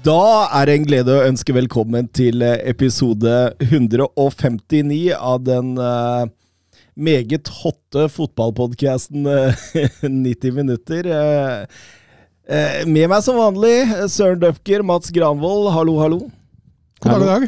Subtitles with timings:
[0.00, 6.24] Da er det en glede å ønske velkommen til eh, episode 159 av den uh,
[6.96, 9.66] meget hotte fotballpodkasten uh,
[10.00, 11.10] 90 minutter.
[11.10, 11.90] Uh,
[12.48, 16.22] eh, med meg som vanlig eh, Søren Døpker, Mats Granvold, hallo, hallo.
[17.04, 17.46] God dag, god dag.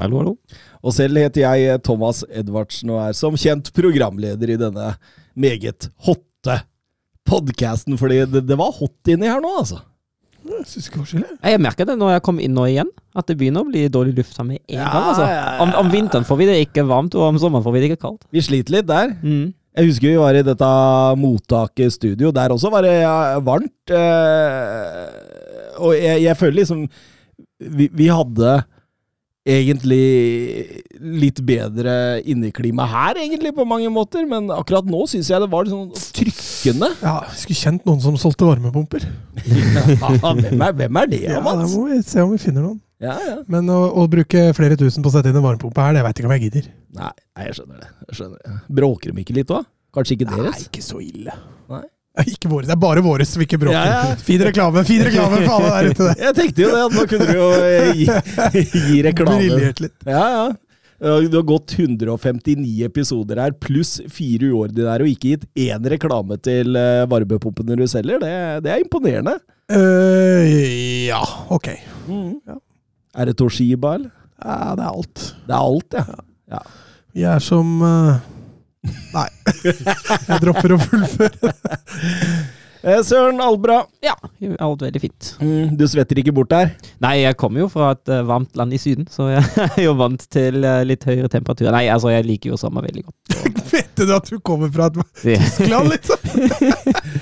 [0.00, 0.34] Hallo, hallo.
[0.80, 4.94] Og selv heter jeg eh, Thomas Edvardsen og er som kjent programleder i denne
[5.36, 6.62] meget hotte
[7.28, 8.00] podkasten.
[8.00, 9.84] Fordi det, det var hot inni her nå, altså.
[10.46, 11.30] Jeg syns ikke var.
[11.52, 14.14] Jeg merker det når jeg kom inn nå igjen, at det begynner å bli dårlig
[14.16, 15.08] luft her med en Ja, gang.
[15.12, 15.26] Altså.
[15.64, 18.02] Om, om vinteren får vi det ikke varmt, og om sommeren får vi det ikke
[18.06, 18.24] kaldt.
[18.32, 19.12] Vi sliter litt der.
[19.20, 19.50] Mm.
[19.78, 20.70] Jeg husker vi var i dette
[21.20, 22.32] mottaket studio.
[22.34, 22.96] Der også var det
[23.46, 23.92] varmt.
[23.94, 25.04] Eh,
[25.80, 26.84] og jeg, jeg føler liksom
[27.60, 28.56] vi, vi hadde
[29.50, 31.94] egentlig litt bedre
[32.28, 34.26] inneklima her, egentlig, på mange måter.
[34.28, 36.90] Men akkurat nå syns jeg det var sånn trykkende.
[37.00, 39.06] Ja, jeg skulle kjent noen som solgte varmepumper.
[39.40, 42.80] Ja, hvem, er, hvem er det, Ja, da må vi se om vi finner noen.
[43.00, 43.36] Ja, ja.
[43.48, 46.20] Men å, å bruke flere tusen på å sette inn en varmepumpe her, det veit
[46.20, 46.66] ikke om jeg gidder.
[46.98, 47.12] Nei,
[47.46, 47.88] jeg skjønner det.
[48.10, 48.56] Jeg skjønner det.
[48.80, 49.64] Bråker de ikke litt òg?
[49.96, 50.58] Kanskje ikke deres?
[50.58, 51.36] Nei, ikke så ille.
[51.72, 51.86] Nei.
[52.18, 53.76] Ja, Ikke våre, det er bare våre som ikke bråker.
[53.76, 54.16] Ja, ja.
[54.24, 56.08] Fin reklame, fin reklame for alle der ute!
[56.26, 59.38] Jeg tenkte jo det, at nå kunne du jo eh, gi, gi reklame.
[59.38, 59.96] Briljert litt.
[60.08, 60.48] Ja, ja.
[61.00, 66.36] Ja, Du har gått 159 episoder her, pluss fire uordinære, og ikke gitt én reklame
[66.44, 68.20] til uh, varmepumpene du selger.
[68.20, 68.32] Det,
[68.66, 69.38] det er imponerende.
[69.72, 70.44] Uh,
[71.06, 71.70] ja, ok.
[72.44, 72.58] Ja.
[73.16, 74.12] Er det Toshiba, eller?
[74.44, 75.24] Ja, det er alt.
[75.46, 75.96] Det er alt,
[76.50, 76.60] ja.
[77.16, 78.20] Vi er som eh,
[78.88, 79.28] Nei.
[79.64, 81.52] Jeg dropper å fullføre.
[82.82, 84.14] Eh, Søren Albra, Ja,
[84.58, 85.34] alt veldig fint.
[85.40, 86.70] mm, du svetter ikke bort der?
[87.04, 89.92] Nei, jeg kommer jo fra et eh, varmt land i Syden, så jeg er jo
[89.98, 91.74] vant til eh, litt høyere temperaturer.
[91.76, 93.36] Nei, altså, jeg liker jo sommer veldig godt.
[93.70, 96.16] Vet du at du kommer fra et Tyskland, liksom?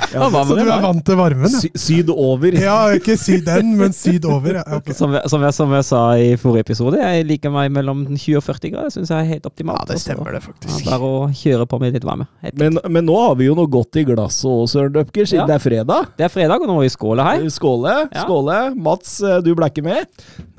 [0.08, 1.50] Ja, Så du er vant til varmen?
[1.52, 2.54] Ja, Sy sydover.
[2.60, 4.60] ja ikke syden, men sydover.
[4.60, 4.94] Ja, Okay.
[4.94, 8.38] Som, jeg- som, jeg, som jeg sa i forrige episode, jeg liker meg mellom 20
[8.38, 8.92] og 40 grader.
[8.94, 9.82] Syns jeg er helt optimalt.
[9.88, 10.84] Ja, det stemmer det, faktisk.
[10.86, 12.28] ja, Bare å kjøre på med litt varme.
[12.60, 15.47] Men, men nå har vi jo noe godt i glasset òg, Søren Døpker, siden Ja.
[15.48, 16.08] Det er fredag.
[16.20, 17.42] Det er fredag, og nå må vi skåle her.
[17.52, 17.94] Skåle.
[18.12, 18.22] Ja.
[18.26, 18.58] Skåle.
[18.76, 20.06] Mats, eh, du ble ikke med?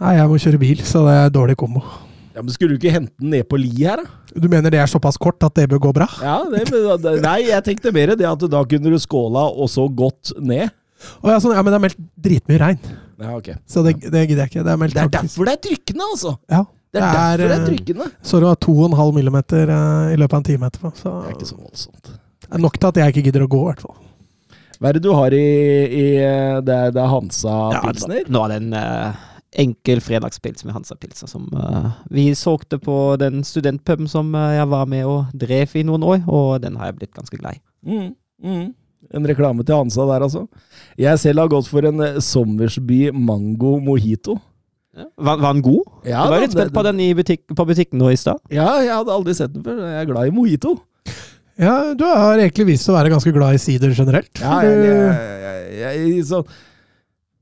[0.02, 1.84] Nei, jeg må kjøre bil, så det er dårlig kombo.
[2.36, 4.40] Ja, men Skulle du ikke hente den ned på li her, da?
[4.40, 6.06] Du mener det er såpass kort at det bør gå bra?
[6.24, 9.88] Ja, det, det- Nei, jeg tenkte mer det at da kunne du skåla og så
[9.90, 10.70] gått ned.
[11.24, 12.80] Oh, ja, sånn, ja, men det er meldt dritmye regn,
[13.20, 13.54] Ja, ok.
[13.68, 14.64] så det, det gidder jeg ikke.
[14.68, 16.34] Det er meldt Det er derfor det er trykkende, altså!
[16.52, 18.08] Ja, Det er derfor det er eh, trykkende.
[18.22, 20.92] Så det var 2,5 millimeter eh, i løpet av en time etterpå.
[21.00, 22.12] Så Det er ikke så voldsomt.
[22.44, 23.96] det er nok til at jeg ikke gidder å gå, i hvert fall.
[24.80, 25.48] Hva er det du har i,
[25.92, 26.06] i
[26.64, 28.30] Det er, det er Hansa Ja, Pilsner?
[28.32, 29.26] Nå er det en uh,
[29.60, 34.70] enkel fredagspils med Hansa Pilsner som uh, vi solgte på den studentpuben som uh, jeg
[34.72, 37.64] var med og drev i noen år, og den har jeg blitt ganske glad i.
[37.90, 38.12] Mm,
[38.46, 38.68] mm.
[39.16, 40.46] En reklame til Hansa der, altså.
[41.00, 44.36] Jeg selv har gått for en eh, Sommersby Mango Mojito.
[45.00, 45.88] Var, var den god?
[46.04, 48.42] Ja, du var da, litt spent på den i butikk, på butikken nå i stad.
[48.54, 49.80] Ja, jeg hadde aldri sett den før.
[49.88, 50.76] Jeg er glad i mojito.
[51.59, 54.31] Ja, du har egentlig vist å være ganske glad i sider generelt.
[54.40, 56.44] Ja, jeg, jeg, jeg, jeg, så,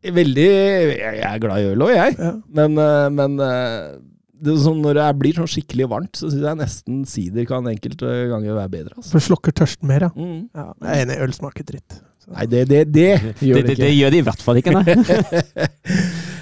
[0.08, 2.14] Veldig Jeg jeg er glad i øl òg, jeg.
[2.22, 2.32] ja.
[2.56, 3.98] Men, eh, men eh,
[4.38, 7.48] det er sånn, når det er- blir sånn skikkelig varmt, så syns jeg nesten sider
[7.50, 8.94] kan enkelte ganger være bedre.
[8.98, 9.12] Altså.
[9.16, 10.12] For slokker tørsten mer, ja.
[10.14, 10.44] Mm.
[10.56, 10.68] ja.
[10.86, 11.98] Jeg er enig, øl smaker dritt.
[12.24, 12.30] Så.
[12.38, 13.08] Nei, det, det, det
[13.50, 15.66] gjør Det, det det, det gjør det i hvert fall ikke, nei.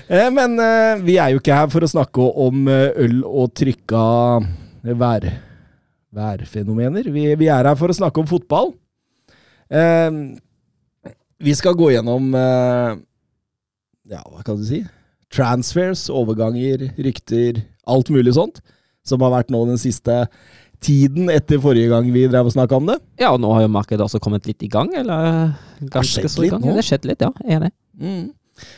[0.05, 0.53] Eh, Men
[1.01, 4.01] vi er jo ikke her for å snakke om øl og trykka
[5.01, 5.23] vær,
[6.15, 7.09] værfenomener.
[7.13, 8.73] Vi, vi er her for å snakke om fotball.
[9.69, 10.19] Eh,
[11.45, 12.99] vi skal gå gjennom eh,
[14.13, 14.83] Ja, hva kan du si?
[15.33, 18.61] Transfers, overganger, rykter, alt mulig sånt.
[19.05, 20.23] Som har vært nå den siste
[20.85, 22.97] tiden etter forrige gang vi drev og snakka om det.
[23.21, 26.51] Ja, og nå har jo markedet også kommet litt i gang, eller ganske så i
[26.51, 26.61] gang.
[26.61, 26.73] nå.
[26.73, 27.31] Det har skjedd litt, ja.
[27.43, 27.71] Jeg er enig.
[28.01, 28.25] Mm.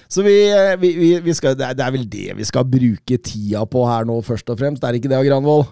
[0.09, 0.91] Så vi, eh, vi,
[1.21, 4.17] vi, skal, det, er, det er vel det vi skal bruke tida på her nå,
[4.25, 4.83] først og fremst.
[4.83, 5.67] Er det ikke det, Granvold?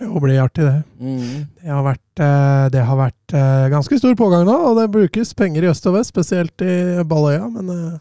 [0.00, 0.82] Jo, det blir artig, det.
[1.00, 1.40] Mm.
[1.60, 5.34] Det har vært, eh, det har vært eh, ganske stor pågang nå, og det brukes
[5.36, 7.98] penger i øst og vest, spesielt i Balløya, men eh,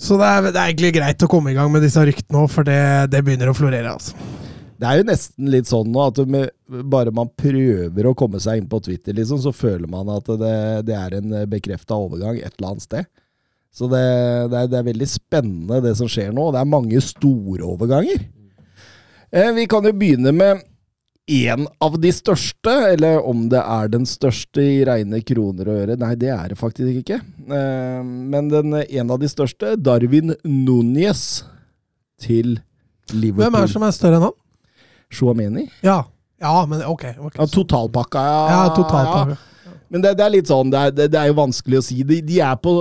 [0.00, 2.48] Så det er, det er egentlig greit å komme i gang med disse ryktene òg,
[2.52, 4.14] for det, det begynner å florere, altså.
[4.80, 6.54] Det er jo nesten litt sånn nå at med,
[6.88, 10.56] bare man prøver å komme seg inn på Twitter, liksom, så føler man at det,
[10.88, 13.10] det er en bekrefta overgang et eller annet sted.
[13.74, 14.00] Så det,
[14.50, 16.48] det, er, det er veldig spennende det som skjer nå.
[16.48, 18.24] og Det er mange store overganger.
[19.32, 20.62] Eh, vi kan jo begynne med
[21.30, 25.96] én av de største, eller om det er den største i reine kroner og øre.
[26.00, 27.20] Nei, det er det faktisk ikke.
[27.46, 31.44] Eh, men den, en av de største, Darwin Núñez
[32.20, 32.56] til
[33.12, 33.44] Liverpool.
[33.46, 34.34] Hvem er det som er større enn han?
[35.10, 35.68] Shuameni.
[35.86, 36.00] Ja.
[36.42, 37.06] ja, men ok.
[37.18, 37.38] okay.
[37.38, 38.42] Ja, totalpakka, ja.
[38.50, 39.38] Ja, totalpakka.
[39.38, 39.76] ja.
[39.90, 41.96] Men det, det er litt sånn, det er, det, er jo vanskelig å si.
[42.06, 42.74] De, de er på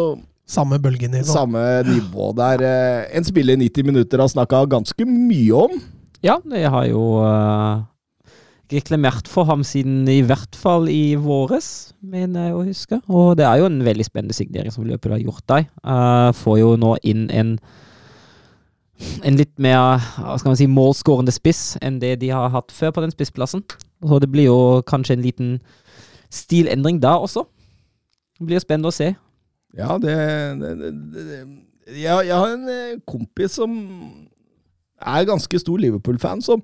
[0.49, 1.25] Samme bølgenivå.
[1.29, 2.61] samme nivå der.
[2.65, 5.75] eh, En spiller i 90 minutter har snakka ganske mye om.
[6.25, 7.83] Ja, jeg har jo uh,
[8.73, 12.99] reklamert for ham siden i hvert fall i våres, mener jeg å huske.
[13.07, 15.69] Og det er jo en veldig spennende signering som løpet har gjort der.
[15.79, 17.55] Uh, får jo nå inn en
[19.23, 20.01] en litt mer
[20.35, 23.63] skal man si, målskårende spiss enn det de har hatt før på den spissplassen.
[24.03, 25.53] Så det blir jo kanskje en liten
[26.27, 27.45] stilendring da også.
[28.39, 29.13] Det blir jo spennende å se.
[29.77, 30.17] Ja, det,
[30.59, 31.39] det, det, det
[31.95, 33.71] jeg, jeg har en eh, kompis som
[34.99, 36.63] er ganske stor Liverpool-fan, som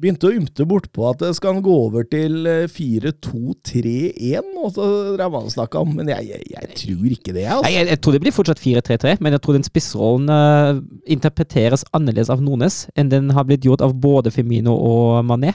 [0.00, 4.86] begynte å ymte bortpå at det skal han gå over til eh, 4-2-3-1, og så
[5.18, 7.72] drev han og snakka om Men jeg, jeg, jeg tror ikke det, Nei, altså.
[7.74, 12.32] jeg, jeg tror det blir fortsatt 4-3-3, men jeg tror den spissrollen uh, interpreteres annerledes
[12.32, 15.52] av Nones enn den har blitt gjort av både Firmino og Mané.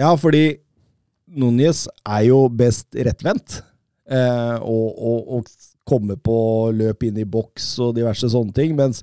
[0.00, 0.46] Ja, fordi
[1.32, 3.60] Núñez er jo best rettvendt.
[4.12, 5.46] Eh, og, og, og
[5.88, 6.36] kommer på
[6.76, 8.74] løp inn i boks og diverse sånne ting.
[8.78, 9.02] Mens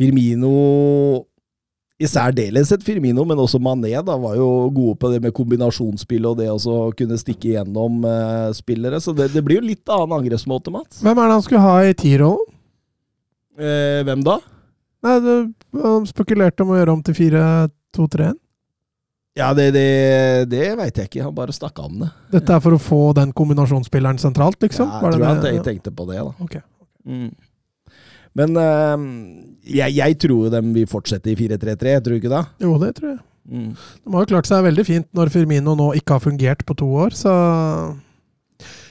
[0.00, 0.54] Firmino
[2.00, 6.38] i særdeleshet Firmino, men også Mané, da, var jo gode på det med kombinasjonsspill og
[6.38, 9.02] det å kunne stikke gjennom eh, spillere.
[9.04, 11.02] Så det, det blir jo litt annen angrepsmåte, Mats.
[11.04, 12.56] Hvem er det han skulle ha i T-rollen?
[13.60, 14.38] Eh, hvem da?
[15.04, 15.34] Nei, det,
[15.82, 18.40] Han spekulerte om å gjøre om til 4-2-3-1.
[19.38, 19.84] Ja, det, det,
[20.50, 21.22] det veit jeg ikke.
[21.28, 22.10] Han bare snakka om det.
[22.32, 24.88] Dette er for å få den kombinasjonsspilleren sentralt, liksom?
[24.88, 25.54] Ja, jeg tror han det?
[25.58, 26.32] jeg tenkte på det, da.
[26.42, 26.56] Ok.
[27.04, 27.30] Mm.
[28.38, 29.06] Men eh,
[29.78, 32.44] jeg, jeg tror jo de vil fortsette i 4-3-3, tror du ikke da?
[32.62, 33.20] Jo, det tror jeg.
[33.50, 33.70] Mm.
[33.74, 36.86] De har jo klart seg veldig fint når Firmino nå ikke har fungert på to
[37.06, 37.32] år, så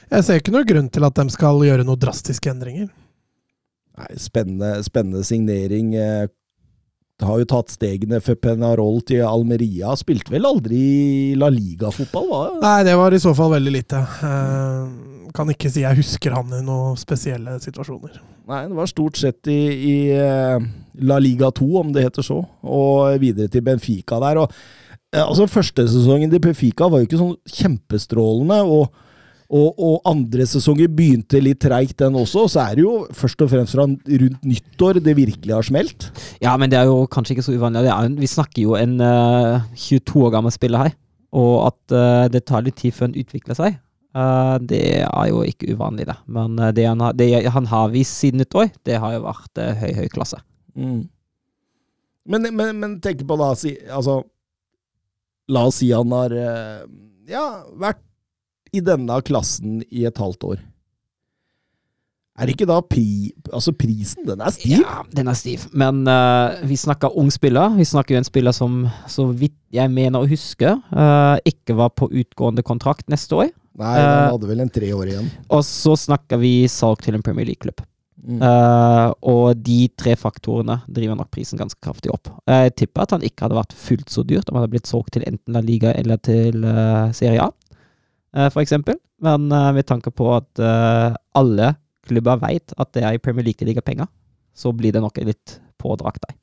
[0.10, 2.90] Jeg ser ikke noen grunn til at de skal gjøre noen drastiske endringer.
[4.00, 5.94] Nei, spennende, spennende signering.
[7.20, 9.92] Har jo tatt stegene for Penarol til Almeria.
[10.00, 10.82] Spilte vel aldri
[11.40, 12.60] La Liga-fotball, var det?
[12.64, 14.00] Nei, det var i så fall veldig lite.
[14.24, 18.22] Eh, kan ikke si jeg husker han i noen spesielle situasjoner.
[18.50, 19.60] Nei, det var stort sett i,
[19.92, 20.70] i eh,
[21.06, 24.40] La Liga 2, om det heter så, og videre til Benfica der.
[24.46, 24.56] Og,
[25.12, 28.64] eh, altså, Første sesongen til Benfica var jo ikke sånn kjempestrålende.
[28.64, 29.06] og
[29.50, 32.46] og, og andre sesonger begynte litt treigt, den også.
[32.54, 36.10] Så er det jo først og fremst fra rundt nyttår det virkelig har smelt.
[36.44, 37.90] Ja, men det er jo kanskje ikke så uvanlig.
[37.90, 40.98] Er, vi snakker jo en uh, 22 år gammel spiller her,
[41.34, 43.80] og at uh, det tar litt tid før han utvikler seg.
[44.14, 46.18] Uh, det er jo ikke uvanlig, det.
[46.30, 49.62] Men eh, det, han har, det han har vist siden nyttår, det har jo vært
[49.62, 50.42] eh, høy, høy klasse.
[50.74, 54.22] Men, men, men tenk på da si, altså,
[55.50, 56.82] La oss si han har eh,
[57.30, 57.46] ja,
[57.78, 58.04] vært
[58.74, 60.60] i denne klassen i et halvt år.
[62.40, 64.78] Er det ikke da pri, altså prisen Den er stiv?
[64.80, 65.66] Ja, den er stiv.
[65.76, 67.74] Men uh, vi snakker ung spiller.
[67.76, 71.92] Vi snakker jo en spiller som, så vidt jeg mener å huske, uh, ikke var
[72.00, 73.52] på utgående kontrakt neste år.
[73.80, 75.28] Nei, han Eh, hadde vel en tre år igjen.
[75.56, 77.84] Og så snakker vi salg til en Premier League-klubb.
[78.20, 78.42] Mm.
[79.32, 82.28] Og de tre faktorene driver nok prisen ganske kraftig opp.
[82.52, 85.14] Jeg tipper at han ikke hadde vært fullt så dyrt om han hadde blitt solgt
[85.16, 86.68] til enten La Liga eller til
[87.16, 87.48] Serie A,
[88.36, 89.00] eh, for eksempel.
[89.22, 91.74] Men eh, med tanke på at eh, alle
[92.10, 94.08] klubber vet at det er i Premier League det ligger penger,
[94.56, 96.36] så blir det nok litt pådrakt der.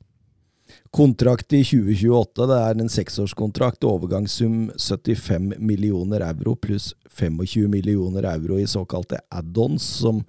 [0.91, 3.85] Kontrakt i 2028, det er en seksårskontrakt.
[3.87, 10.23] Overgangssum 75 millioner euro pluss 25 millioner euro i såkalte add-ons, som,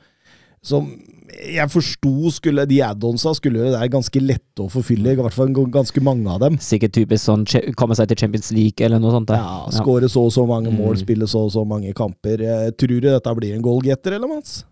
[0.62, 0.88] som
[1.28, 6.00] jeg forsto skulle De add-onsa skulle være ganske lette å forfylle, i hvert fall ganske
[6.02, 6.56] mange av dem.
[6.58, 7.44] Sikkert typisk sånn
[7.76, 9.28] komme seg til Champions League eller noe sånt.
[9.28, 9.36] der.
[9.36, 11.02] Ja, Skåre så og så mange mål, Mm.
[11.04, 12.40] spille så og så mange kamper.
[12.40, 14.64] Eh, Tror du dette blir en goalgetter, eller, Mats?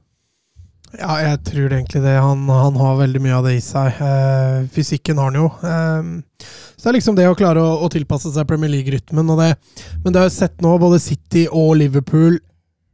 [0.99, 2.16] Ja, jeg tror egentlig det.
[2.23, 3.93] Han, han har veldig mye av det i seg.
[4.00, 5.47] Eh, fysikken har han jo.
[5.62, 6.47] Eh,
[6.78, 9.28] så det er liksom det å klare å, å tilpasse seg Premier League-rytmen.
[9.31, 9.59] og det-
[10.05, 12.38] Men det har jeg sett nå, både City og Liverpool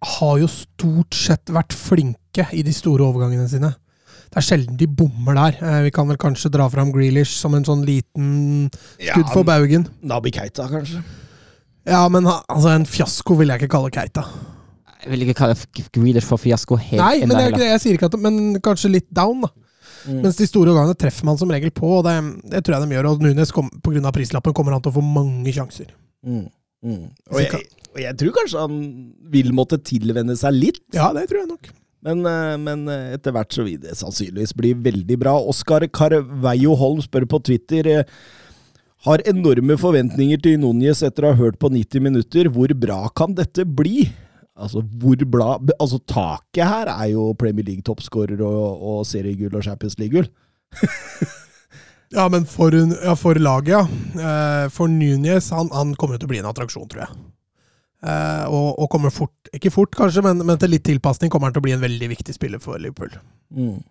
[0.03, 2.17] har jo stort sett vært flinke
[2.53, 3.73] i de store overgangene sine.
[4.33, 5.59] Det er sjelden de bommer der.
[5.61, 9.85] Eh, vi kan vel kanskje dra fram Grealish som en sånn liten skudd for baugen.
[10.01, 11.03] Nabi Keita, kanskje?
[11.85, 14.25] Ja, men altså, en fiasko vil jeg ikke kalle Keita.
[15.03, 15.59] Jeg vil ikke kalle
[15.93, 17.69] Grealish for fiasko helt Nei, men ennå det er ikke det.
[17.75, 19.53] Jeg sier ikke at Men kanskje litt down, da.
[20.07, 20.23] Mm.
[20.25, 22.17] Mens de store organene treffer man som regel på, og det,
[22.55, 23.11] det tror jeg de gjør.
[23.11, 25.93] Og Nunes, kom, på grunn av prislappen, kommer han til å få mange sjanser.
[26.25, 26.49] Mm.
[26.83, 27.05] Mm.
[27.31, 27.63] Og, jeg,
[27.93, 28.81] og jeg tror kanskje han
[29.37, 30.83] vil måtte tilvenne seg litt.
[30.97, 31.71] Ja, det tror jeg nok.
[32.03, 35.37] Men, eh, men eh, etter hvert så vil det sannsynligvis bli veldig bra.
[35.53, 38.17] Oskar Carveio Holm spør på Twitter eh,
[39.07, 42.51] har enorme forventninger til Núñez etter å ha hørt på 90 minutter.
[42.55, 44.09] Hvor bra kan dette bli?
[44.53, 49.99] Altså, hvor bra altså taket her er jo Premier League-toppskårer og, og seriegull og Champions
[50.03, 50.29] League-gull.
[52.13, 54.67] Ja, men for, ja, for laget, ja.
[54.69, 57.15] For Núñez, han, han kommer til å bli en attraksjon, tror jeg.
[58.03, 61.57] Eh, og, og kommer fort, ikke fort kanskje, men, men til litt tilpasning kommer han
[61.57, 63.15] til å bli en veldig viktig spiller for Liverpool.
[63.55, 63.83] Mm.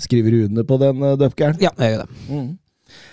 [0.00, 1.56] Skriver du under på den, uh, Dupkern?
[1.62, 2.18] Ja, jeg gjør det.
[2.28, 2.50] Mm.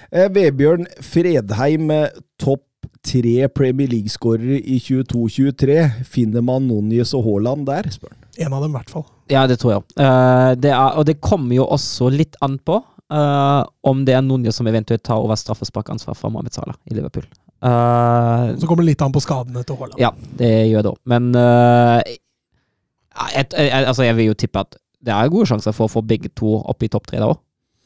[0.10, 2.66] Eh, Vebjørn Fredheim, eh, topp
[3.06, 6.04] tre Premier League-skårere i 22-23.
[6.08, 7.88] Finner man Núñez og Haaland der?
[7.94, 8.30] spør han.
[8.40, 9.06] En av dem, i hvert fall.
[9.32, 9.84] Ja, det tror jeg.
[10.00, 14.22] Uh, det er, og det kommer jo også litt an på Uh, om det er
[14.22, 17.26] Núñez som eventuelt tar over straffesparkansvar fra Mohammed Salah i Liverpool.
[17.62, 20.00] Eh, Så kommer det litt an på skadene til Haaland.
[20.00, 21.00] ja, det gjør det òg.
[21.12, 23.54] Men eh, jeg, et,
[23.86, 26.58] altså jeg vil jo tippe at det er gode sjanser for å få begge to
[26.60, 27.40] opp i topp tre da òg.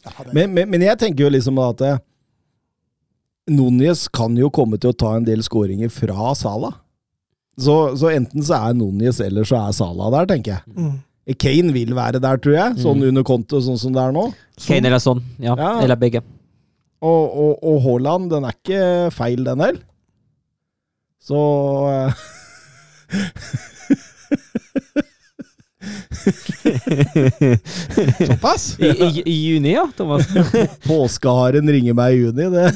[0.05, 1.97] Ja, Men, men, men jeg tenker jo liksom at eh,
[3.51, 6.77] Núñez kan jo komme til å ta en del skåringer fra Salah.
[7.59, 10.75] Så, så enten så er Núñez eller så er Salah der, tenker jeg.
[10.77, 10.93] Mm.
[11.39, 12.77] Kane vil være der, tror jeg.
[12.83, 13.09] Sånn Mm.
[13.09, 14.23] under konto, sånn som det er nå.
[14.65, 15.21] Kane eller sånn.
[15.39, 15.73] Ja, Ja.
[15.83, 16.21] Eller begge.
[17.03, 19.83] Og, og, og Haaland, den er ikke feil, den heller.
[21.23, 21.39] Så
[21.91, 22.11] eh,
[28.27, 28.79] Såpass?
[28.79, 30.27] I, i, I juni, ja, Thomas.
[30.87, 32.71] påskeharen ringer meg i juni, det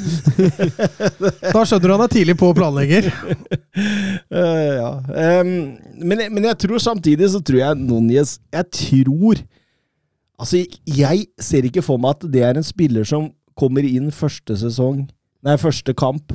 [1.54, 3.04] Da skjønner du han er tidlig på og planlegger.
[4.32, 4.92] Uh, ja.
[5.42, 5.54] um,
[6.04, 9.36] men, men jeg tror samtidig så tror jeg Núñez Jeg tror
[10.38, 14.58] Altså, jeg ser ikke for meg at det er en spiller som kommer inn første
[14.60, 15.08] sesong
[15.46, 16.34] Nei, første kamp.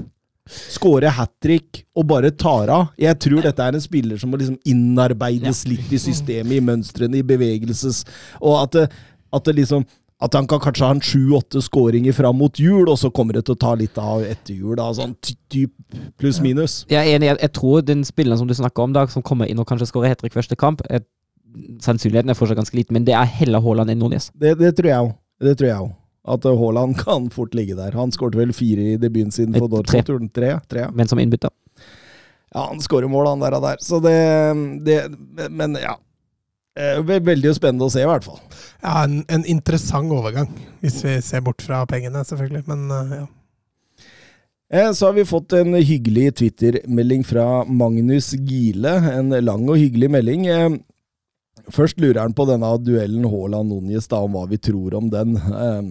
[0.48, 2.92] Skårer hat trick og bare tar av.
[2.96, 7.18] Jeg tror dette er en spiller som må liksom innarbeides litt i systemet, i mønstrene,
[7.18, 8.04] i bevegelses...
[8.40, 8.84] Og at det,
[9.34, 9.84] at det liksom
[10.22, 13.42] at han kan kanskje ha en sju-åtte skåringer fram mot jul, og så kommer det
[13.48, 14.76] til å ta litt av etter jul.
[14.78, 15.72] da, sånn ty- typ
[16.22, 16.84] pluss-minus.
[16.90, 17.32] Jeg er enig.
[17.32, 19.90] Jeg, jeg tror den spilleren som du snakker om, da, som kommer inn og kanskje
[19.90, 20.84] skårer hat trick første kamp
[21.84, 24.30] Sannsynligheten er fortsatt ganske liten, men det er heller Haaland enn Nordnes.
[24.32, 25.10] Det, det tror jeg òg.
[25.42, 25.90] Det tror jeg òg.
[26.24, 27.92] At uh, Haaland kan fort ligge der.
[27.98, 30.32] Han skåret vel fire i debuten sin for Eh, Dortmund.
[30.32, 30.52] tre.
[30.70, 30.86] Tre.
[30.94, 31.50] Men som innbytter.
[32.54, 33.76] ja, han skårer mål, han der og der.
[33.82, 34.16] Så det,
[34.86, 35.96] det Men ja.
[36.78, 38.38] Eh, ve- Veldig spennende å se, i hvert fall.
[38.82, 40.48] Ja, en, en interessant overgang,
[40.80, 42.62] hvis vi ser bort fra pengene, selvfølgelig.
[42.70, 43.26] Men eh, ja.
[44.72, 48.94] Eh, Så har vi fått en hyggelig Twitter-melding fra Magnus Gile.
[49.18, 50.46] En lang og hyggelig melding.
[51.70, 55.36] Først lurer han på denne duellen Haaland-Núñez, om hva vi tror om den.
[55.36, 55.82] Eh,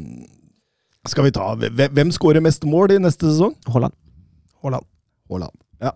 [1.07, 3.55] Skal vi ta Hvem hvem skårer mest mål i neste sesong?
[3.67, 3.93] Haaland.
[4.61, 4.85] Haaland.
[5.29, 5.55] Haaland.
[5.81, 5.93] Ja.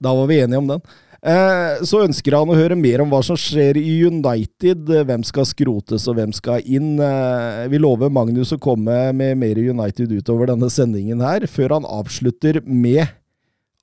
[0.00, 0.80] Da var vi enige om den.
[1.22, 4.88] Eh, så ønsker han å høre mer om hva som skjer i United.
[4.90, 6.98] eh, Hvem skal skrotes og hvem skal inn.
[6.98, 11.84] Eh, vi lover Magnus å komme med mer United utover denne sendingen her, før han
[11.84, 13.06] avslutter med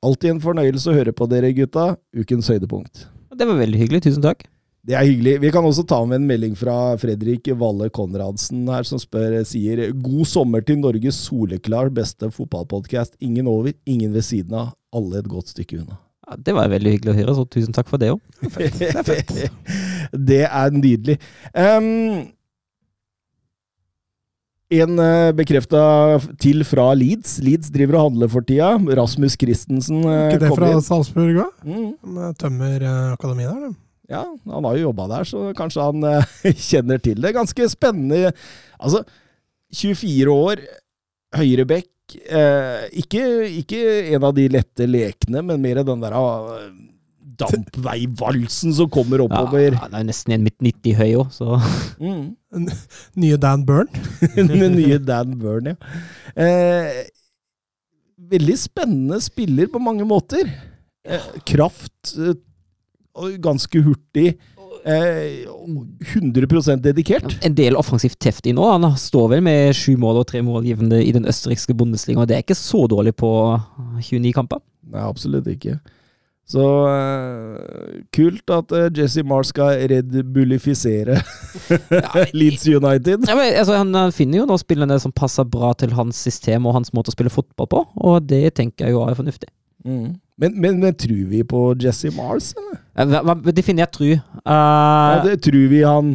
[0.01, 1.97] Alltid en fornøyelse å høre på dere, gutta.
[2.15, 3.01] Ukens høydepunkt.
[3.35, 4.03] Det var veldig hyggelig.
[4.05, 4.45] Tusen takk.
[4.89, 5.35] Det er hyggelig.
[5.43, 9.83] Vi kan også ta med en melding fra Fredrik Valle Konradsen her, som spør, sier
[9.93, 13.13] God sommer til Norges soleklar beste fotballpodkast.
[13.21, 14.71] Ingen over, ingen ved siden av.
[14.89, 15.99] Alle et godt stykke unna.
[16.25, 18.21] Ja, det var veldig hyggelig å høre, så tusen takk for det òg.
[20.31, 21.19] det er nydelig.
[21.53, 22.23] Um,
[24.73, 25.83] en uh, bekrefta
[26.41, 27.35] til fra Leeds.
[27.45, 28.71] Leeds driver og handler for tida.
[28.97, 30.71] Rasmus Christensen uh, Ikke det fra.
[30.89, 31.61] Salzburg òg?
[31.69, 33.88] Mm, Tømmer eh, akademiet der, det.
[34.09, 36.35] Ja, han har jo jobba der, så kanskje han uh,
[36.69, 37.35] kjenner til det.
[37.37, 38.33] Ganske spennende.
[38.81, 39.03] Altså,
[39.75, 40.63] 24 år,
[41.37, 41.89] høyrebekk.
[42.25, 43.21] Eh, ikke,
[43.59, 43.81] ikke
[44.15, 46.63] en av de lette lekene, men mer den der uh,
[47.39, 49.75] dampveivalsen som kommer oppover.
[49.77, 51.59] Ja, det er nesten en midt 90 høy òg, så
[51.99, 52.33] Mm.
[53.21, 53.89] Nye Dan Burn.
[54.79, 55.75] Nye Dan Burn, ja.
[56.33, 57.03] Eh,
[58.29, 60.49] veldig spennende spiller på mange måter.
[61.05, 62.33] Eh, kraft, eh,
[63.43, 64.37] ganske hurtig.
[64.85, 65.45] Eh,
[66.15, 67.37] 100% dedikert.
[67.45, 68.63] En del offensivt teft i nå.
[68.71, 72.25] Han står vel med sju mål og tre målgivende i den østerrikske bondeslinga.
[72.25, 73.31] det er ikke så dårlig på
[73.99, 74.63] 29 kamper.
[74.89, 75.79] Nei, absolutt ikke.
[76.49, 81.19] Så eh, kult at eh, Jesse Mars skal redbullifisere
[82.39, 83.27] Leeds United.
[83.29, 86.65] Ja, men, altså, han han finner jo nå spillerne som passer bra til hans system
[86.65, 89.51] og hans måte å spille fotball på, og det tenker jeg jo er fornuftig.
[89.85, 90.17] Mm.
[90.39, 92.79] Men, men, men tror vi på Jesse Mars, eller?
[93.23, 94.11] Hva, definerer jeg tru?
[94.45, 94.59] Ja,
[95.19, 96.13] Uh, det tror vi han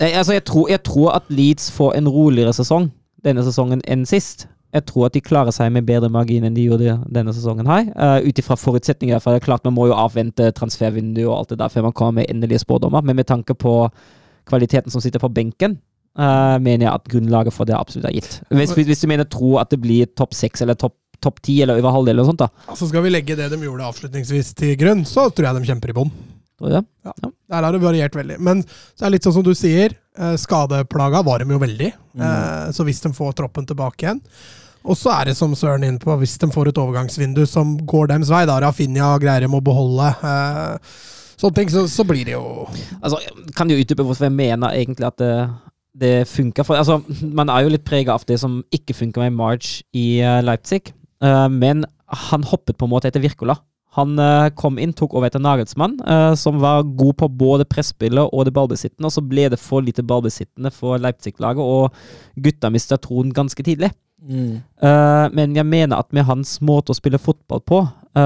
[0.00, 2.90] altså, jeg, tror, jeg tror at Leeds får en roligere sesong
[3.24, 4.46] denne sesongen enn sist.
[4.74, 7.88] Jeg tror at de klarer seg med bedre margin enn de gjorde denne sesongen her.
[7.96, 9.20] Uh, Ut ifra forutsetninger.
[9.22, 11.96] For det er klart man må jo avvente transfervindu og alt det der før man
[11.96, 13.04] kommer med endelige spådommer.
[13.04, 13.74] Men med tanke på
[14.48, 15.78] kvaliteten som sitter på benken,
[16.20, 18.40] uh, mener jeg at grunnlaget for det absolutt er gitt.
[18.52, 21.80] Hvis, hvis du mener tro at det blir topp seks eller topp topp ti eller
[21.80, 22.70] over halvdel eller noe sånt, da.
[22.70, 25.94] Altså Skal vi legge det de gjorde avslutningsvis til grunn, så tror jeg de kjemper
[25.94, 26.12] i bånn.
[26.60, 26.82] Ja.
[27.04, 27.12] Ja.
[27.48, 28.38] Der har det variert veldig.
[28.42, 31.92] Men så er det litt sånn som du sier, eh, skadeplaga var de jo veldig.
[32.18, 32.24] Mm.
[32.24, 34.18] Eh, så hvis de får troppen tilbake igjen
[34.88, 38.10] Og så er det som Søren inne på, hvis de får et overgangsvindu som går
[38.10, 40.98] deres vei, da Rafinha greier de å beholde eh,
[41.38, 42.66] sånne ting, så, så blir det jo
[43.02, 43.20] Altså,
[43.54, 45.34] kan jo utdype hvorfor jeg mener egentlig at det,
[45.94, 46.66] det funker.
[46.66, 50.22] For altså, man er jo litt prega av det som ikke funker med March i
[50.42, 50.92] Leipzig.
[51.24, 53.58] Eh, men han hoppet på en måte etter Wirkola.
[53.98, 58.30] Han eh, kom inn, tok over etter Nagelsmann, eh, som var god på både presspillet
[58.30, 59.08] og det ballbesittende.
[59.08, 63.90] Og så ble det for lite ballbesittende for Leipzig-laget, og gutta mista troen ganske tidlig.
[64.18, 64.58] Mm.
[65.30, 67.76] Men jeg mener at med hans måte å spille fotball på,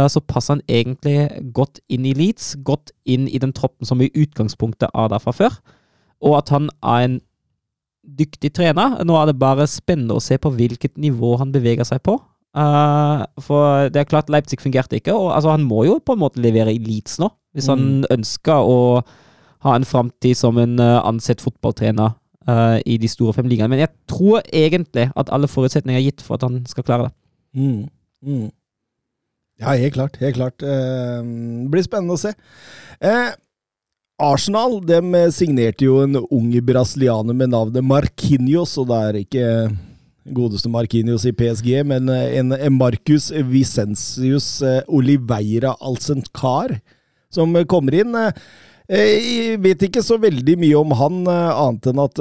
[0.08, 4.08] så passer han egentlig godt inn i Leeds, godt inn i den troppen som i
[4.08, 5.58] utgangspunktet er der fra før.
[6.24, 7.18] Og at han er en
[8.02, 9.02] dyktig trener.
[9.04, 12.16] Nå er det bare spennende å se på hvilket nivå han beveger seg på.
[12.52, 16.22] Eh, for det er klart Leipzig fungerte ikke, og altså, han må jo på en
[16.22, 18.78] måte levere elites nå, hvis han ønsker å
[19.62, 22.16] ha en framtid som en uh, ansett fotballtrener
[22.50, 23.70] uh, i de store fem ligaene.
[23.70, 27.12] Men jeg tror egentlig at alle forutsetninger er gitt for at han skal klare det.
[27.54, 27.84] Mm.
[28.26, 28.48] Mm.
[29.62, 30.18] Ja, helt klart.
[30.18, 30.58] Helt klart.
[30.58, 32.32] Det blir spennende å se.
[34.22, 39.46] Arsenal eh, signerte jo en ung brasilianer med navnet Marquinhos, og det er ikke
[40.24, 46.78] godeste Marquinhos i PSG, men eh, en, en Marcus Vicensius eh, Oliveira Alcencar
[47.32, 48.18] som eh, kommer inn.
[48.92, 52.18] Jeg vet ikke så veldig mye om han, annet enn at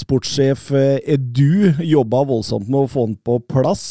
[0.00, 3.84] sportssjef Edu jobba voldsomt med å få han på plass.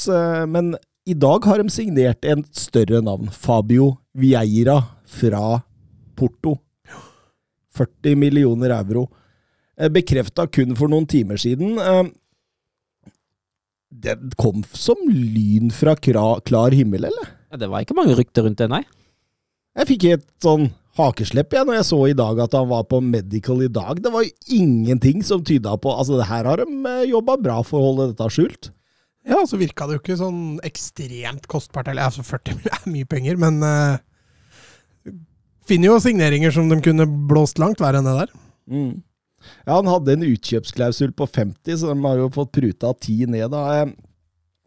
[0.50, 0.74] Men
[1.08, 3.30] i dag har de signert en større navn.
[3.32, 5.62] Fabio Vieira fra
[6.18, 6.58] Porto.
[7.78, 9.06] 40 millioner euro.
[9.94, 11.78] Bekrefta kun for noen timer siden.
[13.92, 17.30] Eh, Det kom som lyn fra kra- klar himmel, eller?
[17.52, 18.84] Ja, det var ikke mange rykter rundt det, nei.
[19.78, 23.00] Jeg fikk et sånn hakeslepp jeg, når jeg så i dag at han var på
[23.06, 24.02] medical i dag.
[24.02, 26.66] Det var jo ingenting som tyda på Altså, det her har de
[27.08, 28.72] jobba bra for å holde dette skjult.
[29.28, 31.88] Ja, så virka det jo ikke sånn ekstremt kostbart.
[31.92, 33.98] Eller altså 40 er mye penger, men uh,
[35.68, 38.30] Finner jo signeringer som de kunne blåst langt verre enn det der.
[38.72, 38.92] Mm.
[39.66, 43.50] Ja, han hadde en utkjøpsklausul på 50, så de har jo fått pruta 10 ned.
[43.54, 43.64] da.
[43.82, 43.88] Eh,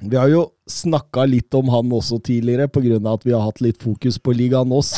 [0.02, 2.96] Vi har jo snakka litt om han også tidligere, pga.
[3.12, 4.94] at vi har hatt litt fokus på ligaen oss.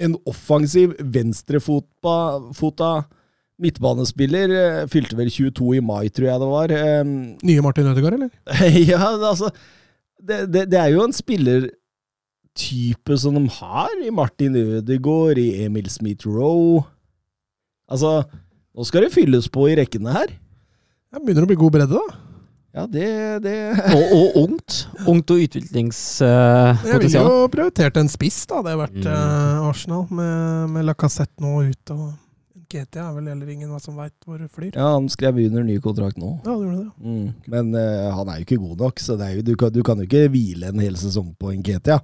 [0.00, 3.04] En offensiv venstrefota
[3.60, 6.70] midtbanespiller eh, fylte vel 22 i mai, tror jeg det var.
[6.72, 7.04] Eh,
[7.44, 8.30] Nye Martin Ødegaard, eller?
[8.88, 9.50] ja, altså
[10.16, 15.90] det, det, det er jo en spillertype som de har i Martin Ødegaard, i Emil
[15.92, 16.86] Smith-Roe
[17.90, 18.20] Altså,
[18.76, 20.34] nå skal det fylles på i rekkene her.
[21.10, 22.26] Jeg begynner å bli god bredde, da.
[22.70, 23.06] Ja, det,
[23.42, 23.54] det
[23.96, 24.76] Og, og ungt.
[25.10, 25.40] Ungt og
[26.22, 28.62] Jeg ville jo prioritert en spiss, da.
[28.62, 31.94] Det har vært eh, Arsenal, med, med Lacassette nå ut.
[31.96, 32.10] og
[32.70, 34.70] GT er vel heller ingen som veit hvor det flyr.
[34.76, 36.36] Ja, han skrev under ny kontrakt nå.
[36.44, 36.90] Ja, det gjorde det.
[37.02, 37.32] Mm.
[37.50, 39.82] Men uh, han er jo ikke god nok, så det er jo, du, kan, du
[39.86, 41.98] kan jo ikke hvile en hel sesong på en GTA.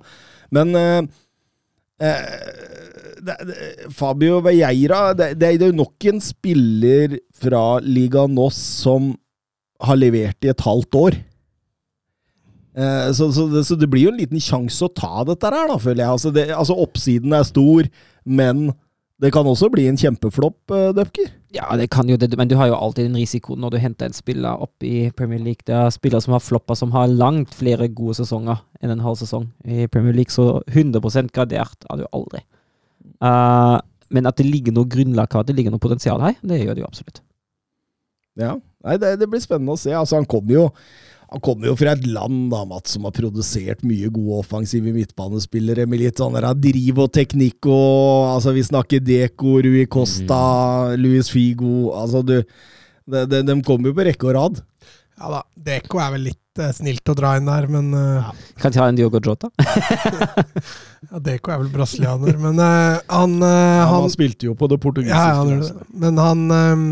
[0.56, 1.85] Men eh, eh, det, det,
[3.96, 9.14] Fabio Veieira det, det er jo nok en spiller fra Liga Nos som
[9.82, 11.16] har levert i et halvt år.
[12.76, 15.70] Eh, så, så, det, så det blir jo en liten sjanse å ta dette her,
[15.70, 16.12] da, føler jeg.
[16.12, 17.88] Altså, det, altså Oppsiden er stor,
[18.24, 18.68] men
[19.22, 21.30] det kan også bli en kjempeflopp, uh, Dupker.
[21.56, 24.10] Ja, det kan jo det, men du har jo alltid en risiko når du henter
[24.10, 25.64] en spiller opp i Premier League.
[25.66, 29.16] Det er spillere som har floppa, som har langt flere gode sesonger enn en halv
[29.22, 32.42] sesong i Premier League, så 100% gradert er du aldri.
[33.24, 33.78] Uh,
[34.12, 36.84] men at det ligger noe grunnlag her, det ligger noe potensial her, det gjør det
[36.84, 37.22] jo absolutt.
[38.36, 39.90] Ja, Nei, det, det blir spennende å se.
[39.96, 40.64] Altså, han kommer jo
[41.26, 45.88] han kommer jo fra et land da, Mats, som har produsert mye gode offensive midtbanespillere
[45.90, 51.90] med litt sånn driv og teknikk og altså Vi snakker Deco, Rui Costa, Luis Figo
[51.98, 52.36] altså du,
[53.06, 54.64] de, de, de kommer jo på rekke og rad.
[55.16, 58.26] Ja da, Deko er vel litt eh, snilt å dra inn der, men eh,
[58.60, 59.48] Kan ikke ha en Diogo Jota?
[61.08, 62.36] ja, Deko er vel brasilianer.
[62.42, 65.16] Men uh, han, eh, Han, han spilte jo på det portugisiske.
[65.16, 65.88] Ja.
[66.04, 66.84] Men han um,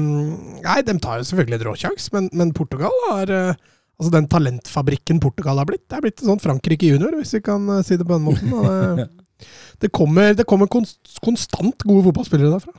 [0.64, 3.60] Nei, de tar jo selvfølgelig en råsjanse, men, men Portugal har eh,
[3.94, 7.68] Altså Den talentfabrikken Portugal har blitt, det er blitt sånn Frankrike junior, hvis vi kan
[7.76, 8.50] eh, si det på den måten.
[8.98, 9.07] Det,
[9.85, 12.74] det kommer, det kommer konst, konstant gode fotballspillere derfra.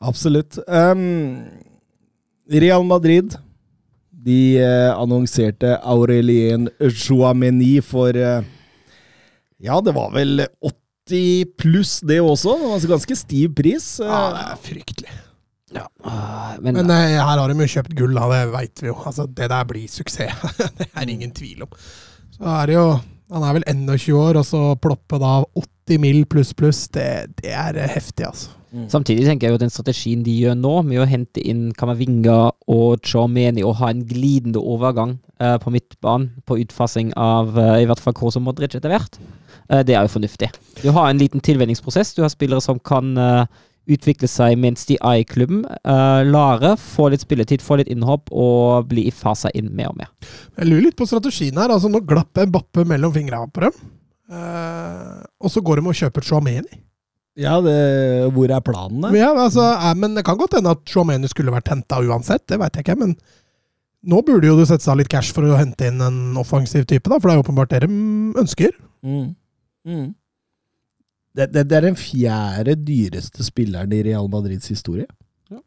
[0.00, 0.56] Absolutt.
[0.64, 1.44] Um,
[2.50, 3.34] Real Madrid
[4.10, 8.46] De eh, annonserte Aurelien Chouameni for eh,
[9.60, 12.56] Ja, det var vel 80 pluss det også.
[12.56, 13.86] Det var altså ganske stiv pris.
[14.00, 15.16] Ja, det er fryktelig.
[15.70, 18.90] Ja, ah, men, Men eh, her har de jo kjøpt gull, da, det veit vi
[18.90, 18.96] jo.
[19.06, 20.58] Altså, det der blir suksess.
[20.78, 21.74] det er ingen tvil om.
[22.34, 22.86] Så er det jo
[23.30, 26.24] Han er vel 21 år, og så ploppe da 80 mill.
[26.26, 28.56] pluss pluss, det, det er eh, heftig, altså.
[28.70, 32.52] Samtidig tenker jeg jo at den strategien de gjør nå, med å hente inn Kamavinga
[32.70, 37.88] og Chomeni og ha en glidende overgang eh, på midtbanen på utfasing av eh, i
[37.90, 39.18] hvert fall Kroos og Modric etter hvert,
[39.72, 40.52] eh, det er jo fornuftig.
[40.84, 42.14] Du har en liten tilvenningsprosess.
[42.14, 43.42] Du har spillere som kan eh,
[43.90, 45.62] utvikle seg mens de er i klubben.
[45.86, 50.12] Uh, Lare få litt spilletid, få litt innhopp og bli fasa inn mer og mer.
[50.58, 51.72] Jeg lurer litt på strategien her.
[51.72, 53.80] altså Nå glapp Bappe mellom fingra på dem.
[54.30, 56.84] Uh, og så går de og kjøper Chouameni.
[57.40, 57.74] Ja, det,
[58.34, 59.12] hvor er planene?
[59.16, 62.58] Ja, altså, ja, men det kan godt hende at Chouameni skulle vært henta uansett, det
[62.60, 62.98] veit jeg ikke.
[63.00, 63.14] Men
[64.10, 66.86] nå burde jo du sette seg av litt cash for å hente inn en offensiv
[66.90, 68.00] type, da, for det er jo åpenbart det de
[68.42, 68.74] ønsker.
[69.06, 69.28] Mm.
[69.88, 70.08] Mm.
[71.36, 75.06] Det, det, det er den fjerde dyreste spilleren i Real Madrids historie.
[75.50, 75.60] Ja.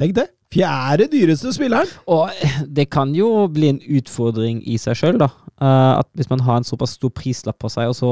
[0.00, 0.28] Tenk det!
[0.54, 1.88] Fjerde dyreste spilleren!
[2.10, 2.30] Og
[2.76, 5.30] det kan jo bli en utfordring i seg sjøl, da.
[5.62, 8.10] Uh, at hvis man har en såpass stor prislapp på seg, og så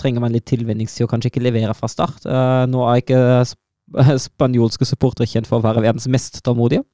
[0.00, 2.24] trenger man litt tilvenningstid og kanskje ikke levere fra start.
[2.28, 3.58] Uh, nå er ikke sp
[4.26, 6.84] spanjolske supportere kjent for å være verdens mest tålmodige.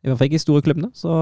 [0.00, 1.12] I hvert fall ikke i store klubbene, så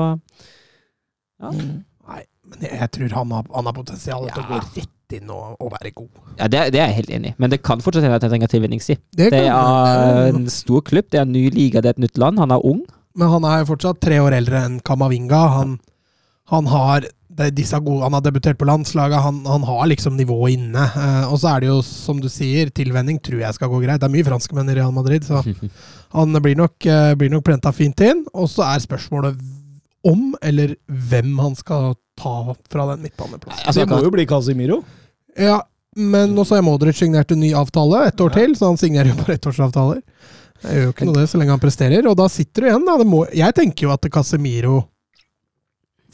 [1.42, 1.50] ja.
[1.50, 4.87] Nei, men jeg, jeg tror han har, han har potensial til å gå Ja.
[5.08, 6.08] Rett inn og, og være god.
[6.38, 7.34] ja det, det er jeg helt enig i.
[7.38, 8.98] Men det kan fortsatt hende at jeg trenger tilvenningstid.
[9.16, 12.18] Det Det er en stor klubb, det er en ny liga, det er et nytt
[12.18, 12.38] land.
[12.38, 12.84] Han er ung.
[13.16, 15.48] Men han er fortsatt tre år eldre enn Kamavinga.
[15.58, 15.78] Han,
[16.52, 20.82] han har gode, han har debutert på landslaget, han, han har liksom nivået inne.
[20.82, 24.00] Eh, og så er det jo, som du sier, tilvenning tror jeg skal gå greit.
[24.00, 25.42] Det er mye franskmenn i Real Madrid, så
[26.18, 28.24] han blir nok, eh, blir nok plenta fint inn.
[28.34, 29.38] Og så er spørsmålet
[30.06, 33.66] om eller hvem han skal ta fra den midtbaneplassen.
[33.66, 34.80] Altså, det må jo bli Casimiro.
[35.38, 35.61] Ja,
[35.98, 39.18] men nå har Modric signert en ny avtale et år til, så han signerer jo
[39.20, 40.02] bare ettårsavtaler.
[40.58, 42.06] Det gjør jo ikke noe det, så lenge han presterer.
[42.11, 42.96] Og da sitter du igjen, da.
[42.98, 44.80] Det må, jeg tenker jo at Casemiro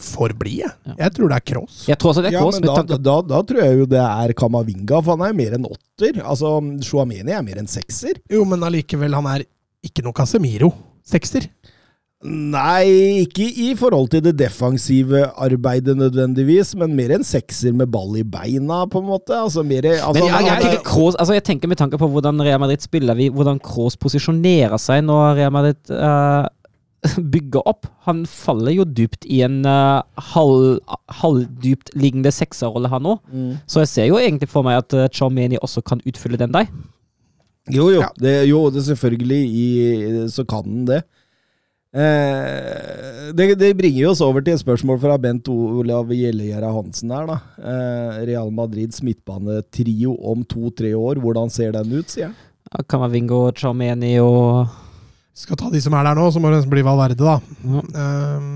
[0.04, 0.72] får bli, jeg.
[0.88, 0.94] Ja.
[1.06, 1.76] Jeg tror det er Cross.
[1.88, 2.58] Jeg tror også det er Ja, Kroos.
[2.58, 5.38] men med da, da, da tror jeg jo det er Kamavinga, for han er jo
[5.38, 6.18] mer enn åtter.
[6.24, 6.50] Altså,
[6.84, 8.18] Shuameni er mer enn sekser.
[8.32, 9.46] Jo, men allikevel, han er
[9.86, 10.72] ikke noe Casemiro.
[11.08, 11.46] Sekser.
[12.24, 18.16] Nei, ikke i forhold til det defensive arbeidet nødvendigvis, men mer en sekser med ball
[18.16, 19.36] i beina, på en måte.
[19.36, 22.40] Altså mer altså, Men jeg, jeg, jeg, Kroos, altså jeg tenker med tanke på hvordan
[22.40, 26.46] Real Madrid spiller, vi, hvordan Kroos posisjonerer seg når Real Madrid uh,
[27.34, 27.90] bygger opp.
[28.08, 30.00] Han faller jo dypt i en uh,
[30.32, 30.80] halv,
[31.20, 33.18] halvdypt liggende sekserrolle, her nå.
[33.28, 33.58] Mm.
[33.68, 36.72] Så jeg ser jo egentlig for meg at uh, Charmeni også kan utfylle den der.
[37.68, 38.00] Jo, jo.
[38.00, 38.08] Ja.
[38.16, 39.68] Det, jo, det selvfølgelig i,
[40.32, 41.02] så kan den det.
[41.94, 43.54] Eh, det.
[43.60, 47.36] Det bringer oss over til et spørsmål fra Bent Olav Gjellegjerda Hansen her, da.
[47.62, 52.34] Eh, Real Madrids midtbanetrio om to-tre år, hvordan ser den ut, sier han?
[52.72, 54.66] Ja, Kamavingo, Charmeni og
[55.34, 57.40] Skal ta de som er der nå, så må det nesten bli Valverde, da.
[57.66, 57.80] ja.
[58.38, 58.52] Um,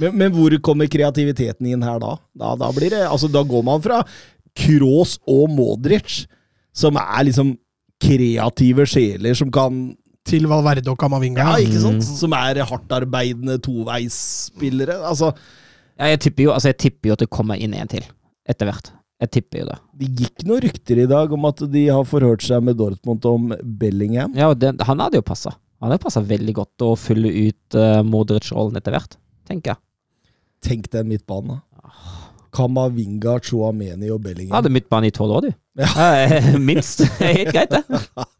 [0.00, 2.16] Men, men hvor kommer kreativiteten inn her da?
[2.34, 4.00] Da, da, blir det, altså, da går man fra
[4.56, 6.24] Kroos og Modric,
[6.74, 7.52] som er liksom
[8.02, 9.94] kreative sjeler som kan
[10.26, 11.44] til Valverde og Camavinga.
[11.44, 12.02] Ja, ikke sant?
[12.02, 12.18] Mm.
[12.20, 14.98] Som er hardtarbeidende toveisspillere.
[15.06, 15.32] Altså,
[15.96, 18.04] ja, jeg tipper jo altså jeg tipper jo at det kommer inn en til
[18.46, 18.92] etter hvert.
[19.22, 19.76] Jeg tipper jo det.
[19.96, 23.48] det gikk noen rykter i dag om at de har forhørt seg med Dortmund om
[23.80, 24.34] Bellingham.
[24.36, 25.54] Ja, og den, Han hadde jo passa.
[25.80, 29.16] Han hadde passa veldig godt å fylle ut uh, Modric-rollen etter hvert,
[29.48, 29.82] tenker jeg.
[30.66, 31.62] Tenk deg midtbanen.
[31.62, 32.25] da.
[32.54, 34.54] Kamavinga, Chuameni og Bellingham.
[34.58, 35.54] hadde midtbane i tolv år, du.
[35.76, 35.88] Ja.
[36.26, 37.02] Eh, Minst.
[37.20, 37.82] Helt greit, det.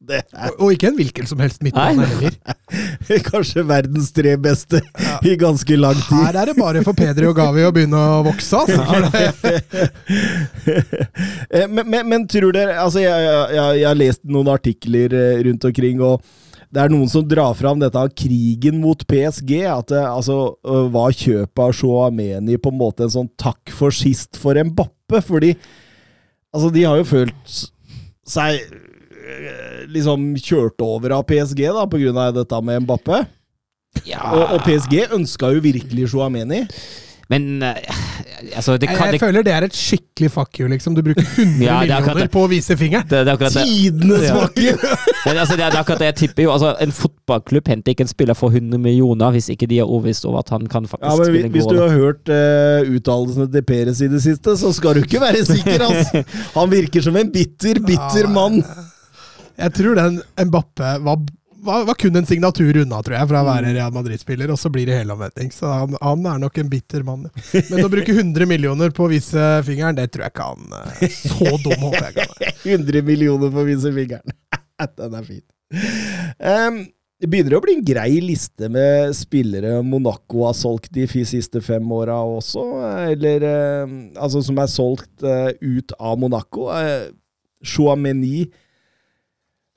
[0.06, 2.36] Det er Og, og ikke en hvilken som helst midtbane heller.
[3.30, 4.80] kanskje verdens tre beste
[5.26, 6.22] i ganske lang tid.
[6.22, 8.62] Her er det bare for Pedri og Gavi å begynne å vokse.
[8.62, 8.80] Altså.
[11.50, 15.14] Eh, men, men, men tror dere altså jeg, jeg, jeg, jeg har lest noen artikler
[15.16, 16.22] eh, rundt omkring, og
[16.74, 19.52] det er noen som drar fram dette av krigen mot PSG.
[19.70, 23.94] At det, altså, øh, var kjøpet av Shoameni på en måte en sånn takk for
[23.94, 25.22] sist for Mbappe?
[25.24, 25.54] Fordi
[26.54, 27.56] altså, de har jo følt
[28.26, 33.24] seg øh, liksom kjørt over av PSG da, av dette med Mbappe.
[34.36, 36.64] Og, og PSG ønska jo virkelig Chouameni.
[37.28, 37.74] Men eh,
[38.54, 40.94] altså, det kan jeg det, føler det er et skikkelig fuck you, liksom.
[40.94, 43.08] Du bruker 100 Ja, er millioner på å vise fingeren.
[43.10, 43.24] det.
[43.56, 44.44] Tidenes Ja.
[44.54, 44.76] you!
[45.26, 46.52] Men altså, det, er, akkurat det jeg tipper jo.
[46.54, 50.28] Altså, en fotballklubb henter ikke en spiller for 100 millioner hvis ikke de er overbevist
[50.28, 53.48] over at han kan faktisk Ja, men spille en Hvis du har hørt uh, uttalelsene
[53.56, 55.82] til Peres i det siste, så skal du ikke være sikker.
[55.88, 56.22] Altså.
[56.60, 58.62] Han virker som en bitter, bitter Ja, mann.
[59.56, 61.18] Jeg tror den Mbappe var,
[61.66, 64.70] var, var kun en signatur unna, tror jeg, fra å være Real Madrid-spiller, og så
[64.72, 65.52] blir det helomvending.
[65.54, 67.28] Så han, han er nok en bitter mann.
[67.70, 71.06] Men å bruke 100 millioner på å vise fingeren, det tror jeg ikke han eh,
[71.12, 72.60] Så dum håper jeg ikke han er.
[72.76, 74.36] 100 millioner på å vise fingeren.
[75.00, 75.42] Den er fin.
[76.38, 76.82] Um,
[77.16, 81.92] det begynner å bli en grei liste med spillere Monaco har solgt de siste fem
[81.96, 82.64] åra også,
[83.08, 86.68] eller eh, Altså som er solgt eh, ut av Monaco.
[87.64, 88.44] Chouameni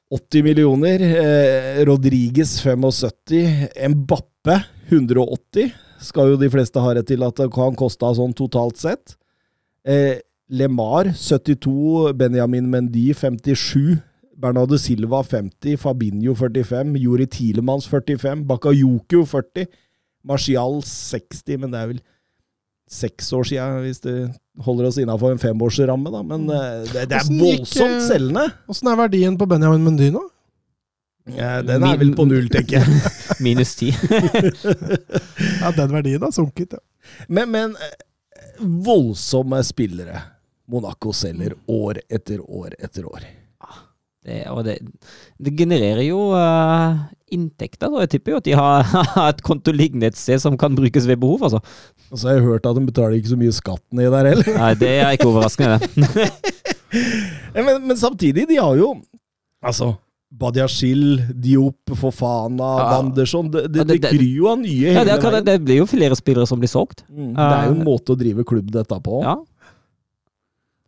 [0.09, 1.01] 80 millioner.
[1.01, 3.69] Eh, Rodriges 75.
[3.93, 4.57] Mbappe
[4.89, 5.71] 180.
[6.01, 9.15] Skal jo de fleste ha rett til at det kan koste sånn totalt sett.
[9.85, 10.17] Eh,
[10.49, 13.99] Lemar 72, Benjamin Mendy 57,
[14.39, 19.67] Bernardo Silva 50, Fabinho 45, Juri Tilemans 45, Bakayoko 40,
[20.25, 22.01] Martial 60, men det er vel
[22.89, 24.15] seks år siden, hvis det
[24.65, 26.23] holder oss innafor en femårsramme, da.
[26.23, 28.45] Men eh, det, det er Hvordan voldsomt eh, selgende.
[28.71, 30.25] Åssen er verdien på Benjamin Mendy nå?
[31.35, 33.01] Ja, den er vel på null, tenker jeg.
[33.45, 33.93] Minus ti.
[35.59, 36.81] Ja, den verdien har sunket, ja.
[37.27, 37.97] Men, men eh,
[38.59, 40.21] voldsomme spillere
[40.69, 43.25] Monaco selger år etter år etter år.
[44.29, 44.77] Det, og det,
[45.41, 46.99] det genererer jo uh,
[47.33, 48.85] inntekter, og jeg tipper jo at de har,
[49.27, 51.61] et konto liggende et sted som kan brukes ved behov, altså.
[52.09, 54.51] Og så har jeg hørt at de betaler ikke så mye skatt nedi der heller.
[54.63, 56.29] Nei, det er ikke overraskende, det.
[57.53, 58.95] Men, men samtidig, de har jo
[59.65, 59.91] Altså
[60.39, 62.87] Badiashil, Diop, Fofana, Ja.
[62.95, 65.45] Wanderson Det, det, Ja, det- det kryr jo av nye Ja, det, hele akkurat det.
[65.45, 65.45] veien.
[65.59, 67.03] det blir jo flere spillere som blir solgt.
[67.09, 69.21] Mm, Det er jo en måte å drive klubb dette på.
[69.25, 69.35] Ja,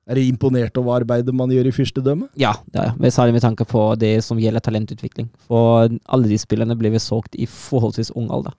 [0.09, 2.31] Er du imponert over arbeidet man gjør i fyrstedømmet?
[2.39, 3.13] ja det er det.
[3.13, 5.29] Særlig med tanke på det som gjelder talentutvikling.
[5.47, 8.55] For alle de spillerne ble vi solgt i forholdsvis ung alder.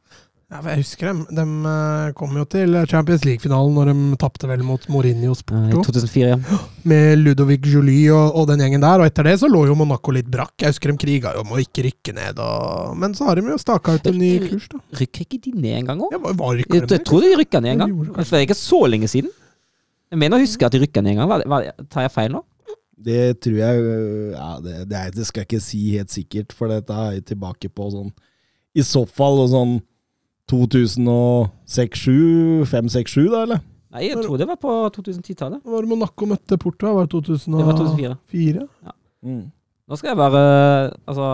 [0.52, 1.20] Ja, jeg husker dem.
[1.32, 5.80] De eh, kom jo til Champions League-finalen når de tapte vel mot Mourinhos Sporto.
[5.80, 6.58] I 2004, ja.
[6.92, 9.00] Med Ludovic Jolie og, og den gjengen der.
[9.00, 10.52] Og etter det så lå jo Monaco litt brakk.
[10.60, 12.42] Jeg husker de kriga jo om å ikke rykke ned.
[12.44, 12.92] Og...
[13.00, 14.82] Men så har de jo staka ut en ny kurs, da.
[15.00, 16.18] Rykker ikke de ned en gang òg?
[16.18, 17.96] Ja, Jeg, jeg tror de rykka ned en gang.
[18.20, 19.32] det er ikke så lenge siden.
[20.12, 21.30] Jeg mener å huske at de rykka ned en gang.
[21.30, 22.42] Hva, hva, tar jeg feil nå?
[23.02, 26.52] Det tror jeg øh, Ja, det, det, er, det skal jeg ikke si helt sikkert,
[26.54, 28.12] for dette er jeg tilbake på sånn
[28.78, 29.80] I så fall sånn
[30.52, 33.60] 2006-2007, 5-6-7, da, eller?
[33.92, 35.60] Nei, jeg tror det var på 2010-tallet.
[35.68, 36.86] Var det Monaco møtte Porto?
[36.96, 37.58] Var det 2004?
[37.58, 38.62] Det var 2004.
[39.22, 39.44] Mm.
[39.88, 40.42] Nå skal jeg bare
[41.06, 41.26] Altså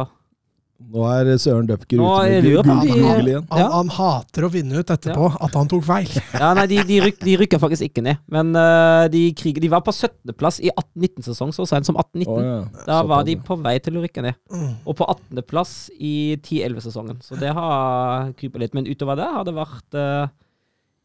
[0.79, 3.47] Nå er Søren Døpker ute med Google Google igjen.
[3.51, 3.67] Han, Ja.
[3.73, 6.11] han hater å finne ut etterpå at han tok feil.
[6.39, 8.21] Ja, nei, de, de, ryk, de rykka faktisk ikke ned.
[8.31, 12.31] Men uh, de, kriger, de var på 17.-plass i 18-19-sesong, så sent som 18-19.
[12.31, 12.59] Å, ja.
[12.87, 14.39] Da var de på vei til å rykke ned.
[14.55, 14.69] Mm.
[14.87, 16.15] Og på 18.-plass i
[16.47, 17.19] 10-11-sesongen.
[17.27, 18.77] Så det har krypet litt.
[18.79, 20.31] Men utover det har det vært uh,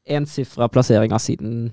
[0.05, 1.71] ensifra plasseringer siden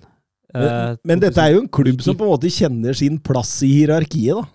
[0.55, 3.59] uh, Men, men dette er jo en klubb som på en måte kjenner sin plass
[3.67, 4.49] i hierarkiet, da.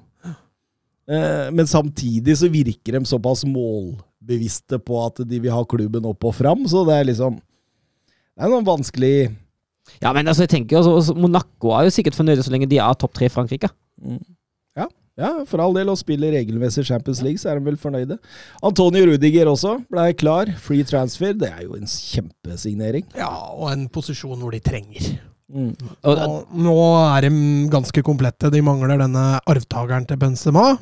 [1.06, 6.26] Eh, Men samtidig så virker de såpass målbevisste på at de vil ha klubben opp
[6.26, 9.32] og fram, så det er liksom Det er noen vanskelig
[10.02, 12.98] Ja, men altså, jeg tenker altså, Monaco er jo sikkert fornøyde så lenge de er
[12.98, 13.70] topp tre i Frankrike.
[14.76, 18.18] Ja, ja, for all del, å spille regelmessig Champions League, så er de vel fornøyde.
[18.66, 20.50] Antonio Rudiger også blei klar.
[20.60, 21.38] Free transfer.
[21.38, 23.06] Det er jo en kjempesignering.
[23.16, 25.14] Ja, og en posisjon hvor de trenger.
[25.54, 25.72] Mm.
[26.04, 26.76] Og, Og nå
[27.14, 27.32] er de
[27.72, 28.50] ganske komplette.
[28.52, 30.74] De mangler denne arvtakeren til Benzema.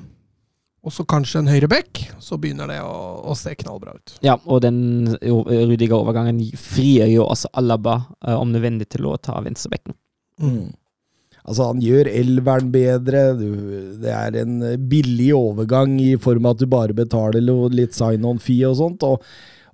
[0.84, 2.02] Og så kanskje en høyre back.
[2.19, 2.93] Så begynner det å,
[3.32, 4.15] å se knallbra ut.
[4.26, 9.96] ja, og den Rudiger-overgangen frigjør jo også Alaba eh, om nødvendig til å ta venstrebekken.
[10.43, 10.74] Mm.
[11.43, 13.24] Altså, han gjør elveren bedre.
[13.39, 13.48] Du,
[14.04, 17.43] det er en billig overgang i form av at du bare betaler
[17.76, 19.04] litt sign-on-fee og sånt.
[19.08, 19.24] Og,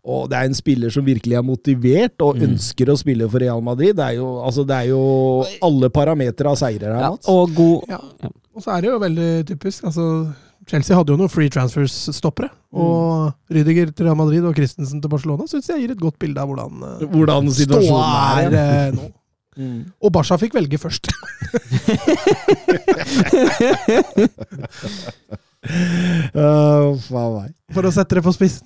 [0.10, 3.62] og det er en spiller som virkelig er motivert og ønsker å spille for Real
[3.66, 3.98] Madrid.
[3.98, 5.02] Det er jo, altså, det er jo
[5.66, 8.02] alle parametere av seirer her, Ja, og god Ja.
[8.60, 9.86] Og så er det jo veldig typisk.
[9.88, 10.06] altså
[10.70, 12.50] Chelsea hadde jo noen free transfers-stoppere.
[12.78, 16.42] Og Rydiger til Real Madrid og Christensen til Barcelona syns jeg gir et godt bilde
[16.42, 18.06] av hvordan uh, Hvordan ståa situasjonen
[18.46, 19.10] er eh, nå.
[19.60, 19.80] Mm.
[20.06, 21.10] Og Barca fikk velge først.
[25.60, 26.96] Uh,
[27.76, 28.64] for å sette det på spissen.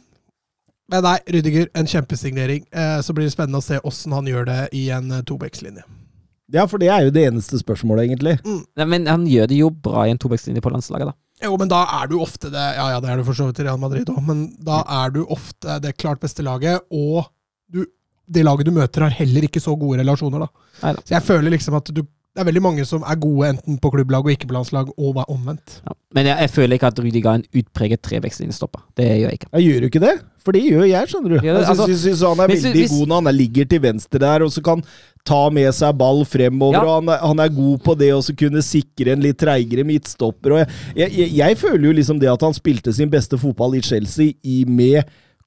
[0.91, 2.65] Men nei, Rydiger, en kjempesignering.
[2.69, 5.85] Eh, så blir det spennende å se åssen han gjør det i en eh, tobackslinje.
[6.53, 8.35] Ja, for det er jo det eneste spørsmålet, egentlig.
[8.45, 11.17] Nei, Men han gjør det jo bra i en tobackslinje på landslaget, da.
[11.43, 13.59] Jo, men da er du ofte det Ja, ja, det er du for så vidt
[13.59, 17.25] i Real Madrid òg, men da er du ofte det klart beste laget, og
[17.73, 17.81] du,
[18.29, 20.67] det laget du møter, har heller ikke så gode relasjoner, da.
[20.83, 21.03] Neida.
[21.03, 23.91] Så jeg føler liksom at du det er veldig mange som er gode enten på
[23.93, 25.75] klubblag og ikke på landslag, og er omvendt.
[25.85, 25.93] Ja.
[26.17, 28.81] Men jeg, jeg føler ikke at Rudi ga en utpreget trevekstlinjestopper.
[28.97, 29.49] Det gjør jeg ikke.
[29.53, 30.13] Jeg gjør jo ikke det?
[30.43, 31.35] For det gjør jeg, skjønner du.
[31.35, 33.65] Ja, det- jeg altså, synes, synes han er hvis veldig hvis- god når han ligger
[33.69, 34.81] til venstre der, og så kan
[35.25, 36.73] ta med seg ball fremover.
[36.73, 36.81] Ja.
[36.83, 39.85] og han er, han er god på det å så kunne sikre en litt treigere
[39.85, 40.51] midtstopper.
[40.51, 43.75] og jeg, jeg, jeg, jeg føler jo liksom det at han spilte sin beste fotball
[43.75, 45.03] i Chelsea i, med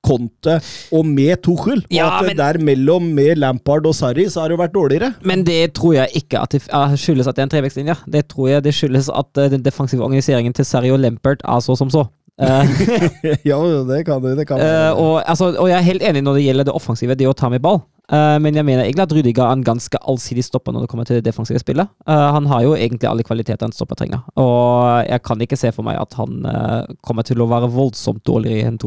[0.06, 0.58] Conte
[0.94, 1.82] og med Tuchel.
[1.82, 4.76] Og Ja, at men- der mellom med Lampard og Sarri, så har det jo vært
[4.76, 5.14] dårligere.
[5.22, 7.96] Men det tror jeg ikke at det ah, skyldes at det er en trevekstlinje.
[8.06, 11.60] Det tror jeg det skyldes at eh, den defensive organiseringen til Sarri og Lampard er
[11.60, 12.06] så som så.
[12.36, 12.68] Eh,
[13.50, 14.34] ja, det kan du.
[14.36, 17.16] det kan Eh, og, altså, og jeg er helt enig når det gjelder det offensive,
[17.16, 17.82] det å ta med ball.
[18.06, 21.08] Uh, men jeg mener egentlig at Rudiger er en ganske allsidig stopper når det kommer
[21.08, 21.88] til det defensive spillet.
[22.06, 25.72] Uh, han har jo egentlig alle kvaliteter en stopper trenger, og jeg kan ikke se
[25.74, 26.46] for meg at han
[27.02, 28.78] kommer til å være voldsomt dårligere i en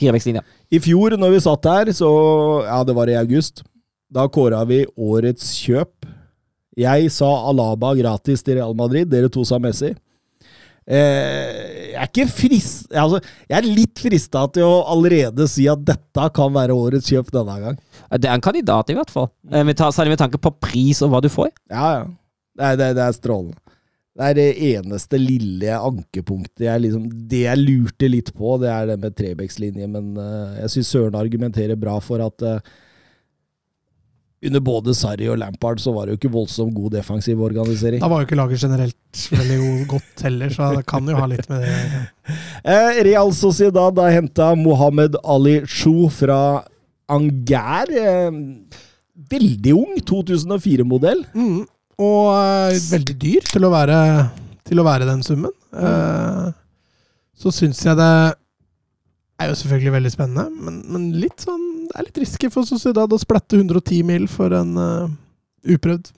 [0.00, 0.42] Firevekstlinje.
[0.72, 2.10] I fjor, når vi satt her, så
[2.66, 3.62] Ja, det var i august.
[4.10, 6.08] Da kåra vi årets kjøp.
[6.80, 9.10] Jeg sa Alaba gratis til Real Madrid.
[9.10, 9.92] Dere to sa Messi.
[10.90, 12.88] Eh, jeg er ikke frist...
[12.90, 17.30] Altså, jeg er litt frista til å allerede si at dette kan være årets kjøp
[17.34, 17.76] denne gang.
[18.16, 19.28] Det er en kandidat, i hvert fall.
[19.52, 21.52] Eh, Særlig med tanke på pris og hva du får.
[21.70, 22.08] Ja, ja.
[22.60, 23.59] Det det, det er strålende.
[24.20, 28.90] Det er det eneste lille ankepunktet jeg liksom Det jeg lurte litt på, det er
[28.90, 32.60] det med Trebekslinje, men eh, jeg syns Søren argumenterer bra for at eh,
[34.44, 38.00] under både Sarri og Lampard så var det jo ikke voldsomt god defensiv organisering.
[38.00, 41.48] Da var jo ikke laget generelt veldig godt heller, så det kan jo ha litt
[41.50, 42.04] med det gjøre.
[42.60, 46.60] Eh, Real Sociedad har henta Mohammed Ali Chou fra
[47.10, 47.88] Anger.
[47.88, 48.36] Eh,
[49.32, 51.24] veldig ung, 2004-modell.
[51.34, 51.64] Mm.
[52.00, 53.98] Og eh, veldig dyr til å være,
[54.68, 55.52] til å være den summen.
[55.76, 56.46] Eh,
[57.40, 58.12] så syns jeg det
[59.40, 63.10] er jo selvfølgelig veldig spennende, men, men litt sånn det er litt risky for Sociedad
[63.10, 65.08] å splatte 110 mil for en uh,
[65.66, 66.12] uprøvd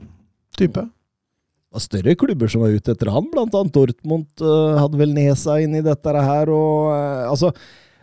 [0.58, 0.82] type.
[0.82, 5.14] Det var større klubber som var ute etter han, blant annet Dortmund uh, hadde vel
[5.16, 7.54] nesa inn i dette her, og uh, altså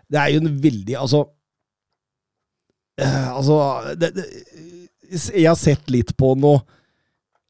[0.10, 1.28] Det er jo en veldig Altså
[3.00, 3.56] Altså
[4.02, 4.26] det, det,
[5.14, 6.58] Jeg har sett litt på nå.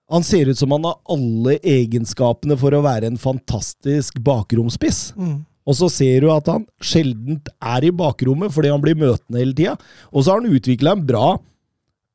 [0.09, 5.11] Han ser ut som han har alle egenskapene for å være en fantastisk bakromspiss.
[5.17, 5.37] Mm.
[5.69, 9.53] Og så ser du at han sjelden er i bakrommet fordi han blir møtende hele
[9.53, 9.75] tida.
[10.09, 11.35] Og så har han utvikla en bra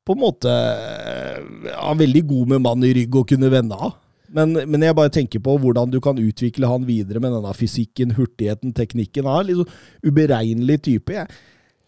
[0.04, 3.94] på en måte Han er veldig god med mann i rygg og kunne vende av.
[4.35, 8.16] Men, men jeg bare tenker på hvordan du kan utvikle han videre med denne fysikken,
[8.16, 9.28] hurtigheten, teknikken.
[9.28, 11.14] Han er en litt sånn uberegnelig type.
[11.14, 11.30] Jeg.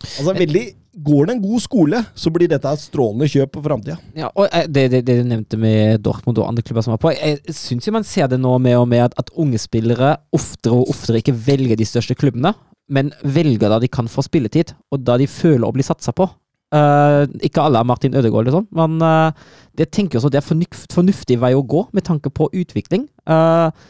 [0.05, 3.99] Altså, veldig, Går det en god skole, så blir dette et strålende kjøp på framtida.
[4.17, 7.03] Ja, og eh, det, det, det du nevnte med Dortmund og andre klubber som var
[7.03, 10.73] på, jeg syns man ser det nå med og med at, at unge spillere oftere
[10.73, 12.55] og oftere ikke velger de største klubbene,
[12.89, 16.31] men velger da de kan få spilletid, og da de føler å bli satsa på.
[16.75, 19.37] Uh, ikke alle er Martin Ødegaard, liksom, men uh,
[19.77, 23.05] det tenker jeg også det er fornuft, fornuftig vei å gå med tanke på utvikling.
[23.29, 23.85] Eh,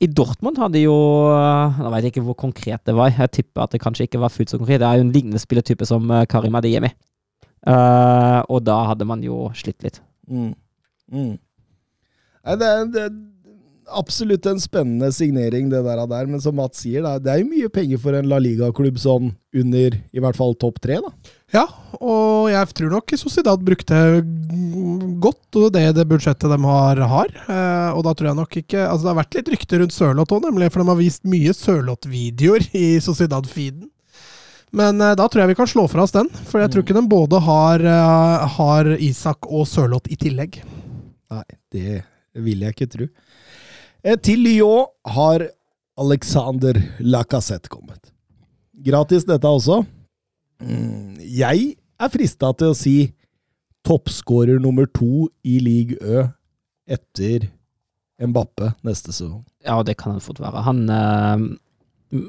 [0.00, 0.94] I Dortmund hadde jo
[1.28, 4.22] eh, Nå vet jeg ikke hvor konkret det var, jeg tipper at det kanskje ikke
[4.22, 4.80] var fullt så konkret.
[4.80, 6.92] Det er jo en lignende spillertype som eh, Karim Adiemi.
[7.60, 9.98] Uh, og da hadde man jo slitt litt.
[10.32, 10.54] Mm.
[11.12, 11.34] Mm.
[11.36, 13.02] Nei, det, det
[13.96, 16.00] absolutt en spennende signering, det der.
[16.06, 16.26] der.
[16.30, 19.96] Men som Mats sier, det er jo mye penger for en La Liga-klubb sånn under
[19.96, 21.00] i hvert fall topp tre.
[21.02, 21.12] da.
[21.50, 21.64] Ja,
[21.98, 23.96] og jeg tror nok Sociedad brukte
[25.22, 27.00] godt det, det budsjettet de har.
[27.12, 27.32] har.
[27.46, 30.36] Eh, og da tror jeg nok ikke Altså, det har vært litt rykter rundt Sørloth
[30.36, 33.88] òg, nemlig, for de har vist mye Sørloth-videoer i Sociedad-feeden.
[34.70, 36.98] Men eh, da tror jeg vi kan slå fra oss den, for jeg tror ikke
[37.00, 40.60] de både har, eh, har Isak og Sørloth i tillegg.
[41.30, 42.02] Nei, det
[42.38, 43.10] vil jeg ikke tro.
[44.00, 45.44] Eh, til Lyon har
[46.00, 48.12] Alexander Lacassette kommet.
[48.80, 49.82] Gratis dette også.
[50.60, 52.94] Mm, jeg er frista til å si
[53.84, 56.26] toppskårer nummer to i league Ø
[56.90, 57.48] etter
[58.20, 59.42] Mbappe neste sesong.
[59.64, 60.64] Ja, det kan han fort være.
[60.64, 61.44] Han eh,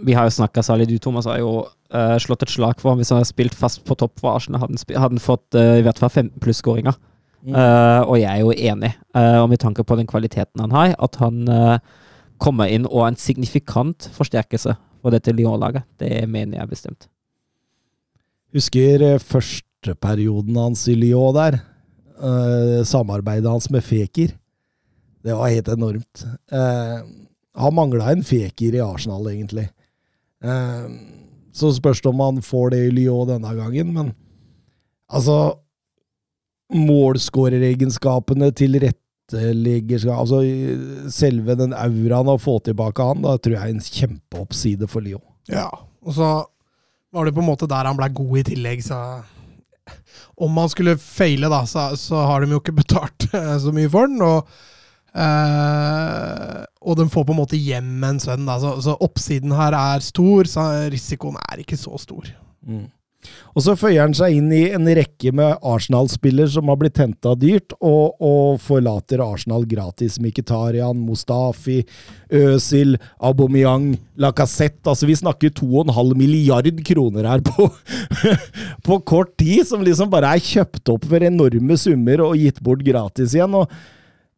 [0.05, 2.99] Vi har jo snakka særlig du, Thomas, har jo eh, slått et slag for ham
[2.99, 4.63] hvis han hadde spilt fast på topp for Arsenal.
[4.63, 6.99] Hadde han, hadde fått eh, i hvert fall 15 pluss-skåringer.
[7.41, 7.56] Mm.
[7.58, 10.93] Eh, og jeg er jo enig, uh, og med tanke på den kvaliteten han har,
[11.01, 11.80] at han uh,
[12.41, 15.86] kommer inn og er en signifikant forsterkelse for dette Lyon-laget.
[16.01, 17.08] Det mener jeg bestemt.
[18.56, 21.60] Husker eh, første perioden hans i Lyon der.
[22.21, 24.36] Eh, samarbeidet hans med Feker.
[25.21, 26.25] Det var helt enormt.
[26.51, 26.97] Eh,
[27.62, 29.67] han mangla en Feker i Arsenal, egentlig.
[31.54, 34.08] Så spørs det om han får det i Lyon denne gangen, men
[35.12, 35.60] altså
[36.71, 40.41] Målskåreregenskapene til tilrettelegger Altså
[41.12, 45.23] selve den auraen å få tilbake han, da tror jeg er en kjempeoppside for Lyon.
[45.52, 45.69] Ja,
[46.02, 46.31] og så
[47.12, 49.21] var det på en måte der han ble god i tillegg, så
[50.41, 53.89] Om han skulle feile, da, så, så har de jo ikke betalt eh, så mye
[53.91, 54.21] for den.
[54.23, 54.48] Og
[55.15, 58.48] øh, og de får på en måte hjem en sønn.
[58.48, 58.58] Da.
[58.62, 62.31] Så, så oppsiden her er stor, så risikoen er ikke så stor.
[62.65, 62.87] Mm.
[63.56, 67.34] Og så føyer han seg inn i en rekke med Arsenal-spiller som har blitt henta
[67.40, 70.17] dyrt, og, og, forlater Arsenal gratis.
[70.22, 71.82] Mkhitaryan, Mustafi,
[72.32, 77.69] Øzil, Aubameyang, Lacassette Altså, vi snakker 2,5 milliard kroner her på,
[78.88, 82.86] på kort tid, som liksom bare er kjøpt opp for enorme summer og gitt bort
[82.86, 83.58] gratis igjen.
[83.58, 83.72] og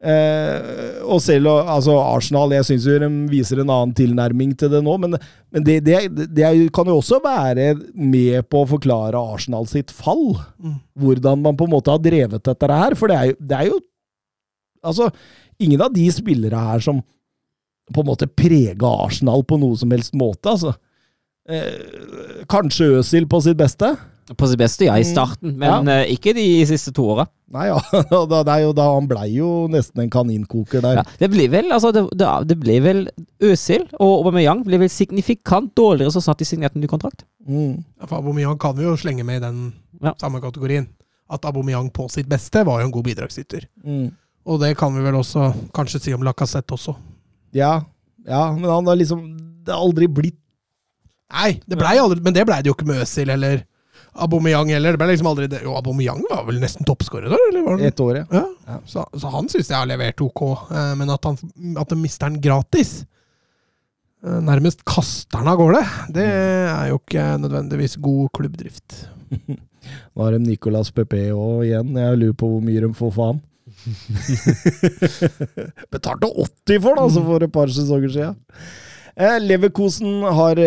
[0.04, 4.82] Eh, og selv altså Arsenal jeg synes jo de viser en annen tilnærming til det
[4.84, 5.16] nå, men,
[5.47, 6.01] men det, det,
[6.36, 6.43] det,
[6.76, 10.34] kan jo også være med på å forklare Arsenal sitt fall.
[10.60, 10.76] Mm.
[10.99, 12.97] Hvordan man på en måte har drevet dette her.
[12.99, 13.82] For det er jo, det er jo
[14.84, 15.06] Altså,
[15.64, 16.97] ingen av de spillere her som
[17.95, 20.51] på en måte prega Arsenal på noe som helst måte.
[20.51, 20.74] altså.
[21.47, 23.93] Eh, kanskje Øsil på sitt beste?
[24.39, 25.09] På sitt beste, ja, i mm.
[25.09, 26.03] starten, men ja.
[26.05, 27.26] uh, ikke de siste to åra.
[27.53, 27.78] Nei, ja.
[28.32, 31.01] det er jo da Han blei jo nesten en kaninkoker der.
[31.01, 32.05] Ja, det blir vel altså, det,
[32.49, 33.03] det, blir vel
[33.43, 37.28] Øsil og Aubameyang ble vel signifikant dårligere så snart de signerte en ny kontrakt.
[37.45, 37.84] Mm.
[37.99, 39.59] Ja, for Aubameyang kan vi jo slenge med i den
[40.01, 40.15] ja.
[40.21, 40.88] samme kategorien.
[41.30, 43.67] At Aubameyang på sitt beste var jo en god bidragsyter.
[43.86, 44.07] Mm.
[44.49, 46.95] Og det kan vi vel også kanskje si om Lacassette også.
[47.55, 47.84] Ja,
[48.28, 49.21] ja men han har liksom
[49.63, 50.39] Det har aldri blitt
[51.34, 53.63] Nei, det blei aldri, men det blei det jo ikke med Øsil eller
[54.14, 54.93] Aubameyang heller.
[54.93, 55.64] Det ble liksom aldri det.
[55.66, 57.39] Jo, Aubameyang var vel nesten toppskårer da?
[57.49, 58.43] Eller Et år, ja.
[58.68, 58.78] ja.
[58.86, 61.39] Så, så, han syns jeg har levert ok, eh, men at, han,
[61.82, 62.99] at de mister den gratis
[64.24, 65.82] eh, Nærmest kaster han av gårde.
[66.14, 69.07] Det er jo ikke nødvendigvis god klubbdrift.
[70.14, 71.97] Nå har de Nicolas Pepe òg igjen.
[71.97, 73.41] Jeg lurer på hvor mye de får for han.
[75.93, 78.38] Betalte 80 for det, altså, for et par sesonger siden.
[79.14, 80.59] Eh, Leverkosen har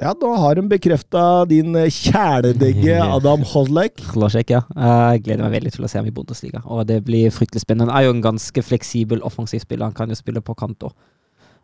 [0.00, 4.00] ja, nå har de bekrefta din kjæledegge Adam Hodlek.
[4.14, 4.62] Hodlek, ja.
[4.72, 6.62] Jeg gleder meg veldig til å se ham i Bundesliga.
[6.64, 7.92] Og det blir fryktelig spennende.
[7.92, 9.90] Han er jo en ganske fleksibel offensiv spiller.
[9.90, 10.94] Han kan jo spille på kant òg.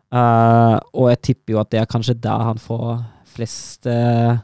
[0.07, 4.37] Uh, og jeg tipper jo at det er kanskje der han får flest uh,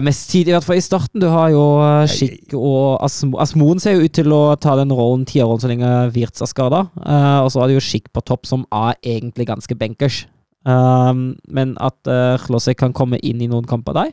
[0.00, 1.20] mest tid, i hvert fall i starten.
[1.20, 1.64] Du har jo
[2.08, 3.36] Skikk og Asmo.
[3.42, 6.86] Asmoen ser jo ut til å ta den rollen, tierrollen, så lenge Wirtz er skada.
[7.02, 10.22] Uh, og så har du jo Skikk på topp, som er egentlig ganske bankers.
[10.64, 14.12] Um, men at uh, Klosek kan komme inn i noen kamper der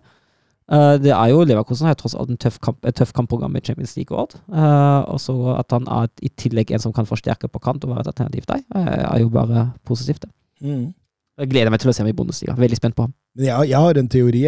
[0.67, 3.61] uh, Det er jo Leverkosen har tross alt en tøff kamp, et tøft kampprogram i
[3.63, 4.35] Champions League og.
[4.51, 7.93] Uh, og så at han er i tillegg en som kan forsterke på kant og
[7.93, 10.25] være et alternativ der, er jo bare positivt.
[10.25, 10.31] det.
[10.59, 10.91] Mm.
[11.39, 12.57] Jeg gleder meg til å se ham i Bundesliga.
[12.59, 13.15] Veldig spent på ham.
[13.39, 14.43] Men jeg, jeg har en teori.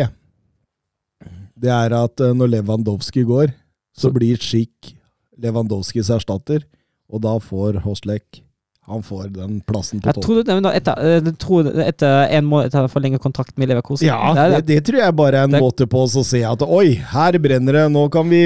[1.64, 3.56] Det er at når Lewandowski går,
[3.96, 4.12] så, så.
[4.12, 4.92] blir Schick
[5.40, 6.68] Lewandowskis erstatter,
[7.08, 8.44] og da får Hoslek
[8.86, 10.26] han får den plassen på topp.
[10.76, 14.10] Etter, tror, etter, en måned etter forlenge kontrakt med Leverkosen?
[14.10, 16.98] Ja, det, det, tror jeg bare er en det, måte på å se at oi,
[17.14, 18.44] her brenner det, nå, kan vi,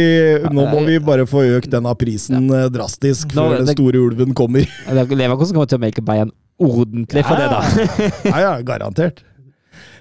[0.53, 2.67] nå må vi bare få økt denne prisen ja.
[2.67, 4.69] Eh, drastisk nå, før den store ulven kommer.
[4.93, 8.11] Leverkosen kommer til å melke Bayern ordentlig for ja, det, da.
[8.29, 9.25] ja, ja, garantert.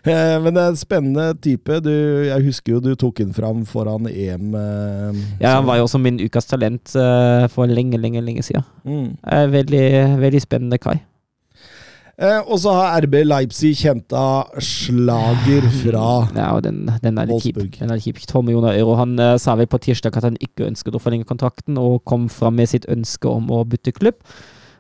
[0.06, 1.80] Eh, men det er en spennende type.
[1.82, 1.90] Du,
[2.28, 4.54] jeg husker jo du tok den fram foran EM.
[4.54, 8.64] Eh, ja, han var jo også min ukas talent eh, for lenge, lenge lenge siden.
[8.84, 9.12] Mm.
[9.52, 9.84] Veldig,
[10.22, 10.98] veldig spennende Kai.
[12.16, 17.44] Eh, og så har RB Leipzig henta slager fra ja, og den, den er litt
[17.44, 17.58] kjip.
[17.76, 18.22] Den er kjip.
[18.24, 18.94] 12 millioner euro.
[18.96, 22.30] Han uh, sa vel på tirsdag at han ikke ønsket å forlenge kontrakten, og kom
[22.32, 24.16] fram med sitt ønske om å bytte klubb.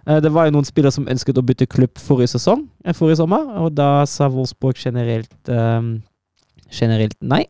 [0.06, 3.18] Eh, det var jo noen spillere som ønsket å bytte klubb forrige sesong, eh, forrige
[3.22, 6.02] sommer, og da sa Wolfsburg generelt, um,
[6.70, 7.44] generelt nei.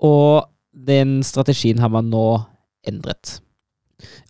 [0.00, 2.44] Og den strategien har man nå
[2.86, 3.40] endret.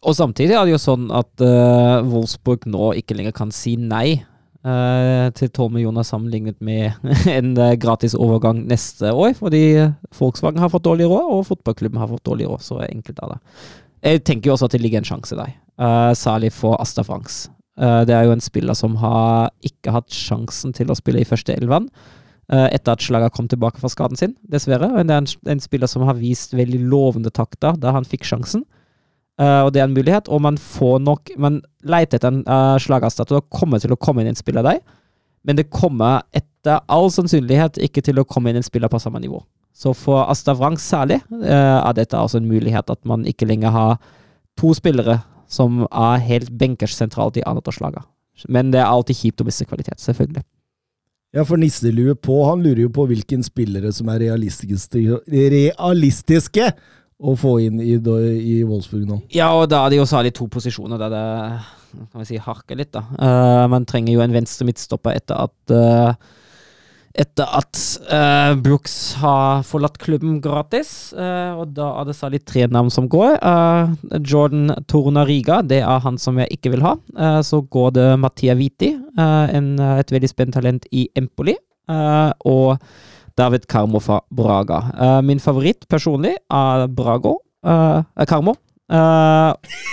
[0.03, 4.25] Og samtidig er det jo sånn at uh, Wolfsburg nå ikke lenger kan si nei
[4.66, 6.97] uh, til 12 millioner sammenlignet med
[7.37, 9.62] en uh, gratis overgang neste år, fordi
[10.18, 12.64] Volkswagen har fått dårlig råd, og fotballklubben har fått dårlig råd.
[12.64, 13.41] Så enkelt er det.
[14.01, 17.49] Jeg tenker jo også at det ligger en sjanse der, uh, særlig for Asta Franks.
[17.81, 21.28] Uh, det er jo en spiller som har ikke hatt sjansen til å spille i
[21.28, 21.89] første elven
[22.53, 24.91] uh, etter at slaget kom tilbake fra skaden sin, dessverre.
[24.93, 28.28] Men det er en, en spiller som har vist veldig lovende takter da han fikk
[28.28, 28.66] sjansen.
[29.41, 31.55] Og det er en mulighet, og man får nok Man
[31.89, 34.83] leter etter en uh, slagerstatter og kommer til å komme inn en spiller der,
[35.49, 39.22] men det kommer etter all sannsynlighet ikke til å komme inn en spiller på samme
[39.22, 39.41] nivå.
[39.72, 43.97] Så for Asta Wrang særlig er dette altså en mulighet at man ikke lenger har
[44.61, 48.07] to spillere som er helt benkers sentralt i andreårslaget.
[48.48, 50.44] Men det er alltid kjipt å miste kvalitet, selvfølgelig.
[51.36, 56.72] Ja, for nisselue på, han lurer jo på hvilken spillere som er realistiske, realistiske
[57.20, 59.20] å få inn i, i Wolfsburg nå.
[59.34, 61.26] Ja, og da er det jo særlig to posisjoner der det
[62.11, 63.03] kan vi si, harker litt, da.
[63.18, 66.14] Uh, man trenger jo en venstre midtstopper etter at uh,
[67.19, 71.11] etter at uh, Brooks har forlatt klubben gratis.
[71.17, 73.39] Uh, og da er det særlig tre navn som går.
[73.43, 76.97] Uh, Jordan Torunariga, det er han som jeg ikke vil ha.
[77.45, 81.57] Så går det Mattia Viti, en, et veldig spennende talent i Empoli.
[82.47, 82.79] og
[83.39, 85.21] David Carmo fra Braga.
[85.25, 87.39] Min favoritt personlig er Brago.
[88.91, 89.53] Eh,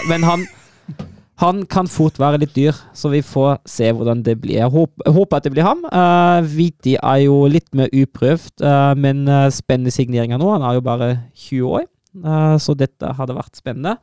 [0.09, 0.45] men han
[1.38, 4.57] han kan fort være litt dyr, så vi får se hvordan det blir.
[4.57, 5.83] Jeg håper, håper at det blir ham.
[5.91, 10.49] Uh, Viti er jo litt mer uprøvd, uh, men uh, spennende signeringer nå.
[10.55, 11.11] Han er jo bare
[11.47, 11.85] 20 år,
[12.25, 13.99] uh, så dette hadde vært spennende.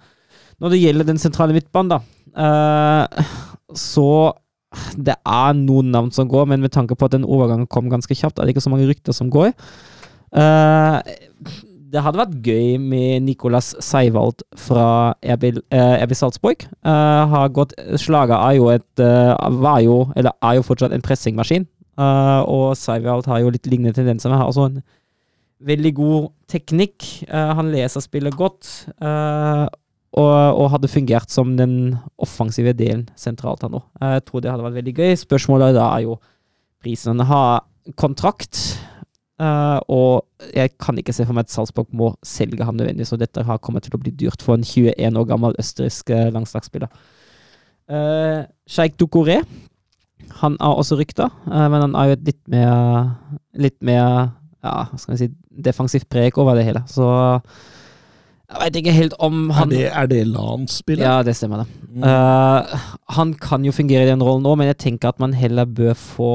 [0.62, 1.99] Når det gjelder den sentrale midtbanen, da,
[2.39, 3.26] eh,
[3.74, 4.09] så
[4.97, 8.14] det er noen navn som går, men med tanke på at den overgangen kom ganske
[8.14, 9.53] kjapt, er det ikke så mange rykter som går.
[10.35, 10.99] Eh,
[11.95, 16.64] det hadde vært gøy med Nicolas Seivald fra RB, eh, RB Salzburg.
[16.82, 21.05] Uh, har gått, Slaget er jo et eh, var jo, eller er jo fortsatt en
[21.05, 21.68] pressingmaskin.
[21.95, 24.32] Uh, og Seivald har jo litt lignende tendenser.
[24.32, 24.82] Men har også en
[25.64, 27.07] veldig god teknikk.
[27.30, 28.72] Uh, han leser spillet godt.
[28.99, 29.70] Uh,
[30.14, 33.80] og, og hadde fungert som den offensive delen sentralt her nå.
[34.01, 35.14] Eh, Jeg tror det hadde vært veldig gøy.
[35.18, 36.18] Spørsmålet da er jo
[36.84, 37.18] prisen.
[37.18, 37.64] Han har
[38.01, 38.61] kontrakt.
[39.41, 43.18] Uh, og jeg kan ikke se for meg at Salzburg må selge ham nødvendig, så
[43.18, 46.89] dette har kommet til å bli dyrt for en 21 år gammel østerriksk langslagsspiller.
[46.93, 47.22] landslagsspiller.
[47.85, 49.43] Uh, Sheikh Dukoré,
[50.41, 53.11] han er også rykta, uh, men han er jo et litt mer
[53.55, 54.32] Litt mer
[54.64, 55.26] ja, skal vi si,
[55.62, 56.80] defensivt preg over det hele.
[56.91, 57.05] Så
[58.55, 61.05] jeg veit ikke helt om Er det, er det LAN-spillet?
[61.05, 62.03] Ja, det stemmer, det.
[62.03, 65.68] Uh, han kan jo fungere i den rollen nå, men jeg tenker at man heller
[65.68, 66.32] bør få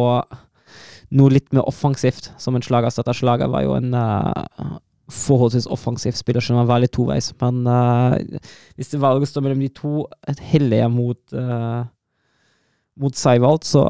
[1.16, 3.18] noe litt mer offensivt, som en slagerstøtter.
[3.18, 4.80] Slager var jo en uh,
[5.10, 7.32] forholdsvis offensiv spiller, selv om han var litt toveis.
[7.42, 8.18] Men uh,
[8.78, 9.94] hvis det valget står mellom de to,
[10.52, 11.88] heller jeg mot uh,
[13.00, 13.86] mot Seivald, så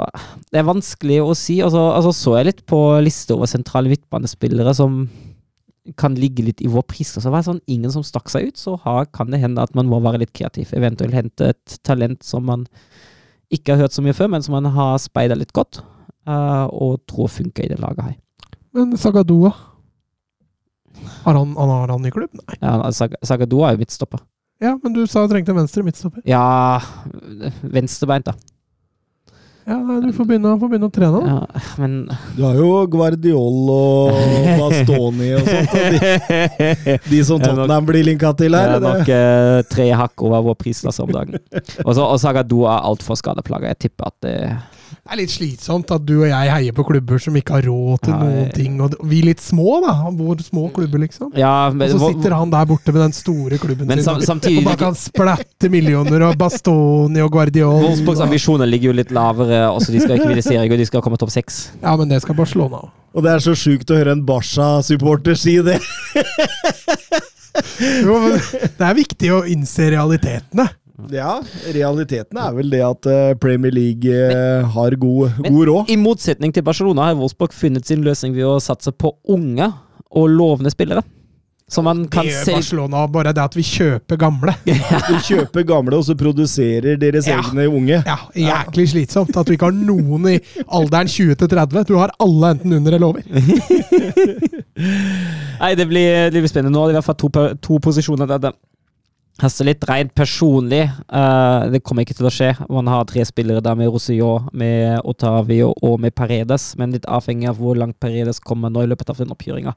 [0.53, 1.57] det er vanskelig å si.
[1.65, 5.01] Altså, altså så jeg litt på liste over sentrale midtbanespillere som
[5.97, 7.15] kan ligge litt i vår pris.
[7.17, 9.63] Og så var det sånn ingen som stakk seg ut, så har, kan det hende
[9.65, 10.73] at man må være litt kreativ.
[10.77, 12.67] Eventuelt hente et talent som man
[13.53, 15.81] ikke har hørt så mye før, men som man har speida litt godt,
[16.27, 18.15] og tror funker i det laget her.
[18.73, 19.53] Men Sagadoa
[21.23, 22.29] Har han, han, har han i klubb?
[22.33, 22.57] Nei.
[22.61, 24.19] Ja, Sag Sagado er jo midtstopper.
[24.61, 26.21] Ja, men du sa du trengte en venstre midtstopper.
[26.27, 26.79] Ja
[27.63, 28.33] Venstrebeint, da.
[29.69, 31.33] Ja, nei, du får begynne, får begynne å trene, da.
[31.53, 31.91] Ja, men
[32.33, 34.15] Du har jo Guardiol og
[34.59, 35.75] Bastoni og sånt.
[35.75, 35.99] og
[36.89, 38.73] De, de som Tottenham blir linka til her.
[38.73, 41.37] det er nok eh, tre hakk over vår prislasse om dagen.
[41.85, 43.69] Og så- og Sagado er altfor skadeplaga.
[43.75, 44.35] Jeg tipper at det
[44.89, 48.01] Det er litt slitsomt at du og jeg heier på klubber som ikke har råd
[48.05, 48.75] til Ja, noen ting.
[48.81, 49.93] Og vi litt små, da.
[50.19, 51.31] Vår små klubber, liksom.
[51.37, 54.57] Ja, Og så sitter han der borte med den store klubben Men sam- sin samtidig-
[54.63, 57.81] og bare kan splatte millioner og Bastoni og Guardiol.
[57.83, 59.65] Wolfsburgs ambisjoner ligger jo litt lavere.
[59.73, 61.69] Også de skal ikke vinne serien, de skal komme topp seks.
[61.83, 62.89] Ja, men det skal Barcelona òg.
[63.15, 65.79] Og det er så sjukt å høre en Barca-supporter si det.
[68.05, 68.37] Jo, men
[68.77, 70.67] det er viktig å innse realitetene.
[71.13, 71.39] Ja,
[71.73, 75.89] realiteten er vel det at eh, Premier League eh, har god, Men- god råd.
[75.89, 79.71] I motsetning til Barcelona har Wolfsburg funnet sin løsning ved å satse på unge
[80.11, 81.03] og lovende spillere.
[81.69, 84.55] Som man kan Det gjør Barcelona bare det at vi kjøper gamle.
[84.65, 84.73] Vi
[85.27, 87.35] kjøper gamle, og så produserer deres Ja.
[87.43, 87.99] egne unge.
[88.07, 91.83] Ja, Jæklig slitsomt at du ikke har noen i alderen 20 til 30.
[91.85, 93.21] Du har alle enten under eller over.
[95.61, 96.73] Nei, det blir, det blir spennende.
[96.73, 97.29] Nå er det i hvert fall to,
[97.61, 98.51] to posisjoner der det
[99.43, 99.83] haster litt.
[99.89, 100.83] Rent personlig,
[101.13, 102.51] uh, det kommer ikke til å skje.
[102.71, 107.49] Man har tre spillere der med Rosillon, med Otavio og med Paredes, men litt avhengig
[107.51, 109.75] av hvor langt Paredes kommer nå i løpet av den oppkjøringa.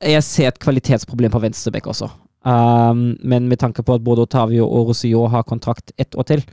[0.00, 2.08] Jeg ser et kvalitetsproblem på venstrebekk også.
[2.40, 6.44] Um, men med tanke på at både Otavio og Rosillon har kontrakt ett år til,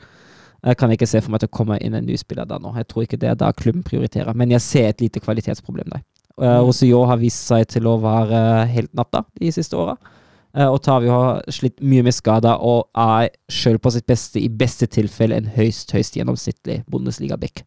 [0.66, 2.60] eh, kan jeg ikke se for meg at det kommer inn en ny spiller der
[2.60, 2.74] nå.
[2.76, 6.04] Jeg tror ikke det er da klubben prioriterer, men jeg ser et lite kvalitetsproblem der.
[6.38, 9.96] Uh, Rosillon har vist seg til å være helt natta de siste åra.
[10.56, 14.88] Uh, Otavio har slitt mye med skader og er sjøl på sitt beste, i beste
[14.90, 17.66] tilfelle, en høyst, høyst gjennomsnittlig Bundesliga-back.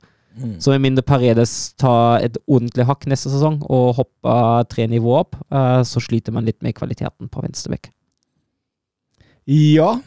[0.63, 5.37] Så med mindre Paredes tar et ordentlig hakk neste sesong og hopper tre nivåer opp,
[5.53, 7.91] uh, så sliter man litt med kvaliteten på venstreback.
[9.51, 9.99] Ja.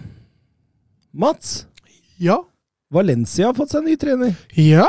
[1.11, 1.65] Mats,
[2.17, 2.39] Ja.
[2.93, 4.35] Valencia har fått seg ny trener.
[4.57, 4.87] Ja.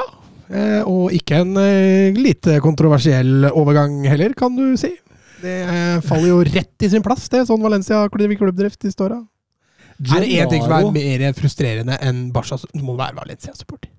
[0.53, 4.91] Eh, og ikke en eh, lite kontroversiell overgang heller, kan du si.
[5.45, 5.55] Det
[6.09, 9.21] faller jo rett i sin plass, det, sånn Valencia driver klubbdrift de siste åra.
[10.11, 13.91] Er det én ting som er mer frustrerende enn Barca, så må det være Valencia-supporter.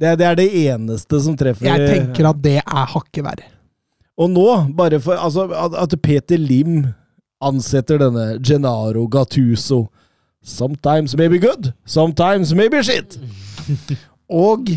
[0.00, 3.46] Det, er- det er det eneste som treffer Jeg tenker at det er hakket verre.
[4.20, 6.86] Og nå, bare for altså, at, at Peter Lim
[7.40, 9.86] ansetter denne Gennaro Gattuso
[10.42, 13.18] Sometimes maybe good, sometimes maybe shit.
[14.32, 14.68] Og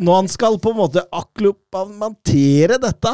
[0.00, 3.12] når han skal på en måte akklopamentere dette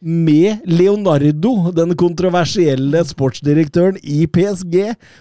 [0.00, 4.76] med Leonardo, den kontroversielle sportsdirektøren i PSG,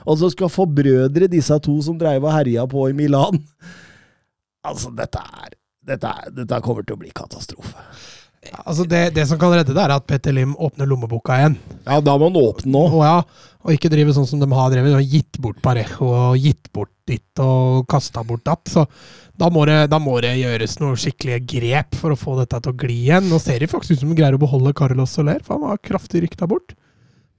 [0.07, 3.41] og så skal forbrødre disse to som dreiv og herja på i Milan
[4.67, 5.53] Altså, dette er
[5.89, 7.85] dette, er, dette kommer til å bli katastrofe.
[8.63, 11.57] Altså det, det som kan redde det, er at Petter Lim åpner lommeboka igjen.
[11.83, 12.83] Ja, da må han åpne nå.
[12.87, 16.39] Og, ja, og ikke drive sånn som de har drevet, og gitt bort Parejo og
[16.39, 18.71] gitt bort ditt og kasta bort datt.
[18.71, 18.85] Så
[19.39, 22.73] da må, det, da må det gjøres noen skikkelige grep for å få dette til
[22.73, 23.29] å gli igjen.
[23.31, 25.81] Nå ser det faktisk ut som de greier å beholde Carlos Soler, for han var
[25.85, 26.75] kraftig rykta bort.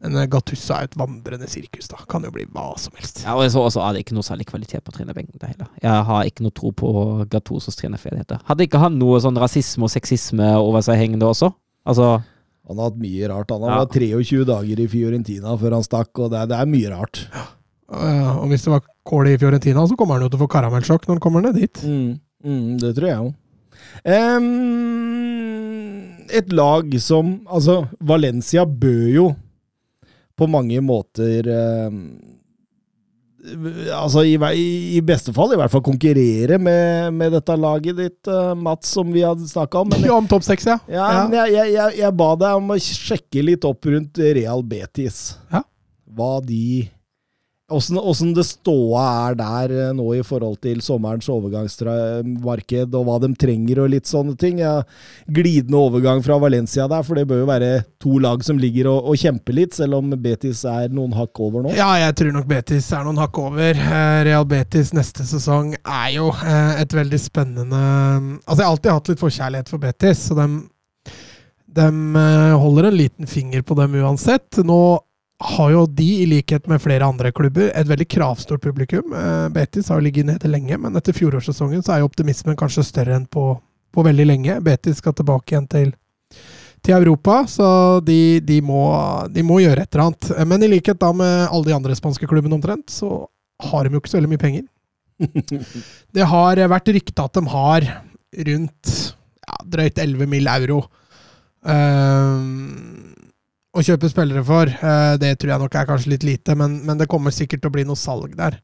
[0.00, 1.98] Men eh, Gattussa er et vandrende sirkus, da.
[2.08, 3.20] Kan jo bli hva som helst.
[3.26, 5.36] Ja, og så også er det ikke noe særlig kvalitet på trenerbenken.
[5.42, 5.68] det heller.
[5.84, 6.92] Jeg har ikke noe tro på
[7.28, 8.40] Gattusos trenerferdigheter.
[8.48, 11.52] Hadde ikke han noe sånn rasisme og sexisme over seg hengende også?
[11.84, 12.14] Altså,
[12.70, 13.50] Han har hatt mye rart.
[13.52, 13.84] Han Ja.
[13.84, 17.26] vært 23 dager i Fiorentina før han stakk, og det er, det er mye rart.
[17.34, 17.44] Ja.
[18.38, 21.06] og hvis det var kål i Fiorentina, så kommer han jo til å få karamellsjokk
[21.06, 21.76] når han kommer ned dit.
[21.84, 22.10] Mm,
[22.46, 23.32] mm, det tror jeg òg.
[24.04, 24.90] Um,
[26.30, 29.24] et lag som Altså, Valencia bør jo
[30.38, 31.48] på mange måter
[31.88, 31.96] um,
[33.96, 34.36] Altså, i,
[34.96, 39.08] i beste fall i hvert fall konkurrere med, med dette laget ditt, eh, Mats, som
[39.14, 39.88] vi hadde snakka om.
[39.88, 40.76] Men, Ja, om topp seks, ja.
[40.92, 41.22] ja, ja.
[41.38, 45.22] jeg, jeg, jeg, jeg ba deg om å sjekke litt opp rundt Real Betis.
[45.48, 45.62] Ja.
[46.12, 46.90] Hva de
[47.70, 53.30] Åssen det ståa er der eh, nå i forhold til sommerens overgangsmarked, og hva de
[53.38, 54.58] trenger og litt sånne ting.
[54.62, 54.80] Ja,
[55.30, 57.70] glidende overgang fra Valencia der, for det bør jo være
[58.02, 61.64] to lag som ligger og, og kjemper litt, selv om Betis er noen hakk over
[61.64, 61.74] nå.
[61.78, 63.70] Ja, jeg tror nok Betis er noen hakk over.
[63.70, 68.92] Eh, Real Betis neste sesong er jo eh, et veldig spennende Altså, jeg har alltid
[68.92, 71.86] hatt litt forkjærlighet for Betis, så de,
[72.60, 74.58] holder en liten finger på dem uansett.
[74.66, 74.80] Nå
[75.40, 79.14] har jo de, i likhet med flere andre klubber, et veldig kravstort publikum.
[79.16, 82.84] Eh, Betis har jo ligget nede lenge, men etter fjorårssesongen så er jo optimismen kanskje
[82.84, 83.54] større enn på,
[83.94, 84.58] på veldig lenge.
[84.64, 85.94] Betis skal tilbake igjen til
[86.80, 87.66] til Europa, så
[88.04, 88.82] de, de, må,
[89.28, 90.30] de må gjøre et eller annet.
[90.48, 93.26] Men i likhet da med alle de andre spanske klubbene omtrent, så
[93.70, 94.64] har de jo ikke så veldig mye penger.
[96.16, 97.88] Det har vært rykta at de har
[98.48, 98.94] rundt
[99.44, 100.48] ja, drøyt 11 mill.
[100.48, 100.78] euro
[101.68, 102.40] eh,
[103.70, 104.70] å kjøpe spillere for.
[104.70, 107.70] Eh, det tror jeg nok er kanskje litt lite, men, men det kommer sikkert til
[107.70, 108.58] å bli noe salg der.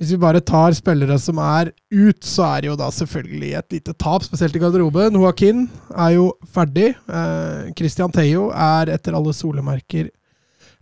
[0.00, 3.76] Hvis vi bare tar spillere som er ut, så er det jo da selvfølgelig et
[3.76, 5.14] lite tap, spesielt i garderoben.
[5.14, 6.88] Joaquin er jo ferdig.
[7.06, 10.10] Eh, Christian Theo er etter alle solemerker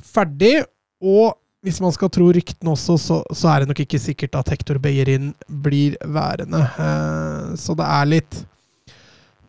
[0.00, 0.62] ferdig.
[1.04, 4.54] Og hvis man skal tro ryktene også, så, så er det nok ikke sikkert at
[4.54, 5.34] Hector Beyerin
[5.66, 6.62] blir værende.
[6.64, 8.40] Eh, så det er litt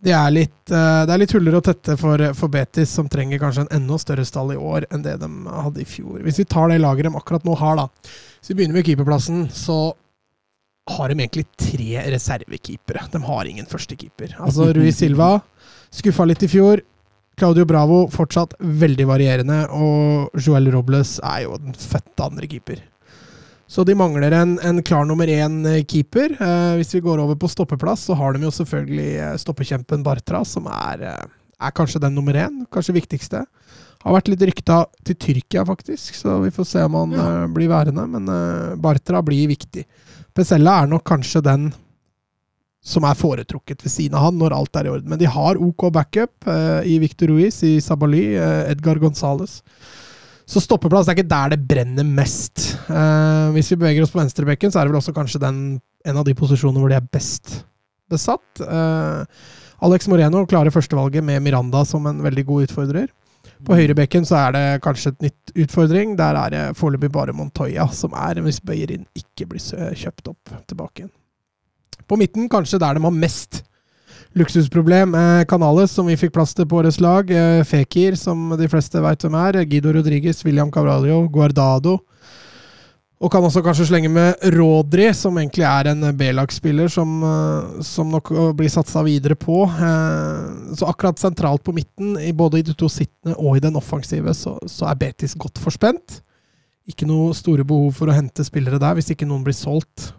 [0.01, 3.41] det er litt, eh, det er litt huller å tette for, for Betis, som trenger
[3.41, 6.23] kanskje en enda større stall i år enn det de hadde i fjor.
[6.25, 8.13] Hvis vi tar det laget de akkurat nå har, da.
[8.39, 9.93] Hvis vi begynner med keeperplassen, så
[10.89, 13.05] har de egentlig tre reservekeepere.
[13.13, 14.39] De har ingen førstekeeper.
[14.41, 15.35] Altså Rui Silva
[15.93, 16.81] skuffa litt i fjor.
[17.37, 22.81] Claudio Bravo fortsatt veldig varierende, og Joel Robles er jo den fødte andre keeper.
[23.71, 26.33] Så de mangler en, en klar nummer én-keeper.
[26.35, 30.41] Eh, hvis vi går over på stoppeplass, så har de jo selvfølgelig eh, stoppekjempen Bartra,
[30.47, 33.45] som er, eh, er kanskje den nummer én, kanskje viktigste.
[34.01, 37.71] Har vært litt rykta til Tyrkia, faktisk, så vi får se om han eh, blir
[37.71, 38.07] værende.
[38.11, 39.85] Men uh, Bartra blir viktig.
[40.35, 41.69] Pesella er nok kanskje den
[42.81, 45.09] som er foretrukket ved siden av han når alt er i orden.
[45.11, 49.59] Men de har OK backup uh, i Victor Ruiz, i Sabali, eh, Edgar Gonzales.
[50.49, 52.75] Så stoppeplass er ikke der det brenner mest.
[52.89, 55.63] Uh, hvis vi beveger oss på venstrebekken, så er det vel også kanskje den,
[56.07, 57.61] en av de posisjonene hvor de er best
[58.11, 58.63] besatt.
[58.63, 59.23] Uh,
[59.85, 63.09] Alex Moreno klarer førstevalget med Miranda som en veldig god utfordrer.
[63.65, 66.15] På høyrebekken så er det kanskje et nytt utfordring.
[66.17, 71.03] Der er det foreløpig bare Montoya som er, hvis Bøyerin ikke blir kjøpt opp tilbake
[71.03, 71.13] igjen.
[72.09, 73.61] På midten kanskje der de har mest
[74.37, 75.15] luksusproblem.
[75.15, 77.29] Eh, Canales, som vi fikk plass til på årets lag.
[77.31, 79.63] Eh, Fekir, som de fleste veit hvem er.
[79.65, 81.99] Guido Rodriguez, William Cavralio, Guardado.
[83.21, 88.09] Og kan også kanskje slenge med Rodri, som egentlig er en B-lagsspiller som, eh, som
[88.09, 89.61] nok eh, blir satsa videre på.
[89.69, 94.33] Eh, Så akkurat sentralt på midten, både i de to sittende og i den offensive,
[94.33, 96.21] så, så er Betis godt forspent.
[96.89, 100.13] Ikke noe store behov for å hente spillere der, hvis ikke noen blir solgt.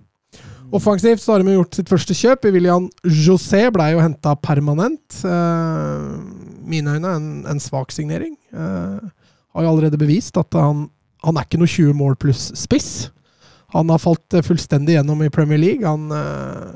[0.73, 2.47] Offensivt så har de gjort sitt første kjøp.
[2.55, 5.19] William José ble jo henta permanent.
[5.29, 6.07] Eh,
[6.65, 8.39] mine øyne en, en svak signering.
[8.53, 9.11] Eh,
[9.53, 10.87] har jo allerede bevist at han,
[11.27, 13.11] han er ikke noe 20 mål pluss-spiss.
[13.77, 15.85] Han har falt eh, fullstendig gjennom i Premier League.
[15.85, 16.73] Han eh,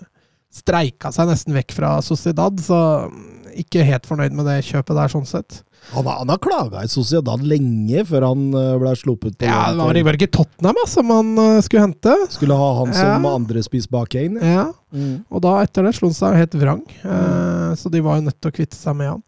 [0.56, 5.12] streika seg nesten vekk fra Sociedad, så mm, ikke helt fornøyd med det kjøpet der,
[5.12, 5.62] sånn sett.
[5.92, 9.70] Han, har- han har klaga i Sociedad lenge før han eh, ble sluppet på Ja,
[9.70, 12.16] det var, ikke Tottenham som han eh, skulle hente?
[12.34, 13.34] Skulle ha han som Ja.
[13.36, 14.40] andrespiss bak Kane.
[14.42, 14.66] Ja.
[14.96, 15.24] Mm.
[15.30, 16.82] og da etter det slo han seg helt vrang.
[17.04, 17.76] mm.
[17.76, 19.22] så de var jo nødt til å kvitte seg med han.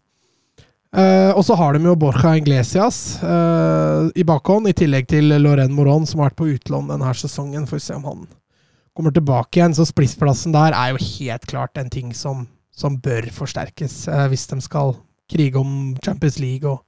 [0.89, 5.69] Uh, og så har de jo Borja Inglesias uh, i bakhånd, i tillegg til Loren
[5.77, 7.67] Moron, som har vært på utlån denne sesongen.
[7.69, 8.23] Får vi se om han
[8.97, 9.75] kommer tilbake igjen.
[9.77, 14.47] Så splissplassen der er jo helt klart en ting som, som bør forsterkes, uh, hvis
[14.49, 14.95] de skal
[15.29, 16.81] krige om Champions League og,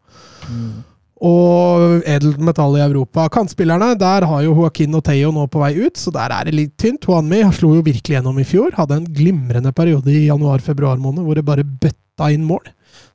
[0.50, 0.84] Mm.
[1.22, 3.28] og edelt metall i Europa.
[3.30, 6.56] Kantspillerne, der har jo Joaquin og Theo nå på vei ut, så der er det
[6.58, 7.06] litt tynt.
[7.06, 8.72] Juanmi slo jo virkelig gjennom i fjor.
[8.78, 12.66] Hadde en glimrende periode i januar-februar måned hvor det bare bøtta inn mål.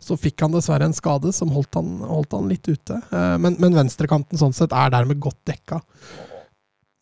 [0.00, 3.00] Så fikk han dessverre en skade som holdt han, holdt han litt ute.
[3.10, 5.80] Eh, Men, men venstrekanten sånn sett er dermed godt dekka.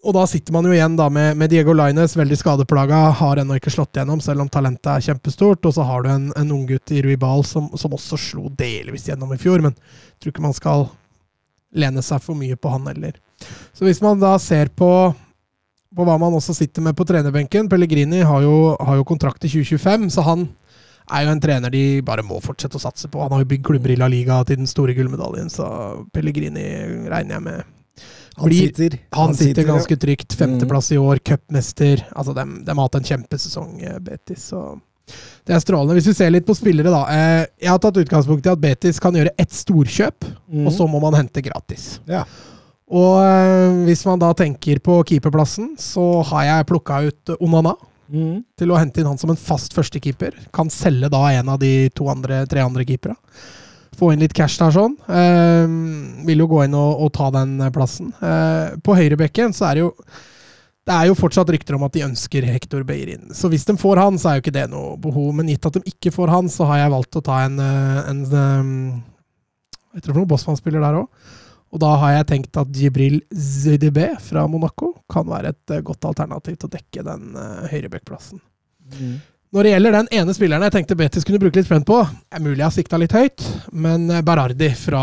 [0.04, 3.56] Og da sitter man jo igjen da med, med Diego Lainez, veldig skadeplaga, har ennå
[3.56, 5.64] ikke slått gjennom, selv om talentet er kjempestort.
[5.64, 9.32] Og så har du en, en unggutt i Ruibal som, som også slo delvis gjennom
[9.32, 10.88] i fjor, men jeg tror ikke man skal
[11.74, 13.16] lene seg for mye på han heller.
[13.72, 14.90] Så hvis man da ser på,
[15.96, 19.50] på hva man også sitter med på trenerbenken Pellegrini har jo, har jo kontrakt i
[19.50, 20.46] 2025, så han
[21.12, 23.24] er jo en trener de bare må fortsette å satse på.
[23.24, 25.66] Han har jo bygd klubber i La Liga til den store gullmedaljen, så
[26.12, 26.68] Pellegrini
[27.08, 27.73] regner jeg med
[28.36, 28.98] Han Blir- sitter.
[29.12, 30.34] han sitter ganske trygt.
[30.34, 32.02] Femteplass i år, cupmester.
[32.16, 34.48] Altså, de, de har hatt en kjempesesong, eh, Betis.
[34.50, 34.80] Så
[35.46, 35.94] det er strålende.
[35.94, 37.04] Hvis vi ser litt på spillere, da.
[37.12, 40.66] Eh, Jeg har tatt utgangspunkt i at Betis kan gjøre ett storkjøp, Mm.
[40.66, 42.00] og så må man hente gratis.
[42.08, 42.24] Ja.
[42.90, 47.74] Og eh, hvis man da tenker på keeperplassen, så har jeg plukka ut Onana
[48.12, 48.44] Mm.
[48.58, 50.34] til å hente inn han som en fast førstekeeper.
[50.52, 53.16] Kan selge da en av de to andre, tre andre keepera.
[53.98, 54.96] Få inn litt cash der sånn.
[55.08, 55.74] Eh,
[56.28, 58.12] vil jo gå inn og, og ta den eh, plassen.
[58.18, 59.92] Eh, på høyrebekken så er det jo
[60.84, 63.30] det er jo fortsatt rykter om at de ønsker Hector Beirin.
[63.32, 65.30] Så hvis de får han, så er jo ikke det noe behov.
[65.36, 68.20] Men gitt at de ikke får han, så har jeg valgt å ta en, en,
[68.28, 71.32] en eh, Jeg tror noen Bosman-spiller der òg.
[71.74, 76.06] Og da har jeg tenkt at Jibril ZDB fra Monaco kan være et eh, godt
[76.06, 78.38] alternativ til å dekke den uh, høyrebekkplassen.
[78.94, 79.16] Mm.
[79.54, 82.42] Når det gjelder den ene spilleren jeg tenkte Betis kunne bruke litt spent på, er
[82.42, 85.02] mulig jeg har sikta litt høyt, men eh, Berardi fra,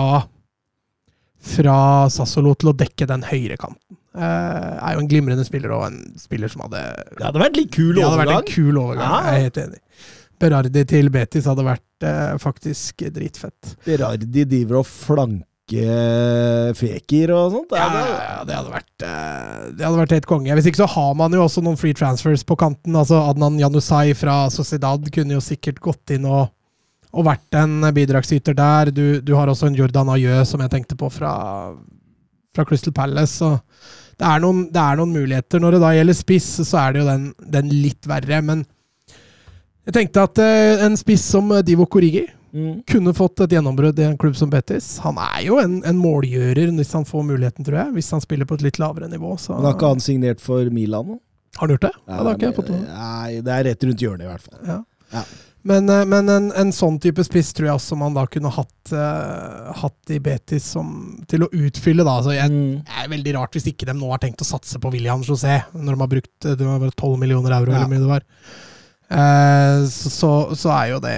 [1.53, 1.75] fra
[2.11, 3.95] Sassolo til å dekke den høyre kanten.
[4.11, 6.81] Eh, er jo en glimrende spiller og en spiller som hadde
[7.15, 9.05] Det hadde vært litt kul det hadde vært en kul overgang.
[9.07, 9.21] Ja.
[9.23, 9.79] Jeg er helt enig.
[10.41, 13.77] Berardi til Betis hadde vært eh, faktisk dritfett.
[13.87, 15.47] Berardi driver og flanker
[16.77, 17.69] Fekir og sånt.
[17.71, 18.23] Det Ja, er ja, det.
[18.27, 20.55] ja, det hadde vært eh, Det hadde vært helt konge.
[20.57, 22.95] Hvis ikke så har man jo også noen free transfers på kanten.
[22.97, 26.49] Altså Adnan Janusai fra Sociedad kunne jo sikkert gått inn og,
[27.11, 28.91] og vært en bidragsyter der.
[28.91, 31.33] Du, du har også en Jordan Ayø som jeg tenkte på fra,
[32.55, 33.39] fra Crystal Palace.
[33.39, 33.55] Så
[34.19, 35.63] det er, noen, det er noen muligheter.
[35.63, 38.41] Når det da gjelder spiss, så er det jo den, den litt verre.
[38.45, 38.65] Men
[39.87, 42.83] jeg tenkte at eh, en spiss som Divo Korigi Mm.
[42.87, 44.97] kunne fått et gjennombrudd i en klubb som Betis.
[45.05, 47.93] Han er jo en, en målgjører hvis han får muligheten, tror jeg.
[47.95, 49.37] Hvis han spiller på et litt lavere nivå.
[49.39, 49.53] Så.
[49.55, 51.19] Men har ikke han signert for Milan nå?
[51.57, 51.93] Har han gjort det?
[52.07, 52.83] Ja, det har ikke jeg fått med.
[52.95, 54.59] Nei, det er rett rundt hjørnet i hvert fall.
[54.67, 54.77] Ja.
[55.11, 55.23] Ja.
[55.67, 58.93] Men, eh, men en, en sånn type spiss tror jeg også man da kunne hatt,
[58.95, 60.87] uh, hatt i Betis som,
[61.29, 62.01] til å utfylle.
[62.07, 62.15] da.
[62.25, 62.79] Så jeg, Mm.
[62.87, 65.59] det er veldig rart hvis ikke de nå har tenkt å satse på William José,
[65.75, 67.77] når de har brukt det var vel 12 millioner euro, Ja.
[67.83, 68.25] eller mye det var.
[69.11, 71.17] Uh, så, så, så er jo det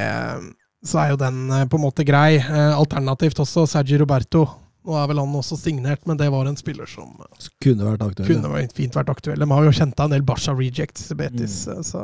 [0.84, 2.38] Så er jo den eh, på en måte grei.
[2.42, 4.46] Eh, alternativt også Sergi Roberto.
[4.84, 7.14] Nå er vel han også signert, men det var en spiller som
[7.64, 8.28] kunne vært aktuell.
[8.28, 9.40] kunne vært fint vært aktuell.
[9.40, 11.86] De har jo kjent av en del Basha rejects i Betis, mm.
[11.88, 12.02] så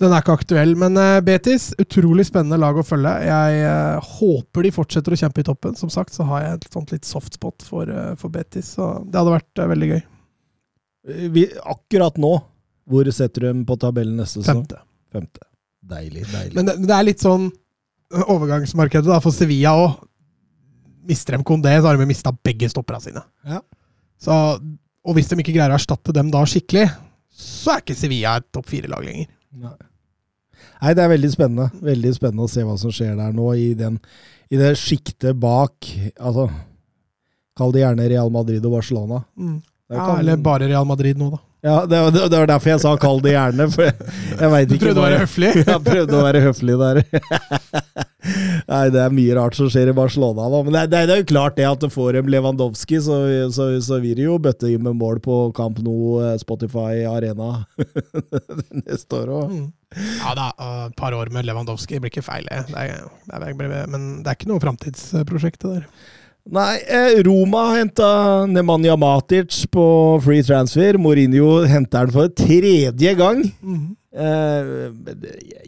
[0.00, 0.72] den er ikke aktuell.
[0.80, 3.12] Men eh, Betis, utrolig spennende lag å følge.
[3.28, 5.76] Jeg eh, håper de fortsetter å kjempe i toppen.
[5.76, 8.94] Som sagt så har jeg et sånt litt soft spot for, eh, for Betis, så
[9.04, 10.00] det hadde vært eh, veldig gøy.
[11.36, 12.32] Vi, akkurat nå,
[12.90, 14.64] hvor setter du dem på tabellen neste sesong?
[14.64, 14.80] Femte.
[15.12, 15.49] Femte.
[15.80, 16.54] Deilig, deilig.
[16.58, 19.98] Men det, det er litt sånn eh, overgangsmarkedet da, for Sevilla òg.
[21.08, 23.22] Mister de Condé, så har de mista begge stopperne sine.
[23.48, 23.62] Ja.
[24.20, 24.34] Så,
[25.00, 26.90] og hvis de ikke greier å erstatte dem da skikkelig,
[27.32, 29.30] så er ikke Sevilla et topp fire-lag lenger.
[29.56, 29.78] Nei.
[30.80, 31.68] Nei, det er veldig spennende.
[31.84, 33.96] Veldig spennende å se hva som skjer der nå, i, den,
[34.52, 35.88] i det sjiktet bak
[36.20, 36.46] Altså,
[37.56, 39.22] kall det gjerne Real Madrid og Barcelona.
[39.40, 39.58] Mm.
[39.90, 41.40] Ja, eller bare Real Madrid nå, da.
[41.62, 43.96] Ja, det, var- det var derfor jeg sa kall det gjerne, for jeg,
[44.40, 45.50] jeg Du prøvde å være høflig?
[45.70, 47.00] Jeg prøvde å være høflig der.
[48.70, 50.60] Nei, det er mye rart som skjer i Barcelona nå.
[50.66, 53.18] Men det det det er jo klart det at du får en Lewandowski, så,
[53.52, 57.50] så, så vil det jo bøtte inn med mål på Camp Nou, eh, Spotify Arena
[58.86, 59.52] neste år òg.
[59.56, 59.68] Mm.
[60.20, 60.48] Ja da,
[60.86, 62.46] et par år med Lewandowski blir ikke feil.
[62.48, 65.88] Det er, det er, men det er ikke noe framtidsprosjekt, det der.
[66.50, 70.96] Nei, eh, Roma henta Nemanja Matic på free transfer.
[70.98, 73.44] Mourinho henter han for tredje gang.
[73.62, 73.96] Mm -hmm.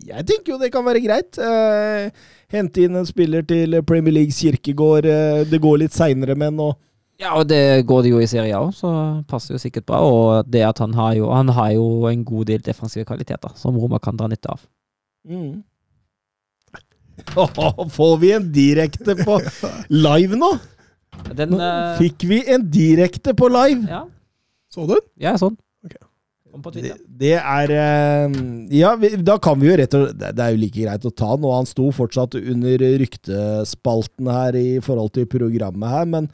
[0.06, 1.38] jeg- tenker jo det kan være greit.
[1.38, 2.10] Eh,
[2.52, 5.02] Hente inn en spiller til Premier Leagues kirkegård.
[5.50, 6.74] Det går litt seinere, men nå
[7.20, 10.00] Ja, og det går det jo i Serie òg, så passer jo sikkert bra.
[10.02, 13.76] Og det at han har jo, han har jo en god del defensive kvaliteter som
[13.78, 14.60] Roma kan dra nytte av.
[15.28, 15.62] mm.
[17.92, 19.38] Får vi en direkte på
[19.92, 20.52] live nå?
[21.36, 23.84] Den Nå eh, Fikk vi en direkte på live?
[23.90, 24.06] Ja,
[24.72, 25.04] Så du den?
[25.22, 25.56] ja sånn.
[25.86, 25.96] Ok.
[26.76, 28.34] Det, det er eh,
[28.76, 31.12] Ja, vi, da kan vi jo rett og Det det er jo like greit å
[31.14, 36.28] ta den, og han sto fortsatt under ryktespalten her i forhold til programmet her, men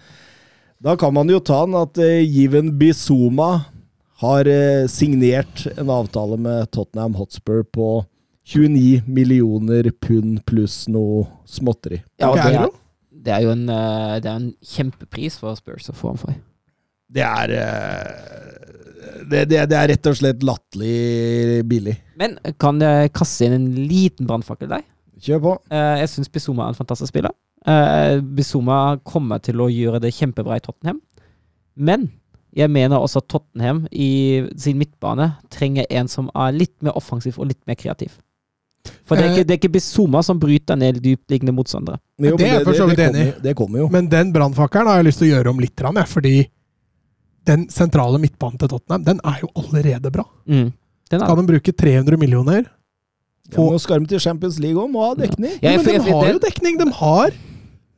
[0.83, 3.66] da kan man jo ta den at eh, Given Bizuma
[4.18, 4.49] har
[4.91, 7.89] signert en avtale med Tottenham Hotspur på
[8.49, 12.01] 29 millioner pund pluss noe småtteri.
[12.20, 12.68] Ja, det er
[13.28, 16.36] det er jo en, eh, det er en kjempepris for Spurs å få ham for.
[17.09, 21.96] Det er eh, det, det, det er rett og slett latterlig billig.
[22.20, 24.86] Men kan jeg kaste inn en liten brannfakkel der?
[25.24, 25.57] Kjør på.
[25.74, 27.34] Eh, jeg syns Bizuma er en fantastisk spiller.
[28.38, 31.03] Bizuma kommer til å gjøre det kjempebra i Tottenham.
[31.76, 32.07] Men
[32.57, 37.36] jeg mener også at Tottenham i sin midtbane trenger en som er litt mer offensiv
[37.36, 38.14] og litt mer kreativ.
[39.05, 39.34] For det er Eh.
[39.36, 41.99] ikke, det er ikke Bizuma som bryter ned dyptliggende motstandere.
[42.18, 43.34] Jo, Det er jeg for så vidt enig
[43.86, 43.89] i.
[43.91, 46.49] Men den brannfakkelen har jeg lyst til å gjøre om litt, jeg, fordi
[47.47, 50.24] den sentrale midtbanen til Tottenham, den er jo allerede bra.
[50.47, 50.72] Mm.
[51.11, 52.66] Den er, Kan de bruke 300 millioner?
[53.51, 55.55] Ja, nå skal de til Champions League òg, må ha dekning.
[55.62, 56.78] Ja, Ja, jeg- men jeg- de har jo dekning!
[56.78, 57.30] De har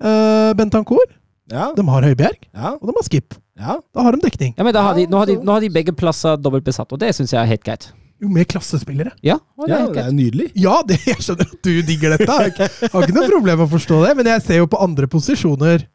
[0.01, 1.03] uh, Bentancour,
[1.51, 3.35] Ja, de har Høibjerg, ja, og de har Skip.
[3.59, 3.81] ja.
[3.93, 4.55] Da har de dekning.
[4.57, 6.93] ja, men da har de, nå, har de, nå har de begge plasser dobbelt besatt,
[6.93, 7.91] og det syns jeg er helt greit.
[8.21, 9.15] Jo, med klassespillere.
[9.25, 10.51] Ja, det ja er det er nydelig.
[10.61, 12.27] Ja, det, jeg skjønner at du digger dette.
[12.27, 15.09] Jeg har ikke- noe problem med å forstå det, men jeg ser jo på andre
[15.09, 15.87] posisjoner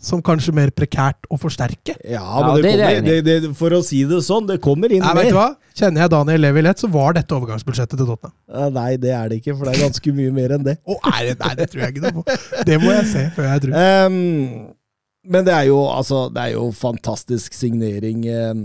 [0.00, 1.96] som kanskje mer prekært å forsterke.
[2.06, 4.60] Ja, Ja, men det, det er kommer, det, det, for å si det sånn, det
[4.62, 5.48] kommer inn Nei, vet du hva?
[5.74, 8.34] Kjenner jeg Daniel Levi lett, så var dette overgangsbudsjettet til Tottenham.
[8.46, 10.76] Ja, Nei, det er det ikke, for det er ganske mye mer enn det.
[10.86, 11.34] Er det?
[11.42, 12.36] Nei, det tror jeg ikke noe på.
[12.70, 13.80] Det må jeg se før jeg tror.
[14.06, 14.68] Um,
[15.28, 18.22] men det er jo altså Det er jo fantastisk signering.
[18.30, 18.62] ehm.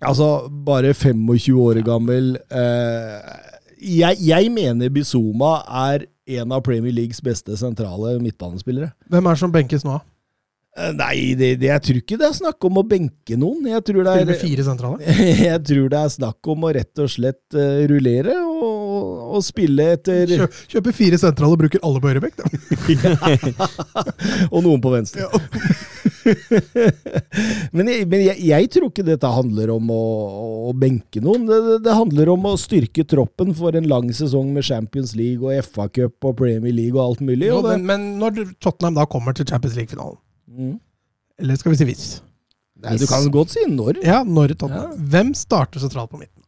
[0.00, 2.36] Altså, bare 25 år gammel.
[2.50, 3.48] eh,
[3.80, 8.92] jeg, jeg mener Bizuma er en av Premier Leagues beste sentrale midtbanespillere.
[9.10, 9.98] Hvem er det som benkes nå?
[9.98, 10.06] da?
[10.94, 13.66] Nei, det, det, jeg tror ikke det er snakk om å benke noen.
[13.68, 15.16] Jeg tror det med er, fire sentrale?
[15.48, 19.90] jeg tror det er snakk om å rett og slett uh, rullere og, og spille
[19.96, 20.46] etter Kjø,
[20.76, 22.38] Kjøpe fire sentrale og bruker alle på høyrebekk?
[22.38, 23.66] da.
[24.54, 25.26] Og noen på venstre.
[27.76, 30.04] men jeg, men jeg, jeg tror ikke dette handler om å,
[30.70, 31.46] å benke noen.
[31.48, 35.70] Det, det, handler om å styrke troppen for en lang sesong med Champions League og
[35.70, 37.50] FA-cup og Premier League og alt mulig.
[37.50, 40.18] Jo, Og men, men når Tottenham da kommer til Champions League-finalen,
[40.50, 40.74] mm.
[41.42, 42.10] eller skal vi si hvis
[42.80, 43.98] Nei, du kan godt si når.
[44.06, 44.94] Ja, når Tottenham.
[45.12, 46.40] Hvem starter sentralt på midten?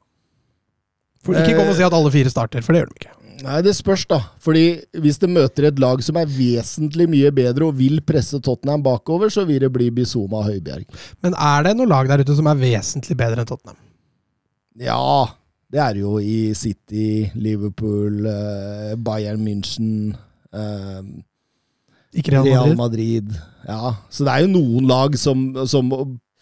[1.23, 3.13] For Ikke kom og si at alle fire starter, for det gjør de ikke.
[3.43, 4.21] Nei, Det spørs, da.
[4.43, 4.65] Fordi
[5.03, 9.33] hvis det møter et lag som er vesentlig mye bedre og vil presse Tottenham bakover,
[9.33, 10.87] så vil det bli Bizuma Høibjerg.
[11.25, 13.79] Men er det noe lag der ute som er vesentlig bedre enn Tottenham?
[14.79, 15.27] Ja,
[15.73, 20.15] det er jo i City, Liverpool, eh, Bayern München
[20.53, 21.03] eh,
[22.13, 22.77] Real Real Madrid?
[22.77, 23.35] Madrid.
[23.67, 25.91] Ja, så det er jo noen lag som, som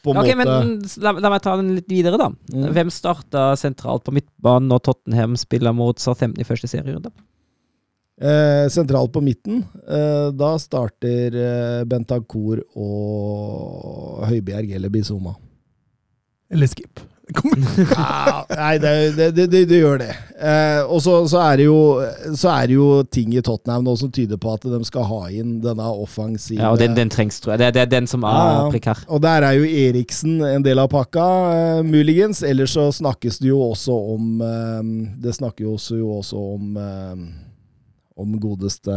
[0.02, 2.30] på en Ok, måte men la, la meg ta den litt videre, da.
[2.52, 2.70] Mm.
[2.76, 7.12] Hvem starta sentralt på midtbanen når Tottenham spiller mot Southampton i første serierunde?
[8.20, 15.34] eh, Sentralt på midten, eh, da starter eh, Bentancour og Høibjerg eller Bizoma.
[16.50, 17.00] Eller Skip?
[17.90, 20.10] Ja, nei, det, det, det, det, gjør det.
[20.40, 21.78] Eh, og så, så, er det jo,
[22.38, 25.20] så er det jo ting i Tottenham nå som tyder på at de skal ha
[25.34, 27.62] inn denne offensive Ja, og den, den trengs, tror jeg.
[27.64, 29.04] Det, det er den som er Ja, prekær.
[29.08, 32.42] Og der er jo Eriksen en del av pakka, eh, muligens.
[32.46, 34.90] Ellers så snakkes det jo også om eh,
[35.22, 37.30] Det snakker jo også, om eh,
[38.20, 38.96] om godeste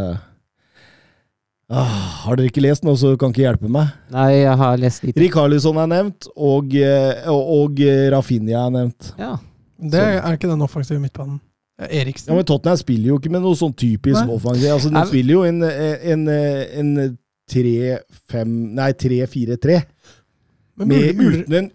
[1.69, 3.87] ah, Har dere ikke lest noe, så kan ikke hjelpe meg?
[4.11, 5.17] Nei, jeg har lest litt.
[5.17, 7.81] Rikarlisson er nevnt, og, eh, og, og
[8.13, 9.13] Rafinha er nevnt.
[9.19, 9.37] Ja.
[9.83, 11.39] Det er ikke den offensive midtbanen.
[11.81, 12.29] Ja, Eriksen.
[12.29, 14.69] Ja, men Tottenham spiller jo ikke med noe sånn typisk offensiv.
[14.75, 15.63] Altså, de spiller jo en,
[16.13, 17.17] en, en
[17.51, 19.79] 3-5 Nei, 3-4-3.
[20.77, 21.71] Men Med mulig- mulig- uten en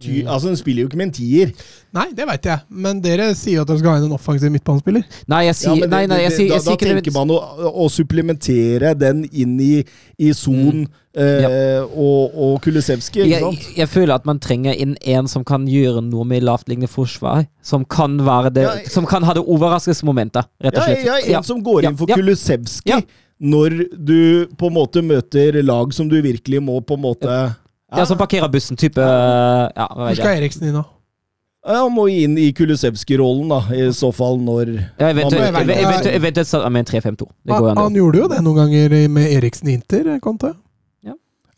[0.00, 1.52] ty, Altså, de spiller jo ikke med en tier.
[1.92, 4.52] Nei, det veit jeg, men dere sier jo at dere skal ha inn en offensiv
[4.54, 5.02] midtbanespiller.
[5.26, 6.94] Nei, jeg sier ja, Nei, det- nei, jeg det- sier, da, jeg sier da ikke
[7.02, 7.38] tenker man å,
[7.82, 9.84] å supplementere den inn i,
[10.22, 10.84] i son
[11.18, 13.58] eh, og, og Kulisevskij, ikke sant?
[13.66, 17.48] jeg, jeg føler at man trenger inn en som kan gjøre noe med lavtliggende forsvar.
[17.62, 21.04] Som kan være det Ja, jeg- Som kan ha det overraskelsesmomentet, rett og slett.
[21.04, 21.42] ja, en Ja.
[21.42, 22.14] som går inn for ja.
[22.14, 23.00] Kulisevskij Ja.
[23.42, 27.56] når du på en måte møter lag som du virkelig må på en måte
[27.96, 30.36] Ja, som parkerer bussen, type Ja, Hvor skal.
[30.38, 30.84] Eriksen inn nå?
[31.66, 36.86] Ja, Han må inn i Kulusevski-rollen, da, i så fall når Ja, eventuelt, starte med
[36.86, 37.28] en 3-5-2.
[37.44, 40.54] Det går Han, han gjorde jo det noen ganger med Eriksen Inter, Conte.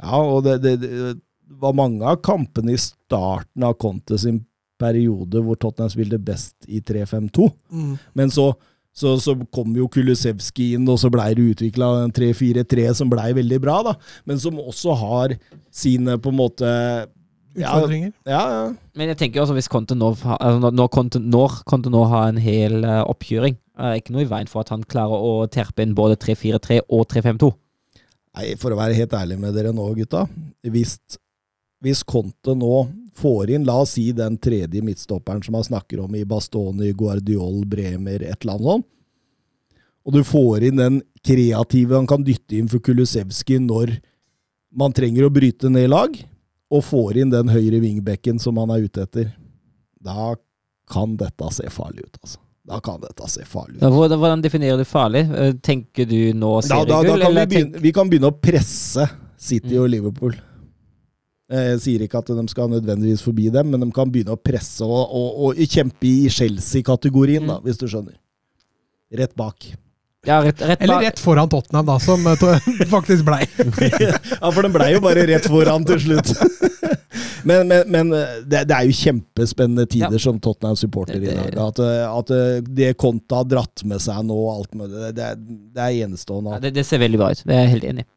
[0.03, 1.15] Ja, og det, det, det
[1.63, 4.43] var mange av kampene i starten av Conte sin
[4.83, 7.49] periode hvor Tottenham spilte best i 3-5-2.
[7.71, 7.93] Mm.
[8.19, 8.49] Men så,
[8.91, 13.31] så, så kom jo Kulusevski inn, og så blei det utvikla en 3-4-3 som blei
[13.39, 13.95] veldig bra, da.
[14.27, 15.37] Men som også har
[15.71, 17.07] sine på en måte ja,
[17.53, 18.13] Utfordringer.
[18.25, 18.63] ja, ja.
[18.97, 22.05] Men jeg tenker jo også hvis Conte nå, altså når, når Conte, når Conte nå
[22.09, 25.27] har en hel uh, oppkjøring, er det ikke noe i veien for at han klarer
[25.27, 27.51] å terpe inn både 3-4-3 og 3-5-2.
[28.33, 30.25] Nei, for å være helt ærlig med dere nå, gutta.
[30.65, 30.97] Hvis,
[31.85, 32.87] hvis Conte nå
[33.19, 37.63] får inn, la oss si den tredje midtstopperen som han snakker om i Bastoni, Guardiol,
[37.69, 38.89] Bremer, et eller annet sånt,
[40.03, 43.95] og du får inn den kreative han kan dytte inn for Kulusevski når
[44.75, 46.17] man trenger å bryte ned lag,
[46.73, 49.33] og får inn den høyre vingbekken som han er ute etter,
[50.03, 50.33] da
[50.93, 52.39] kan dette se farlig ut, altså.
[52.65, 53.83] Da kan dette se farlig ut.
[53.91, 55.25] Hvordan, hvordan definerer du farlig?
[55.35, 59.09] Eh, Tenker du nå Da, da, da kan vi, begynne, vi kan begynne å presse
[59.43, 59.81] City Mm.
[59.83, 60.37] og Liverpool.
[61.53, 64.81] Jeg sier ikke at de skal nødvendigvis forbi dem, men de kan begynne å presse
[64.87, 67.59] og, og, og kjempe i Chelsea-kategorien, Mm.
[67.67, 68.15] hvis du skjønner.
[69.13, 69.67] Rett bak.
[70.27, 73.41] Ja, rett, rett Eller rett foran Tottenham, da, som eh, faktisk blei.
[74.41, 76.31] ja, for den blei jo bare rett foran til slutt.
[77.49, 78.13] men men, men
[78.47, 80.23] det, det er jo kjempespennende tider Ja.
[80.23, 81.59] som Tottenham-supporter i dag.
[81.65, 82.31] At, at
[82.71, 85.33] det Conte har dratt med seg nå, og alt med det, det,
[85.75, 86.55] det er enestående.
[86.55, 87.43] Ja, det, det ser veldig bra ut.
[87.43, 88.11] Det er jeg helt enig i.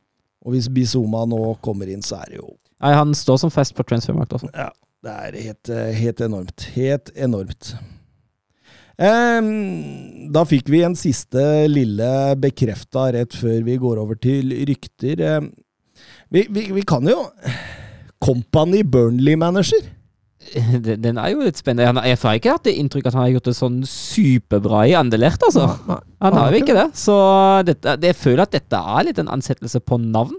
[0.46, 2.52] Og hvis Bizoma nå kommer inn, så er det jo
[2.84, 4.52] Nei, Han står som fest på transfermarkedet også.
[4.54, 4.70] Ja,
[5.06, 6.70] det er helt, eh, helt enormt.
[6.76, 7.74] Helt enormt.
[9.02, 11.42] Ehm, da fikk vi en siste
[11.72, 15.24] lille bekrefta rett før vi går over til rykter.
[16.32, 17.26] Vi, vi, vi kan jo
[18.24, 19.92] Company Burnley-manager.
[20.86, 22.04] Den den er jo litt spennende.
[22.06, 25.42] Jeg får ikke hatt det inntrykk at han har gjort det sånn superbra i Andelert,
[25.48, 25.64] altså.
[26.22, 26.90] Han har jo ikke det.
[27.02, 27.16] Så
[27.66, 30.38] dette, jeg føler at dette er litt en ansettelse på navn.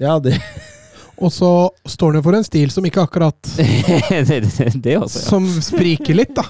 [0.00, 0.38] Ja, det
[1.22, 1.48] Og så
[1.86, 5.28] står han jo for en stil som ikke akkurat det, det, det også, ja.
[5.28, 6.42] Som spriker litt, da.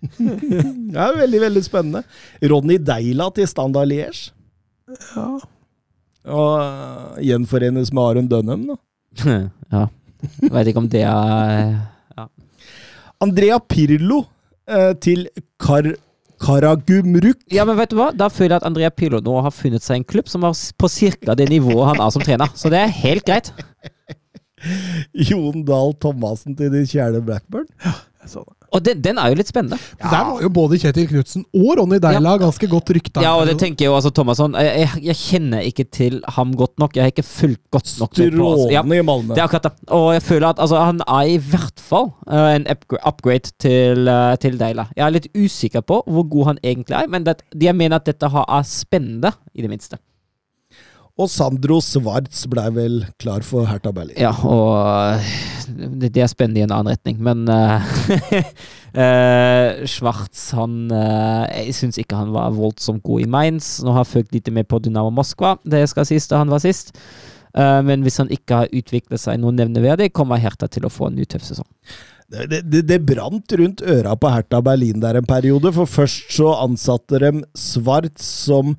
[0.00, 2.04] Er veldig, veldig spennende.
[2.50, 4.30] Ronny Deila til Standard Liège.
[5.14, 5.28] Ja.
[6.30, 8.78] Og eh, gjenforenes med Aron Dønnem, da.
[9.74, 9.86] ja.
[10.50, 11.78] Vet ikke om det er
[13.20, 14.22] Andrea Pirlo
[14.68, 15.26] eh, til
[15.60, 15.90] Kar
[16.40, 17.42] Karagumruk.
[17.52, 18.08] Ja, men vet du hva?
[18.16, 20.88] Da føler jeg at Andrea Pirlo nå har funnet seg en klubb som er på
[20.88, 21.34] ca.
[21.36, 22.48] det nivået han er som trener.
[22.56, 23.52] Så det er helt greit.
[25.28, 27.68] Jon Dahl Thomassen til din kjære Blackburn.
[27.84, 27.92] Det.
[28.70, 29.78] Og den, den er jo litt spennende.
[29.98, 33.22] Der var jo både Kjetil Knutsen og Ronny Deila ganske godt rykta.
[33.24, 36.52] Ja, og det tenker jeg jo, altså Thomasson jeg, jeg, jeg kjenner ikke til ham
[36.58, 36.94] godt nok.
[36.96, 38.26] Jeg har ikke fulgt godt nok altså.
[38.70, 39.34] ja, Strålende i Malmö.
[39.34, 39.72] Det er akkurat det.
[39.96, 42.68] Og jeg føler at altså, han er i hvert fall uh, en
[43.00, 44.86] upgrade til, uh, til Deila.
[44.96, 48.06] Jeg er litt usikker på hvor god han egentlig er, men det, jeg mener at
[48.06, 49.98] dette er spennende, i det minste.
[51.20, 54.16] Og Sandro Svarts ble vel klar for Hertha Berlin.
[54.20, 57.84] Ja, og øh, det, er spennende i en annen retning, men uh,
[59.92, 63.78] Schwartz han uh, Jeg syns ikke han var voldsomt god i Mainz.
[63.84, 66.52] Nå har jeg fulgt litt med på Dynamo Moskva, det jeg skal sies da han
[66.52, 66.96] var sist.
[67.58, 71.10] Eh, men hvis han ikke har utviklet seg noe nevneverdig, kommer Hertha til å få
[71.10, 71.68] en ny tøff sesong.
[72.30, 76.30] Det, det, det, det brant rundt øra på Hertha Berlin der en periode, for først
[76.36, 78.76] så ansatte de Svarts som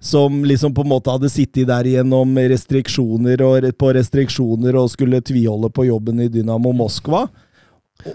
[0.00, 5.20] som liksom på en måte hadde sittet der gjennom restriksjoner og på restriksjoner og skulle
[5.20, 7.26] tviholde på jobben i Dynamo Moskva.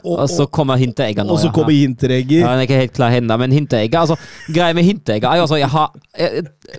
[0.01, 1.36] Og, Og så kommer Hinteregger nå.
[1.36, 1.53] og så ja.
[1.53, 2.39] kommer Hinteregger.
[2.41, 4.17] Ja, han er ikke helt klar henne, men Hinteregger altså,
[4.49, 5.91] Greia med Hinteregger er jo altså jeg har,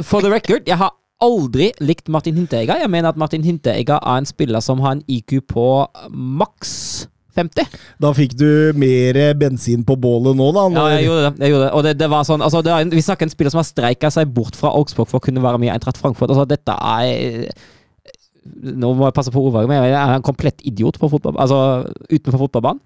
[0.03, 0.91] For the record, jeg har
[1.23, 2.83] aldri likt Martin Hinteregger.
[2.83, 5.69] Jeg mener at Martin Hinteregger er en spiller som har en IQ på
[6.11, 7.07] maks
[7.37, 7.77] 50.
[8.03, 8.49] Da fikk du
[8.81, 10.67] mer bensin på bålet nå, da.
[10.75, 11.45] Ja, jeg gjorde det.
[11.45, 11.73] Jeg gjorde det.
[11.79, 13.69] Og det, det var sånn, altså, det er, en- Vi snakker en spiller som har
[13.69, 16.33] streika seg bort fra Augsburg for å kunne være med i Eintracht Frankfurt.
[16.33, 17.49] Altså, dette er
[18.47, 21.59] Nå må jeg passe på ordvalget, men jeg er en komplett idiot på fotball, altså,
[22.13, 22.79] utenfor fotballbanen.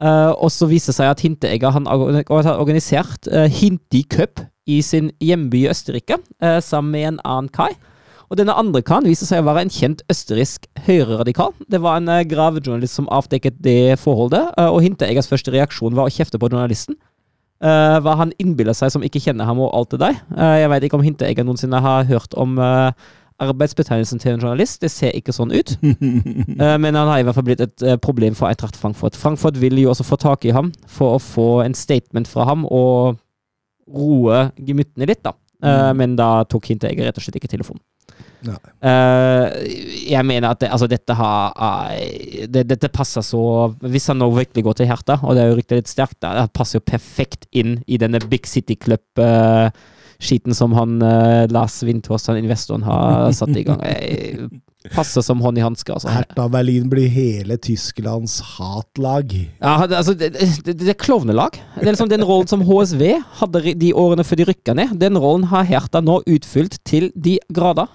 [0.00, 4.40] Uh, og så viser det seg at Hinteegger han har har organisert uh, Hinti Cup
[4.68, 7.72] i sin hjemby i Østerrike, uh, sammen med en annen kai.
[8.30, 11.50] Og denne andre karen viste seg å være en kjent østerriksk høyreradikal.
[11.66, 16.06] Det var en uh, gravejournalist som avdekket det forholdet, og og Hintereggers første reaksjon var
[16.06, 16.98] å kjefte på journalisten.
[17.60, 20.20] Uh, hva han innbiller seg som ikke kjenner ham og alt det der.
[20.32, 22.94] Uh, jeg vet ikke om Hinteegger noensinne har hørt om uh,
[23.40, 24.80] arbeidsbetegnelsen til en journalist.
[24.82, 25.76] Det ser ikke sånn ut.
[26.60, 29.16] Eh, men han har i hvert fall blitt et eh, problem for Eintracht Frankfurt.
[29.16, 32.66] Frankfurt vil jo også få tak i ham for å få en statement fra ham
[32.68, 33.16] og
[33.88, 35.32] roe gemyttene litt, da.
[35.60, 35.96] Mm.
[35.98, 37.82] men da tok Hinteegger rett og slett ikke telefonen.
[38.80, 39.46] Eh,
[40.08, 43.42] jeg mener at det, altså dette har uh, det, Dette passer så
[43.84, 46.46] Hvis han nå virkelig går til Herta, og det er jo riktig litt sterkt, det
[46.56, 48.78] passer jo perfekt inn i denne Big City
[50.20, 53.80] Club-skiten som han eh, Lars Windhorst, han investoren, har satt i gang.
[53.82, 55.92] Jeg passer som hånd i hanske.
[55.92, 56.08] Altså.
[56.12, 59.32] Hertha Berlin blir hele Tysklands hatlag.
[59.60, 60.32] Ja, det- altså, det,
[60.64, 61.52] det, det er klovnelag.
[61.78, 63.02] Det er liksom Den rollen som HSV
[63.40, 67.38] hadde de årene før de rykka ned, den rollen har Hertha nå utfylt til de
[67.52, 67.88] grader.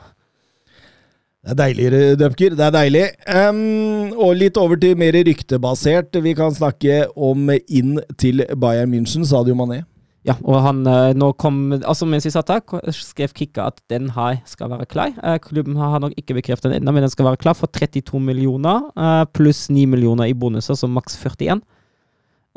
[1.46, 2.56] Det er deilig, Dupker.
[2.58, 3.04] Det er deilig.
[3.30, 6.18] Um, og litt over til mer ryktebasert.
[6.26, 9.84] Vi kan snakke om inn til Bayern München, Sadio Mané.
[10.26, 12.64] Ja, og han eh, nå kom Altså Mens vi satt her,
[12.96, 15.14] skrev Kikka at den her skal være klar.
[15.22, 18.20] Eh, klubben har nok ikke bekreftet den ennå, men den skal være klar for 32
[18.20, 21.62] millioner eh, pluss 9 millioner i bonuser, så maks 41.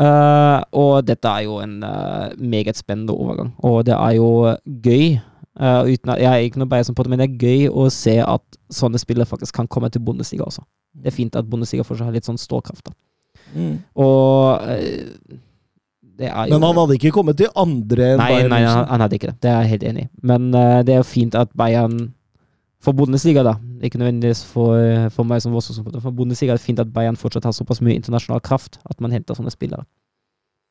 [0.01, 1.83] Eh, og dette er jo en
[2.39, 4.31] meget spennende overgang, og det er jo
[4.65, 5.19] gøy.
[5.59, 8.15] uten at, jeg er ikke noe beisen på det, men det er gøy å se
[8.23, 10.63] at sånne spillere faktisk kan komme til Bundesliga også.
[10.95, 12.87] Det er fint at Bundesliga fortsatt har litt sånn ståkraft.
[12.87, 12.95] da.
[13.99, 15.43] Og det er
[16.27, 19.19] jo Men han hadde ikke kommet til andre enn Nei, Bayern nei han, han hadde
[19.19, 19.37] ikke det.
[19.45, 20.09] Det er jeg helt enig i.
[20.31, 22.09] Men uh, det er jo fint at Bayern
[22.83, 23.57] For Bundesliga, da.
[23.83, 24.79] Ikke nødvendigvis for,
[25.15, 26.03] for meg som Voss-supporter.
[26.03, 29.15] For Bundesliga er det fint at Bayern fortsatt har såpass mye internasjonal kraft at man
[29.15, 29.87] henter sånne spillere.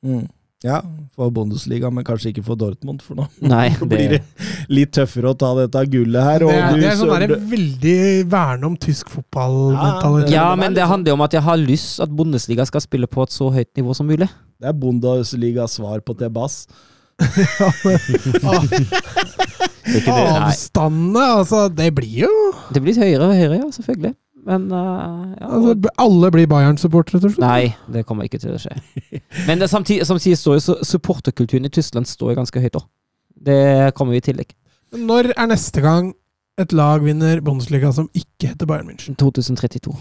[0.06, 0.28] Mm.
[0.66, 0.80] Ja,
[1.14, 3.88] for Bundesliga, men kanskje ikke for Dortmund, for nå Nei, det...
[3.92, 4.22] blir det
[4.74, 6.46] litt tøffere å ta dette gullet her.
[6.48, 8.00] Det er, du, det er sånn der veldig
[8.32, 10.34] verne om tysk fotball-mentalitet.
[10.34, 13.10] Ja, er men det handler jo om at jeg har lyst at Bundesliga skal spille
[13.12, 14.30] på et så høyt nivå som mulig.
[14.62, 16.66] Det er Bundesligas svar på Tebas.
[19.88, 22.32] Avstandene, altså, det blir jo
[22.74, 24.14] det blir høyere og høyere, ja, selvfølgelig.
[24.48, 27.44] Men uh, ja, altså, Alle blir Bayern-supportere til slutt.
[27.44, 28.76] Nei, det kommer ikke til å skje.
[29.48, 32.86] Men det, samtidig, samtidig står jo så- supporterkulturen i Tyskland står ganske høyt òg.
[33.48, 34.54] Det kommer jo i tillegg.
[34.96, 36.14] Når er neste gang
[36.58, 39.18] et lag vinner Bundesliga som ikke heter Bayern München?
[39.20, 39.94] 2032.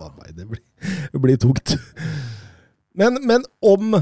[0.00, 0.62] Faen meg, det blir,
[1.12, 1.76] det blir tungt.
[3.00, 3.94] Men, men om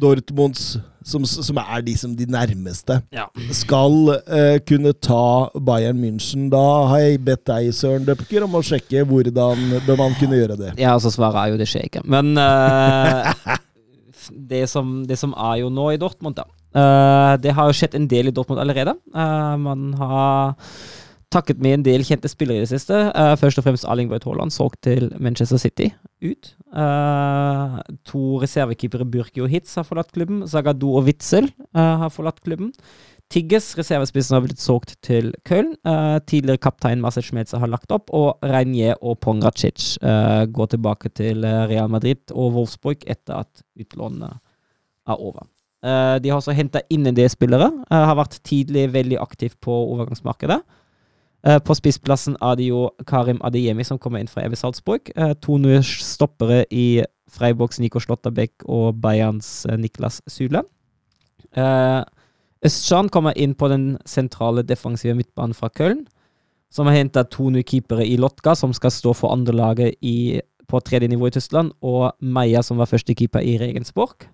[0.00, 3.26] Dortmunds, som, som er de, som de nærmeste, Ja.
[3.52, 8.64] skal uh, kunne ta Bayern München, da har jeg bedt deg, Søren Døpker, om å
[8.64, 10.74] sjekke hvordan bør man kunne gjøre det.
[10.80, 12.04] Ja, altså svaret er jo det skjer ikke.
[12.08, 13.28] Men uh,
[14.52, 17.96] det, som, det som er jo nå i Dortmund, da uh, Det har jo skjedd
[18.00, 18.96] en del i Dortmund allerede.
[19.12, 20.56] Eh, man har
[21.34, 22.96] takket med en del kjente spillere i det siste.
[23.12, 25.90] Uh, først og fremst Erling Braut Haaland, solgt til Manchester City
[26.24, 26.54] ut.
[26.72, 30.46] Uh, to reservekeepere, Burki og Hitz, har forlatt klubben.
[30.48, 32.72] Zagadou og Witzel uh, har forlatt klubben.
[33.28, 35.74] Tigges, reservespissen, har blitt solgt til Köln.
[36.24, 41.92] Tidligere kaptein Marcel Schmelzer har lagt opp, og Reinier og Pongracic går tilbake til Real
[41.92, 45.44] Madrid og Wolfsburg etter at utlånene er over.
[45.84, 47.68] De har også henta inn en del spillere.
[47.92, 50.62] har vært tidlig veldig aktiv på overgangsmarkedet.
[51.46, 52.36] Eh, på spissplassen
[52.66, 55.10] jo Karim Adeyemi som kommer inn fra EV Salzburg.
[55.14, 60.20] Eh, to nye stoppere i Freiburgs Nico Slotterbeck og Bayerns eh, Niklas.
[61.54, 62.02] Eh,
[62.66, 66.06] Østjan kommer inn på den sentrale defensive midtbanen fra Köln,
[66.70, 69.94] som har henta to nye keepere i Lotka, som skal stå for andrelaget
[70.68, 74.26] på tredje nivå i Tyskland, og Meia, som var første keeper i Regensborg.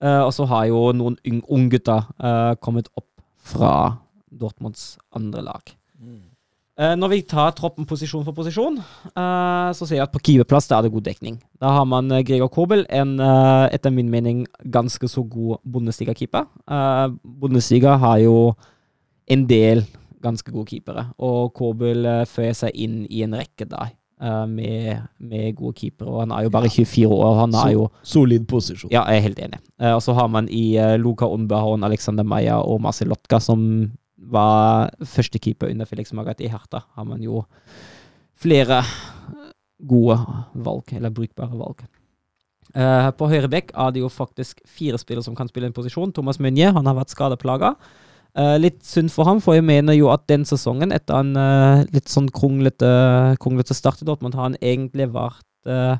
[0.00, 3.98] Eh, og så har jo noen ung- unggutter uh, kommet opp fra
[4.32, 5.76] Dortmunds andre lag.
[6.00, 6.29] Eh,
[6.96, 8.78] når vi tar troppen posisjon for posisjon,
[9.10, 11.36] eh, så ser jeg at på der er det god dekning.
[11.60, 16.46] Da har man eh, Gregor Kobel, en eh, etter min mening ganske så god Bundesliga-keeper.
[16.70, 18.54] Eh, Bundesliga har jo
[19.28, 19.84] en del
[20.24, 25.54] ganske gode keepere, og Kobel føyer seg inn i en rekke der eh, med, med
[25.60, 26.08] gode keepere.
[26.08, 28.88] Og han er jo bare 24 år, han er jo Solid posisjon.
[28.92, 29.60] ja, jeg er helt enig.
[29.80, 33.90] Eh, og så har man i Luka Unbehorn, Alexander Meyer og Marcel Lotka, som
[34.20, 37.44] var førstekeeper under Felix Magath i Herta, har man jo
[38.40, 38.82] flere
[39.88, 40.18] gode
[40.54, 41.86] valg, eller brukbare valg.
[42.70, 46.12] Uh, på høyre bekk er det jo faktisk fire spillere som kan spille en posisjon.
[46.14, 47.74] Thomas Munje han har vært skadeplaga.
[48.38, 51.82] Uh, litt synd for ham, for jeg mener jo at den sesongen, etter en uh,
[51.90, 52.90] litt sånn kronglete,
[53.42, 55.98] kronglete start i Dortmund, har han egentlig vært eh,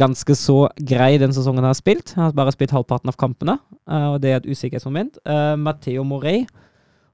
[0.00, 0.56] ganske så
[0.88, 2.14] grei den sesongen han har spilt.
[2.16, 5.20] Han har bare spilt halvparten av kampene, eh, og det er et usikkerhetsmoment.
[5.60, 6.46] Matteo Morey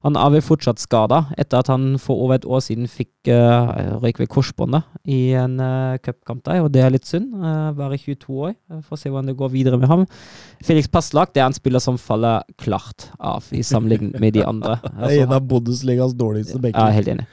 [0.07, 3.99] han er vel fortsatt skada etter at han for over et år siden fikk uh,
[3.99, 7.33] røyk ved korsbåndet i en uh, cupkamp der, og det er litt synd.
[7.35, 8.55] Uh, bare 22 år.
[8.71, 10.07] Uh, Får se hvordan det går videre med ham.
[10.63, 14.79] Felix Passlak det er en spiller som faller klart av i sammenligning med de andre.
[14.85, 16.87] Det Altså, er en av Bundesligas dårligste ja, jeg bekker.
[16.87, 17.29] er helt enig.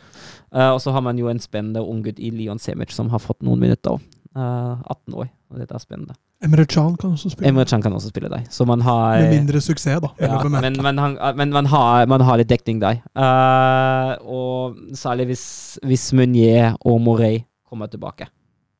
[0.49, 3.45] Uh, og så har man jo en spennende unggutt i Leon Semic som har fått
[3.45, 4.11] noen minutter òg.
[4.35, 6.17] 18 år, og dette er spennende.
[6.43, 7.49] Emre Can kan også spille.
[7.49, 8.47] Emre Can kan også spille deg.
[8.51, 10.09] Så man har Med mindre suksess, da.
[10.19, 12.99] ja, men, men, han, men man, har, man har litt dekning der.
[13.15, 15.45] Uh, og særlig hvis,
[15.83, 18.27] hvis Meunier og Morey kommer tilbake.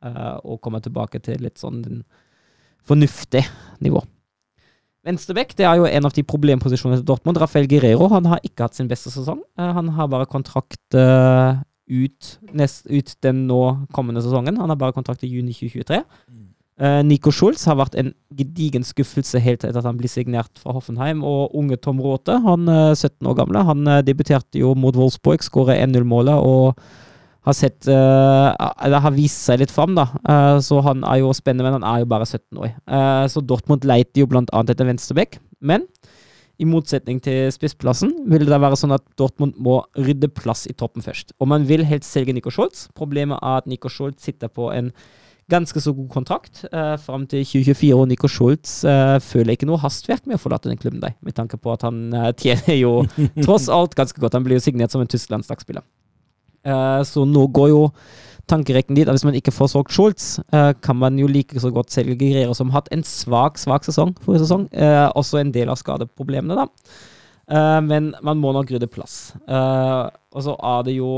[0.05, 2.03] Uh, og kommer tilbake til litt sånn
[2.85, 3.41] fornuftig
[3.81, 4.03] nivå.
[5.05, 7.39] Venstrebekk det er jo en av de problemposisjonene til Dortmund.
[7.41, 9.39] Rafael Guerrero han har ikke hatt sin beste sesong.
[9.57, 10.99] Uh, han har bare kontrakt
[11.85, 13.61] ut, nest, ut den nå
[13.93, 14.57] kommende sesongen.
[14.57, 16.01] Han har bare kontrakt i juni 2023.
[16.01, 16.43] Eh,
[16.75, 21.21] Nico Schulz har vært en gedigen skuffelse helt etter at han ble signert fra Hoffenheim.
[21.23, 25.45] Og unge Tom Råte, han er 17 år gamle, han eh, debuterte jo mot Wolfsburg,
[25.45, 26.81] skåret 1-0-målet og
[27.45, 30.07] har sett Eller har vist seg litt fram, da.
[30.25, 32.71] Eh, så han er jo spennende, men han er jo bare 17 år.
[32.73, 35.37] Eh, så Dortmund leiter jo blant annet etter venstrebekk.
[35.61, 35.85] Men
[36.57, 41.03] i motsetning til spissplassen vil det være sånn at Dortmund må rydde plass i toppen
[41.05, 41.35] først.
[41.39, 42.87] Og man vil helst selge Nico Schulz.
[42.97, 44.93] Problemet er at Nico Schulz sitter på en
[45.51, 49.81] ganske så god kontrakt uh, fram til 2024, og Nico Schultz uh, føler ikke noe
[49.81, 52.95] hastverk med å forlate den klubben der, med tanke på at han uh, tjener jo
[53.43, 54.37] tross alt ganske godt.
[54.37, 55.85] Han blir jo signert som en tysk landslagsspiller.
[56.65, 57.81] Uh, så nå går jo
[58.49, 61.69] tankerekken dit at hvis man ikke får solgt Schultz, uh, kan man jo like så
[61.73, 64.65] godt selge Guerrero, som har hatt en svak, svak sesong forrige sesong.
[64.73, 66.69] Uh, også en del av skadeproblemene, da.
[67.85, 69.35] men man må nok rydde plass.
[69.45, 71.09] og så er det jo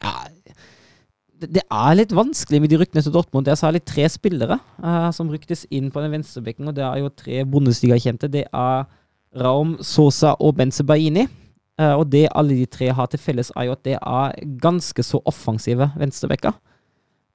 [0.00, 0.14] ja,
[1.40, 3.44] det, er litt vanskelig med de ryktene til Dortmund.
[3.46, 4.56] Det er særlig tre spillere
[5.12, 8.30] som ryktes inn på den venstrebekken, og det er jo tre Bundesliga-kjente.
[8.32, 8.86] Det er
[9.36, 11.26] Raum, Sosa og Benze Baini.
[11.76, 15.02] Uh, og det alle de tre har til felles, er jo at det er ganske
[15.04, 16.54] så offensive venstrebekker.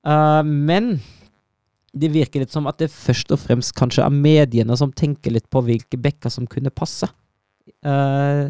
[0.02, 0.96] Uh, men
[1.94, 5.46] det virker litt som at det først og fremst kanskje er mediene som tenker litt
[5.54, 7.10] på hvilke bekker som kunne passe.
[7.86, 8.50] Uh,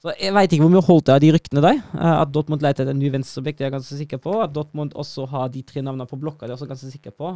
[0.00, 1.80] så Jeg veit ikke hvor mye holdt det av de ryktene der.
[1.92, 4.38] at Dortmund leter etter en ny venstreobjekt, det er jeg ganske sikker på.
[4.40, 7.12] At Dortmund også har de tre navnene på blokka, det er jeg også ganske sikker
[7.12, 7.32] på.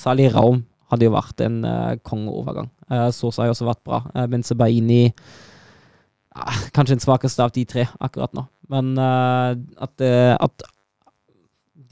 [0.00, 1.62] Sali Raum hadde jo vært en
[2.02, 2.68] kongeovergang.
[2.90, 4.02] Uh, Sosa har jo også vært bra.
[4.10, 8.46] Uh, Benze Baini uh, kanskje den svakeste av de tre akkurat nå.
[8.72, 9.52] Men uh,
[9.82, 10.68] at, uh, at,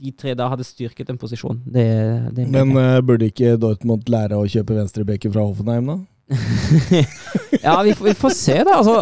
[0.00, 1.84] de tre da hadde styrket en posisjon, det,
[2.32, 5.98] det Men uh, burde ikke Dortmund lære å kjøpe venstrebekker fra Hoffenheim, da?
[7.64, 8.78] ja, vi, vi, får se, da.
[8.78, 9.00] Altså,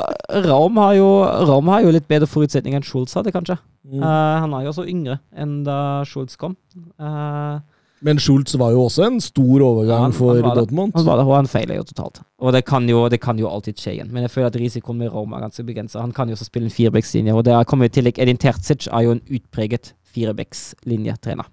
[0.48, 1.08] Raum har, jo,
[1.48, 3.58] Raum har jo litt bedre forutsetninger enn Schultz hadde, kanskje.
[3.88, 4.02] Mm.
[4.04, 6.56] han er jo også yngre enn da Schultz kom.
[7.00, 7.56] Uh,
[8.04, 10.94] men Schultz var jo også en stor overgang ja, for Dortmund.
[10.94, 12.20] Han var det, og han feiler jo totalt.
[12.38, 14.12] Og det kan jo, det kan jo alltid skje igjen.
[14.14, 16.02] Men jeg føler at risikoen med Roma er ganske begrensa.
[16.04, 19.06] Han kan jo også spille en firebackslinje, og det kommer i tillegg Edin Terzic er
[19.06, 21.50] jo en utpreget firebackslinjetrener.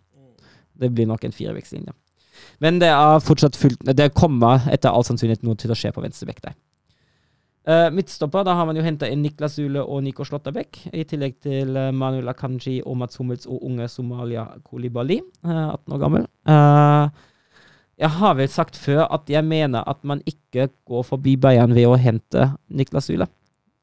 [0.75, 1.95] Det blir nok en firebackslinje.
[2.63, 6.03] Men det er fortsatt fullt Det kommer etter all sannsynlighet noe til å skje på
[6.03, 6.55] venstrebekk der.
[7.65, 11.39] Uh, midtstopper, da har man jo henta inn Niklas Zule og Nico Slåtterbekk, i tillegg
[11.41, 16.27] til uh, Manuel Akanji og Mats Hummels og unge Somalia Kolibali, uh, 18 år gammel.
[17.97, 21.89] jeg har vel sagt før at jeg mener at man ikke går forbi Bayern ved
[21.89, 23.25] å hente Niklas Zule,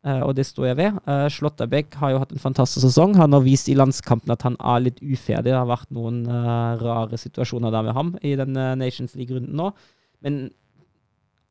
[0.02, 0.96] og det står jeg ved.
[1.06, 3.14] Uh, Slåtterbekk har jo hatt en fantastisk sesong.
[3.20, 5.50] Han har vist i landskampen at han er litt uferdig.
[5.50, 6.24] Det har vært noen
[6.80, 9.70] rare situasjoner der med ham i den Nations League-runden nå,
[10.26, 10.42] men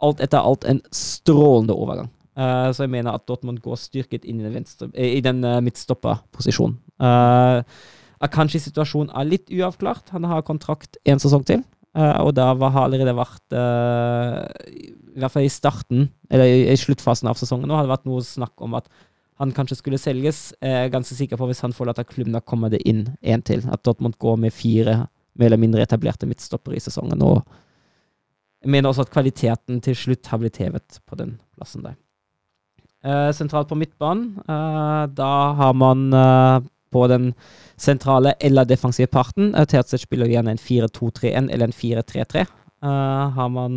[0.04, 2.12] alt etter alt en strålende overgang.
[2.36, 6.80] Så jeg mener at Dortmund går styrket inn i den, venstre, i den midtstopperposisjonen.
[7.02, 7.62] Uh,
[8.22, 10.12] Akanshi situasjonen er litt uavklart.
[10.14, 11.64] Han har kontrakt én sesong til.
[11.98, 17.28] Uh, og det har allerede vært I hvert fall i starten, eller i, i sluttfasen
[17.28, 18.88] av sesongen nå, har det vært noe snakk om at
[19.42, 20.52] han kanskje skulle selges.
[20.62, 23.64] Jeg er ganske sikker på hvis han forlater klubben, da kommer det inn én til.
[23.74, 25.00] At Dortmund går med fire
[25.40, 27.22] mer eller mindre etablerte midtstoppere i sesongen.
[27.24, 27.42] Og
[28.62, 31.98] jeg mener også at kvaliteten til slutt har blitt hevet på den plassen der.
[33.02, 36.62] Uh, sentralt på midtbanen, uh, da har man uh,
[36.92, 37.32] på den
[37.80, 42.46] sentrale eller defensive parten uh, Terzic spiller igjen en 4-2-3-1 eller en 4-3-3.
[42.82, 43.76] har man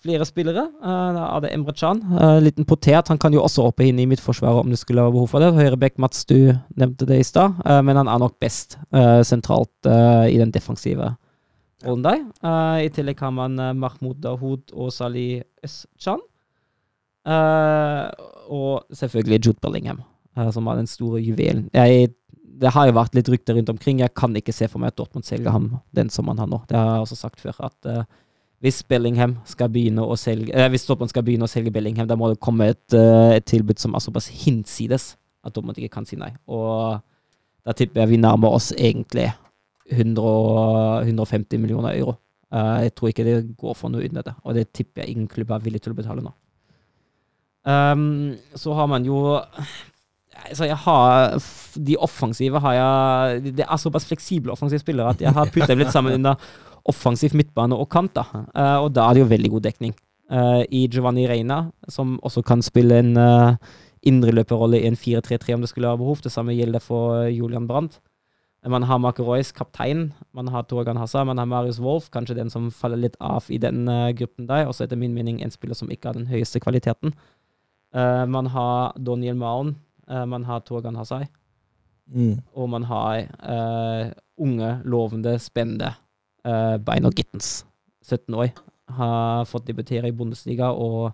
[0.00, 0.62] flere spillere.
[0.80, 2.00] da er det Emre Can.
[2.40, 3.08] liten potet.
[3.08, 5.50] Han kan jo også hoppe inn i midtforsvaret om det skulle være behov for det.
[5.52, 8.78] Høyrebekk Mats, du nevnte det i stad, men han er nok best
[9.28, 11.10] sentralt i den defensive
[11.84, 12.24] rollen der.
[12.80, 16.24] I tillegg har man Mahmoud Dahoud og Salih Özcan.
[17.28, 18.08] Uh,
[18.48, 20.07] og selvfølgelig Jude Bellingham, uh,
[20.54, 21.66] som var den store juvelen.
[21.74, 22.12] Jeg,
[22.62, 24.02] det har jo vært litt rykter rundt omkring.
[24.02, 26.62] Jeg kan ikke se for meg at Dortmund selger ham den som han har nå.
[26.70, 28.02] Det har jeg også sagt før, at uh,
[28.64, 28.82] hvis
[30.18, 33.78] selge Hvis Dortmund skal begynne å selge Bellingham, da må det komme et, et tilbud
[33.78, 35.12] som er såpass hinsides
[35.46, 36.32] at Dortmund ikke kan si nei.
[36.50, 36.98] Og
[37.66, 39.28] da tipper jeg vi nærmer oss egentlig
[39.90, 42.18] 100, 150 millioner euro.
[42.84, 45.50] jeg tror ikke det går for noe under det, og det tipper jeg ingen klubb
[45.52, 46.32] er villig til å betale nå.
[47.68, 49.36] Um, så har man jo
[50.46, 51.36] altså jeg har
[51.86, 55.82] De offensive har jeg Det er såpass fleksible offensive spillere at jeg har puttet dem
[55.82, 56.38] litt sammen under
[56.88, 58.24] offensiv midtbane og kant, da.
[58.56, 59.94] uh, og da er det jo veldig god dekning.
[60.32, 63.56] Uh, I Giovanni Reina, som også kan spille en uh,
[64.08, 66.22] indreløperrolle i en 4-3-3 om det skulle være behov.
[66.24, 67.98] Det samme gjelder for Julian Brandt.
[68.68, 70.12] Man har Marco Royce, kaptein.
[70.34, 71.24] Man har Torgan Hassa.
[71.24, 73.86] Man har Marius Wolff, kanskje den som faller litt av i den
[74.18, 74.66] gruppen der.
[74.66, 77.14] Også etter min mening en spiller som ikke har den høyeste kvaliteten.
[77.94, 79.76] Man har Daniel Maun.
[80.10, 81.26] Uh, man har Torgan Hasai.
[82.08, 82.38] Mm.
[82.56, 83.26] Og man har
[84.38, 85.92] unge, lovende, spennende
[86.46, 87.66] uh, Beiner Gittens.
[88.08, 88.48] 17 år.
[88.96, 91.12] Har fått debutere i Bundesliga og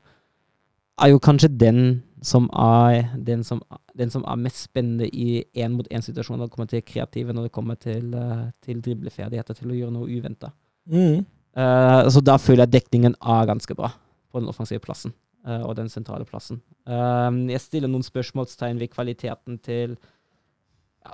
[1.02, 1.80] er jo kanskje den
[2.24, 3.60] som er den som,
[3.98, 7.74] den som er mest spennende i én-mot-én-situasjoner når det kommer til kreative, når det kommer
[7.74, 10.52] til, uh, til dribleferdigheter, til å gjøre noe uventa.
[10.88, 11.26] Mm.
[11.54, 13.92] Uh, så da føler jeg dekningen er ganske bra
[14.30, 16.62] på den offensive plassen uh, og den sentrale plassen.
[16.86, 19.98] jeg stiller noen spørsmålstegn ved kvaliteten til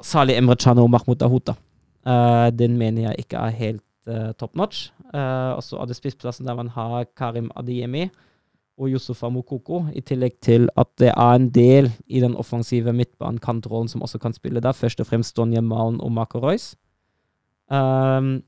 [0.06, 1.54] Salih Emre Can og Mahmoud Dahuta.
[2.54, 3.82] den mener jeg ikke er helt
[4.38, 4.92] top notch.
[5.12, 8.06] og så er det spissplassen der man har Karim Adiemi
[8.80, 13.90] og Yusufa Mokoko, i tillegg til at det er en del i den offensive midtbanekantrollen
[13.92, 14.72] som også kan spille der.
[14.76, 16.76] Først og fremst Donja Malen og Marco Royce.
[17.70, 18.40] Um,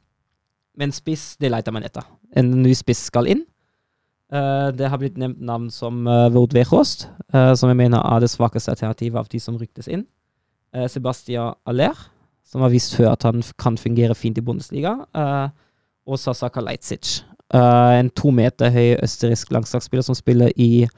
[0.78, 2.06] men spiss, det leter man etter.
[2.36, 3.44] En ny spiss skal inn.
[4.32, 7.04] Uh, det har blitt nevnt navn som uh, Vord Wechost,
[7.34, 10.06] uh, som jeg mener er det svakeste alternativet av de som ryktes inn.
[10.88, 11.98] Sebastian Aller,
[12.48, 14.94] som har vist før at han kan fungere fint i Bundesliga.
[16.06, 20.88] og Sasaka Leitzic, en to meter høy østerriksk landslagsspiller som spiller i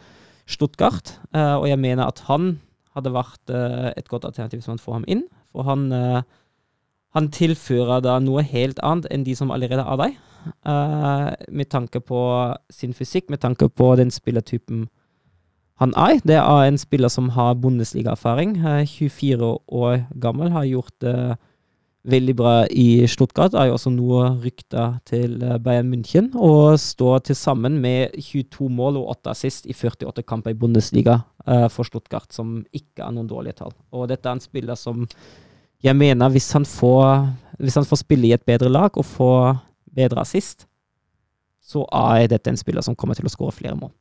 [0.46, 1.18] Stuttgart.
[1.34, 2.60] Og jeg mener at han
[2.94, 3.50] hadde vært
[3.98, 5.24] et godt alternativ hvis man får ham inn.
[5.50, 5.90] For han,
[7.18, 10.14] han tilfører da noe helt annet enn de som allerede er der.
[10.64, 12.20] Med tanke på
[12.70, 14.86] sin fysikk, med tanke på den spillertypen
[15.82, 16.20] han er.
[16.22, 18.56] Det er en spiller som har Bundesliga-erfaring.
[18.86, 21.36] 24 år gammel, har gjort det
[22.04, 23.54] veldig bra i Stuttgart.
[23.54, 26.30] Er jo også noe rykta til eh, Bayern München.
[26.36, 31.22] Og står til sammen med 22 mål og 8 assist i 48 kamper i Bundesliga
[31.44, 33.74] for Stuttgart, som ikke er noen dårlige tall.
[33.92, 35.02] Og dette er en spiller som
[35.84, 37.26] jeg mener, hvis han får,
[37.60, 39.32] hvis han får spille i et bedre lag og få
[39.96, 40.66] bedre assist,
[41.64, 43.92] så er dette en spiller som kommer til å skåre flere mål.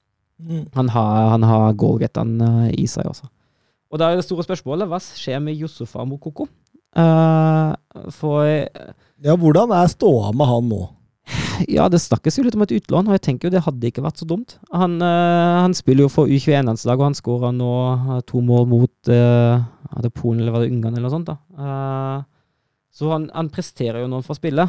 [0.44, 0.66] Mm.
[0.76, 3.30] Han har, han har goalgetteren uh, i seg også.
[3.94, 6.50] Og da er det store spørsmålet hva skjer med Josefa Mokoko?
[6.94, 7.74] Uh,
[8.14, 10.82] for Ja, hvordan er ståa med han nå?
[11.70, 14.04] Ja, det snakkes jo litt om et utlån, og jeg tenker jo det hadde ikke
[14.04, 14.58] vært så dumt.
[14.74, 19.14] Han, uh, han spiller jo for U21-landslaget, og han skåra nå uh, to mål mot
[19.14, 19.64] uh,
[20.18, 21.30] Polen eller var det Ungarn eller noe sånt.
[21.30, 21.38] da.
[22.94, 24.64] Så han, han, presterer jo når han får spille,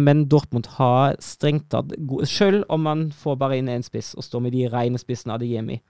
[0.00, 1.90] men Dortmund har strengt tatt
[2.24, 5.42] Selv om man får bare inn én spiss og står med de rene spissene av
[5.42, 5.80] det hjemme i,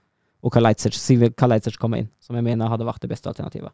[0.43, 3.71] og Kalajdzic kommer inn, som jeg mener hadde vært det beste alternativet,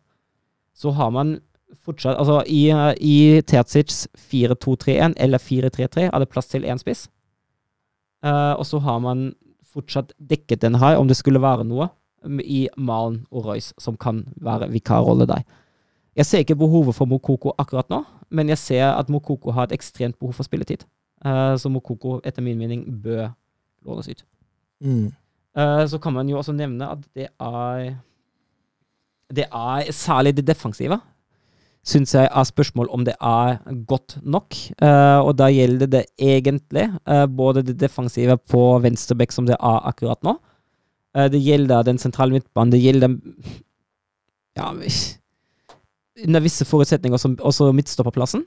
[0.78, 1.40] så har man
[1.84, 2.69] fortsatt Altså, i,
[3.02, 7.07] i Terzic 4-2-3-1 eller 4-3-3 er det plass til én spiss.
[8.26, 9.32] Uh, og så har man
[9.68, 11.90] fortsatt dekket den her, om det skulle være noe,
[12.41, 15.44] i Malen og Royce, som kan være vikarrolle der.
[16.18, 18.02] Jeg ser ikke behovet for Mokoko akkurat nå,
[18.34, 20.88] men jeg ser at Mokoko har et ekstremt behov for spilletid.
[21.26, 23.30] Uh, så Mokoko, etter min mening, bør
[23.85, 24.23] lånes ut.
[24.81, 25.11] Mm.
[25.57, 27.95] Uh, så kan man jo også nevne at det er
[29.34, 30.99] Det er særlig det defensive
[31.88, 33.57] syns jeg er spørsmål om det er
[33.88, 34.56] godt nok.
[34.81, 36.89] Uh, og da gjelder det egentlig
[37.30, 40.35] både det defensive på venstreback som det er akkurat nå.
[41.15, 42.72] Det gjelder den sentrale midtbanen.
[42.72, 43.15] Det gjelder
[44.57, 44.73] ja,
[46.26, 48.45] under visse forutsetninger også, også midtstopperplassen.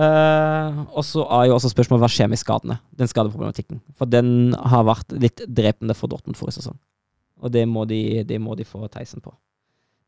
[0.00, 2.78] og så er jo også spørsmålet hva skjer med skadene.
[2.96, 3.82] Den skadeproblematikken.
[3.98, 6.78] For den har vært litt drepende for Dortmund forrige sesong.
[7.40, 9.32] Og det må de, det må de få teisen på.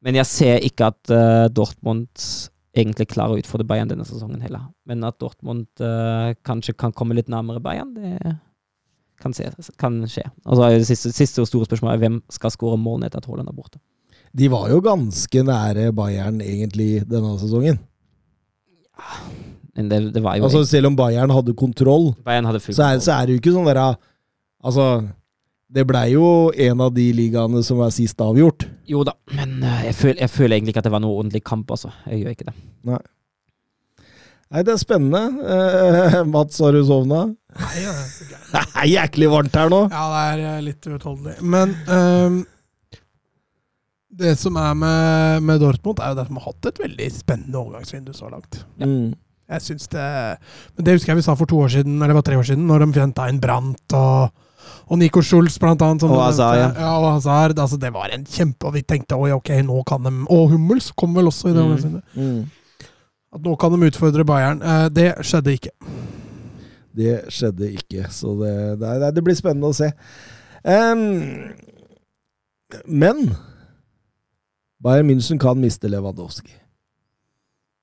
[0.02, 2.10] Men jeg ser ikke at uh, Dortmund
[2.72, 4.66] egentlig klarer å utfordre Bayern denne sesongen heller.
[4.88, 8.36] Men at Dortmund uh, kanskje kan komme litt nærmere Bayern, det
[9.22, 9.46] kan, se,
[9.78, 10.24] kan skje.
[10.48, 13.52] Og så er det siste, siste store spørsmålet hvem skal skåre målene etter at Haaland
[13.52, 13.78] er borte.
[14.32, 17.80] De var jo ganske nære Bayern egentlig denne sesongen.
[18.92, 19.18] Ja,
[19.76, 23.00] men det, det var jo Altså Selv om Bayern hadde kontroll, Bayern hadde så, er,
[23.00, 23.86] så er det jo ikke sånn derre
[24.62, 24.86] Altså
[25.72, 28.66] det blei jo en av de ligaene som er sist avgjort.
[28.88, 31.40] Jo da, men eh, jeg føler, jeg føler, egentlig ikke at det var noe ordentlig
[31.48, 31.88] kamp, altså.
[32.10, 32.54] Jeg gjør ikke det.
[32.90, 32.98] Nei.
[34.52, 35.22] Nei, det er spennende.
[35.54, 37.22] Eh, Mats, har du sovna?
[37.56, 37.94] Nei, ja,
[38.52, 39.80] det er jæklig varmt her nå.
[39.88, 41.38] Ja, det er eh, litt uutholdelig.
[41.40, 42.42] Men um,
[44.18, 47.58] det som er med, med, Dortmund, er jo at de har hatt et veldig spennende
[47.58, 48.62] overgangsvindu så langt.
[48.78, 48.86] Ja.
[48.86, 49.12] Mm.
[49.52, 50.04] Jeg synes det
[50.76, 52.46] Men det husker jeg vi sa for to år siden, eller det var tre år
[52.46, 54.32] siden, når de fant inn Brant og
[54.92, 56.02] og Nico Schulz, blant annet.
[56.04, 56.68] og Hazard, ja.
[56.76, 56.90] ja.
[56.98, 57.58] Og Hazard.
[57.58, 60.90] Altså, det var en kjempe Og vi tenkte oi, ok, nå kan de Og Hummels
[60.96, 61.64] kom vel også i det.
[61.64, 62.02] Mm.
[62.14, 62.42] Mm.
[63.32, 64.62] At nå kan de utfordre Bayern.
[64.62, 65.72] Eh, det skjedde ikke.
[66.92, 69.88] Det skjedde ikke, så det, det, det blir spennende å se.
[70.60, 71.54] Um,
[72.84, 73.30] men
[74.82, 76.54] Bayern München kan miste Lewandowski.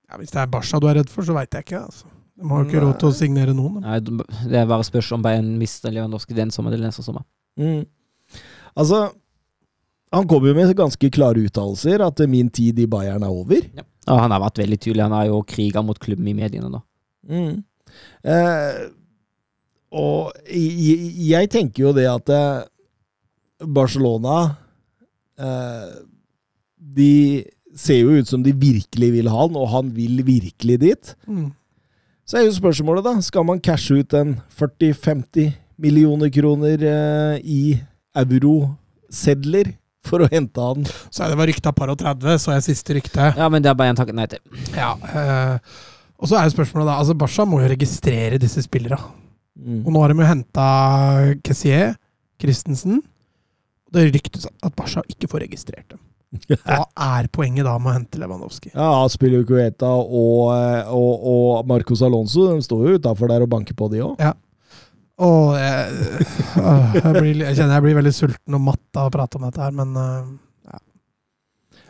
[0.09, 1.84] Ja, hvis det er Barca du er redd for, så veit jeg ikke.
[1.85, 2.09] Altså.
[2.39, 3.80] De har jo ikke råd til å signere noen.
[3.84, 7.26] Nei, det er bare spørs om Bayern mister Lewandowski den sommeren eller neste sommer.
[7.59, 7.84] Mm.
[8.80, 9.09] Altså
[10.13, 13.67] Han kom jo med ganske klare uttalelser at min tid i Bayern er over.
[14.09, 15.03] Og han har vært veldig tydelig.
[15.05, 16.80] Han har jo kriga mot klubben i mediene nå.
[17.30, 17.59] Mm.
[18.23, 18.80] Eh,
[19.99, 22.63] og jeg, jeg tenker jo det at eh,
[23.69, 24.39] Barcelona
[25.38, 25.93] eh,
[26.95, 27.45] De
[27.77, 31.11] ser jo ut som de virkelig vil ha han, og han vil virkelig dit.
[31.29, 31.49] Mm.
[32.29, 33.15] Så er jo spørsmålet, da.
[33.25, 37.61] Skal man cashe ut en 40-50 millioner kroner eh, i
[38.17, 39.71] eurosedler
[40.05, 40.85] for å hente han?
[41.09, 43.31] Så er det var rykta par og 30, så jeg siste rykte.
[43.37, 44.43] Ja, men det er bare én takket nei til.
[44.77, 45.79] Ja, eh,
[46.19, 48.99] og så er jo spørsmålet da altså Barca må jo registrere disse spillerne.
[49.59, 49.81] Mm.
[49.83, 50.67] Og nå har de jo henta
[51.45, 51.95] Kessier,
[52.39, 53.01] Christensen.
[53.89, 55.98] Og det ryktes at Barca ikke får registrert dem.
[56.30, 56.84] Hva
[57.18, 58.69] er poenget da med å hente Lewandowski?
[58.76, 63.49] Ja, Aspilio Cueta og, eh, og, og Marcos Alonso de står jo utafor der og
[63.49, 64.22] banker på, de òg.
[65.19, 65.95] Og jeg,
[66.61, 69.47] øh, jeg, blir, jeg kjenner jeg blir veldig sulten og matt av å prate om
[69.49, 70.30] dette her, men øh,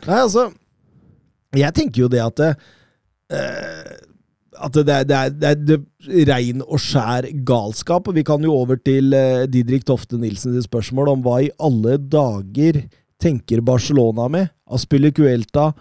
[0.06, 0.46] Nei, altså
[1.56, 2.50] Jeg tenker jo det at det,
[3.36, 3.90] eh,
[4.60, 8.08] At det er, det er, det er rein og skjær galskap.
[8.08, 11.96] Og vi kan jo over til eh, Didrik Tofte Nilsens spørsmål om hva i alle
[12.00, 12.82] dager
[13.20, 14.50] tenker Barcelona med?
[14.70, 15.72] Aspilicuelta,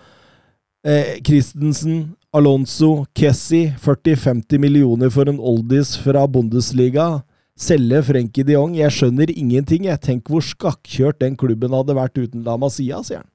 [0.86, 3.74] eh, Christensen, Alonso, Kessi.
[3.82, 7.24] 40-50 millioner for en oldies fra Bundesliga.
[7.60, 8.78] Selge Frenkie de Jong.
[8.78, 9.90] Jeg skjønner ingenting.
[9.90, 13.30] Jeg tenker hvor skakkjørt den klubben hadde vært uten La Masia, sier han.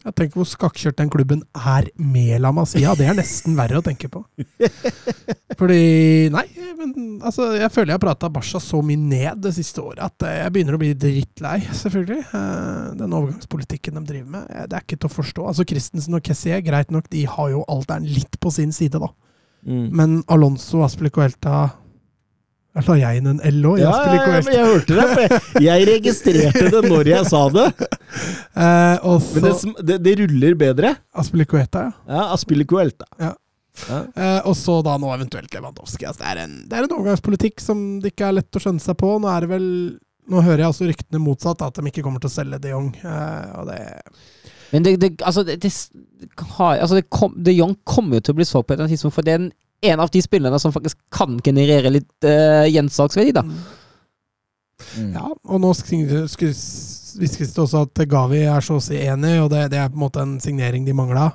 [0.00, 2.94] Jeg tenker hvor skakkjørt den klubben er med La Masia.
[2.96, 4.22] Det er nesten verre å tenke på.
[5.60, 5.80] Fordi
[6.32, 6.44] Nei,
[6.78, 6.92] men
[7.26, 10.38] altså, jeg føler jeg har prata Barca så mye ned det siste året at eh,
[10.44, 12.20] jeg begynner å bli drittlei, selvfølgelig.
[12.32, 14.46] Eh, Den overgangspolitikken de driver med.
[14.54, 15.48] eh, Det er ikke til å forstå.
[15.52, 19.12] Altså, Christensen og Kessier, greit nok, de har jo alderen litt på sin side, da.
[19.68, 19.86] Mm.
[19.92, 21.68] Men Alonso, og Jeg
[22.78, 25.06] la jeg inn en L òg i Ja, ja, ja, men jeg hørte det.
[25.10, 27.68] for jeg- Jeg registrerte det når jeg sa det.
[28.60, 30.88] Eh, og Men det, det, det ruller bedre.
[31.14, 31.92] Aspilicueta, ja.
[32.10, 33.06] Ja, Aspilicuelta.
[33.22, 33.30] Ja.
[33.88, 34.00] Ja.
[34.16, 36.04] Eh, og så da nå eventuelt Lewandowski.
[36.08, 38.82] Altså, det, er en, det er en overgangspolitikk som det ikke er lett å skjønne
[38.82, 39.12] seg på.
[39.22, 39.68] Nå er det vel
[40.30, 42.90] Nå hører jeg altså ryktene motsatt, at de ikke kommer til å selge de Jong.
[43.02, 43.78] Eh, og det
[44.74, 45.70] Men det, det, altså, det, det,
[46.58, 48.86] har, altså det kom, De Jong kommer jo til å bli solgt på et eller
[48.90, 49.48] annet tidspunkt, for det er en,
[49.80, 53.44] en av de spillerne som faktisk kan generere litt uh, gjensalgsverdi, da.
[54.96, 55.12] Mm.
[55.14, 59.68] Ja, og nå hviskes det også at Gavi er så å si enig, og det,
[59.74, 61.30] det er på en måte en signering de mangla.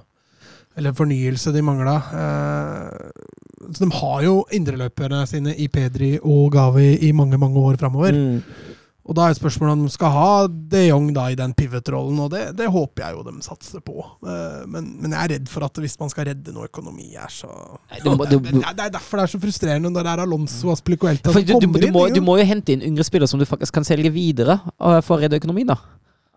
[0.75, 1.95] Eller fornyelse de mangla.
[2.11, 7.79] Uh, så de har jo indreløperne sine i Pedri og Gavi i mange, mange år
[7.81, 8.17] framover.
[8.17, 8.73] Mm.
[9.05, 12.31] Og da er spørsmålet om de skal ha de Jong da i den pivot-rollen, og
[12.33, 13.99] det, det håper jeg jo de satser på.
[14.25, 17.29] Eh, men, men jeg er redd for at hvis man skal redde noe økonomi her,
[17.29, 17.49] så
[17.91, 20.13] Nei, du må- det, det, er- det er derfor det er så frustrerende når det
[20.15, 22.81] er Alonso og Aspilicuelta som kommer du, du, du, må, du må jo hente inn
[22.89, 25.77] yngre spillere som du faktisk kan selge videre uh, for å redde økonomien, da.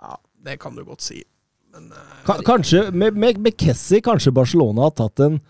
[0.05, 0.19] Ja,
[0.51, 1.23] det kan du godt si.
[1.73, 5.40] Men eh, Kanskje med, med, med Kessie kanskje Barcelona har tatt en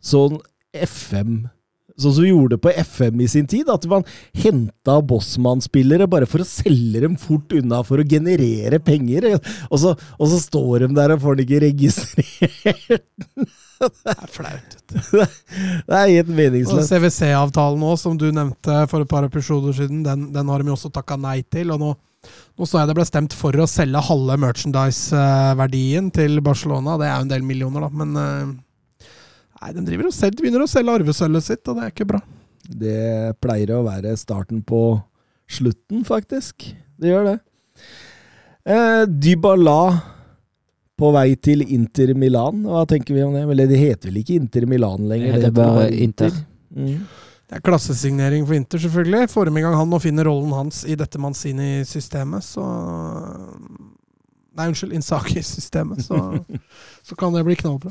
[0.00, 0.40] sånn
[0.72, 1.42] FM
[2.00, 3.68] Sånn som vi gjorde på FM i sin tid.
[3.72, 4.06] At man
[4.44, 9.28] henta Bossmann-spillere bare for å selge dem fort unna for å generere penger.
[9.68, 13.08] Og så, og så står de der og får den ikke registrert.
[13.82, 14.78] det er flaut.
[14.92, 16.92] Det er helt meningsløst.
[16.92, 20.78] CWC-avtalen òg, som du nevnte for et par episoder siden, den, den har de jo
[20.78, 21.72] også takka nei til.
[21.74, 21.92] Og nå,
[22.58, 26.98] nå så jeg det ble stemt for å selge halve merchandise-verdien til Barcelona.
[27.00, 28.52] Det er jo en del millioner, da, men eh,
[29.62, 32.08] Nei, de driver og selger, de begynner å selge arvesølvet sitt, og det er ikke
[32.10, 32.18] bra.
[32.66, 33.02] Det
[33.42, 34.80] pleier å være starten på
[35.50, 36.66] slutten, faktisk.
[36.98, 37.36] Det gjør det.
[38.66, 39.78] Eh, Dybala
[40.98, 42.64] på vei til Inter Milan.
[42.66, 43.44] Hva tenker vi om det?
[43.54, 45.30] Eller det heter vel ikke Inter Milan lenger?
[45.30, 46.36] Det heter heter bare Inter.
[46.74, 47.06] Mm.
[47.46, 49.30] Det er klassesignering for Inter, selvfølgelig.
[49.30, 52.66] Får dem i gang han og finner rollen hans i dette Manzini-systemet, så
[54.52, 56.16] Nei, unnskyld, Insaki-systemet, så,
[57.08, 57.88] så kan det bli knallbra.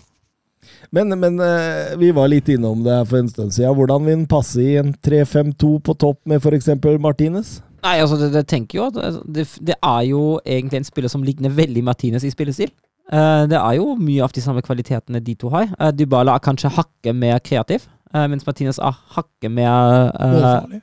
[0.91, 3.75] Men, men eh, vi var litt innom det for en stund siden.
[3.77, 6.67] Hvordan vil den passe i en 3-5-2 på topp med f.eks.
[6.99, 7.59] Martinez?
[7.81, 11.13] Nei, altså, det, det tenker jo at altså, det, det er jo egentlig en spiller
[11.13, 12.73] som ligner veldig Martinez i spillestil.
[13.11, 15.71] Eh, det er jo mye av de samme kvalitetene de to har.
[15.79, 20.81] Uh, Dybala er kanskje hakket mer kreativ, eh, mens Martinez er hakket mer eh, Målfarlig.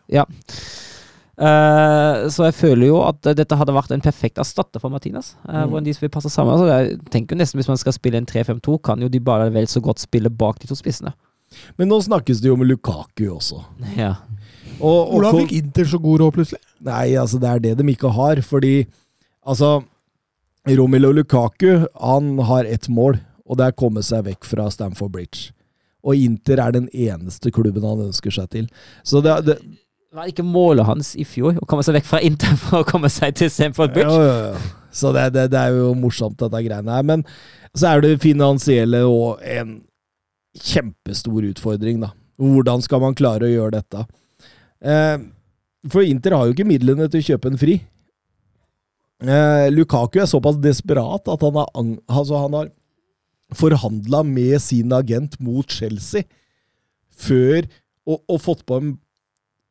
[1.39, 5.37] Eh, så jeg føler jo at eh, dette hadde vært en perfekt erstatter for Martinez.
[5.45, 5.71] Uh, Mm.
[5.71, 6.55] Hvordan de vil passe sammen.
[6.55, 9.51] Altså, jeg tenker jo nesten Hvis man skal spille en 3-5-2, kan jo de bare
[9.55, 11.13] vel så godt spille bak de to spissene.
[11.79, 13.63] Men nå snakkes det jo om Lukaku også.
[13.97, 14.17] Ja.
[14.81, 16.61] Og, og Hvordan fikk Inter så god råd plutselig?
[16.85, 18.87] Nei, altså det er det de ikke har, fordi
[19.47, 19.79] altså
[20.69, 25.15] Romelu Lukaku han har ett mål, og det er å komme seg vekk fra Stamford
[25.15, 25.53] Bridge.
[26.05, 28.69] Og Inter er den eneste klubben han ønsker seg til.
[29.03, 29.57] Så det, det
[30.17, 33.11] Var ikke målet hans i fjor å komme seg vekk fra Inter for å komme
[33.13, 34.09] seg til Stamford Bridge?
[34.09, 34.77] Ja, ja, ja.
[34.99, 37.05] Så det, det, det er jo morsomt, dette greiene her.
[37.05, 37.25] Men
[37.77, 39.75] så er det finansielle og en
[40.59, 42.15] kjempestor utfordring, da.
[42.41, 44.07] Hvordan skal man klare å gjøre dette?
[44.81, 45.19] Eh,
[45.93, 47.77] for Inter har jo ikke midlene til å kjøpe en fri.
[49.19, 51.69] Eh, Lukaku er såpass desperat at han har,
[52.07, 52.73] altså har
[53.59, 56.25] forhandla med sin agent mot Chelsea
[57.19, 57.67] før
[58.07, 58.97] og, og fått på en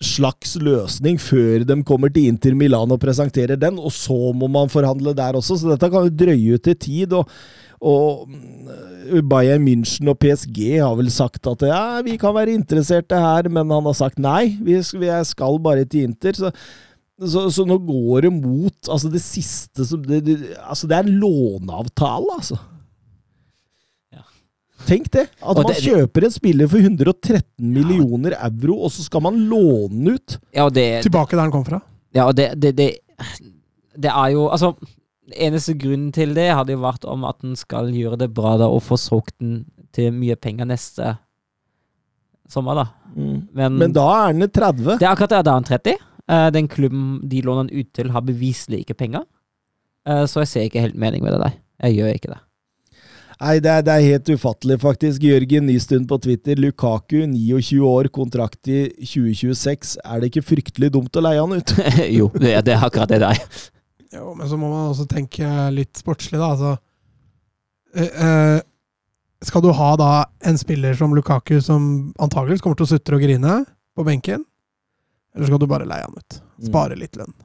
[0.03, 4.69] slags løsning før de kommer til Inter Milan og presenterer den, og så må man
[4.69, 7.15] forhandle der også, så dette kan jo drøye ut i tid.
[7.18, 7.32] og
[7.78, 13.19] og mm, Bayern München og PSG har vel sagt at ja, vi kan være interesserte
[13.22, 16.34] her, men han har sagt nei, vi skal, bare til Inter.
[16.34, 16.52] Så,
[17.22, 21.22] så, så nå går det mot altså det siste som det, altså det er en
[21.22, 22.57] låneavtale, altså.
[24.88, 24.93] Ja.
[24.95, 25.26] Tenk det!
[25.41, 29.35] At Og man det- kjøper en spiller for 113 millioner euro, og så skal man
[29.49, 30.38] låne den ut.
[30.55, 31.81] Ja, og det, Tilbake der den kom fra.
[32.15, 32.89] ja, og det, det, det,
[33.99, 34.73] det er jo Altså,
[35.35, 38.69] eneste grunnen til det hadde jo vært om at den skal gjøre det bra da
[38.72, 41.18] og få solgt den til mye penger neste
[42.49, 42.85] sommer, da.
[43.18, 44.97] Men, Men da er den 30.
[44.99, 45.97] det er akkurat det, da er den 30.
[46.30, 49.26] Eh, den klubben de låner den ut til, har beviselig ikke penger.
[50.07, 51.57] Eh, så jeg ser ikke helt mening med det der.
[51.84, 52.39] Jeg gjør ikke det.
[53.38, 55.22] Nei, det er, det er helt ufattelig, faktisk.
[55.27, 56.57] Jørgen Nystuen på Twitter.
[56.57, 59.97] Lukaku, 29 år, kontrakt i 2026.
[60.01, 61.73] Er det ikke fryktelig dumt å leie han ut?
[62.18, 63.43] jo, det, er- det er akkurat det der.
[64.15, 65.45] Jo, men så må man også tenke
[65.76, 66.49] litt sportslig, da.
[66.55, 66.72] Altså,
[67.93, 68.61] eh, eh,
[69.45, 70.09] skal du ha da
[70.49, 73.59] en spiller som Lukaku, som antakeligvis kommer til å sutre og grine
[73.93, 74.47] på benken?
[75.38, 76.39] Eller skal du bare leie han ut?
[76.72, 77.35] Spare litt lønn.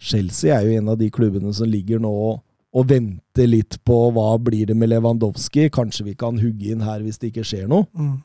[0.00, 2.38] Chelsea er jo en av de klubbene som ligger nå og
[2.84, 5.70] venter litt på hva blir det med Lewandowski.
[5.72, 7.88] Kanskje vi kan hugge inn her hvis det ikke skjer noe.
[7.96, 8.18] Mm.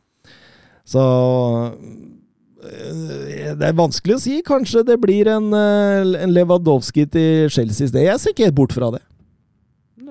[0.91, 1.03] Så
[2.65, 4.41] eh, det er vanskelig å si.
[4.43, 7.87] Kanskje det blir en, eh, en Lewandowski til Chelsea.
[7.93, 9.03] Jeg ser ikke helt bort fra det.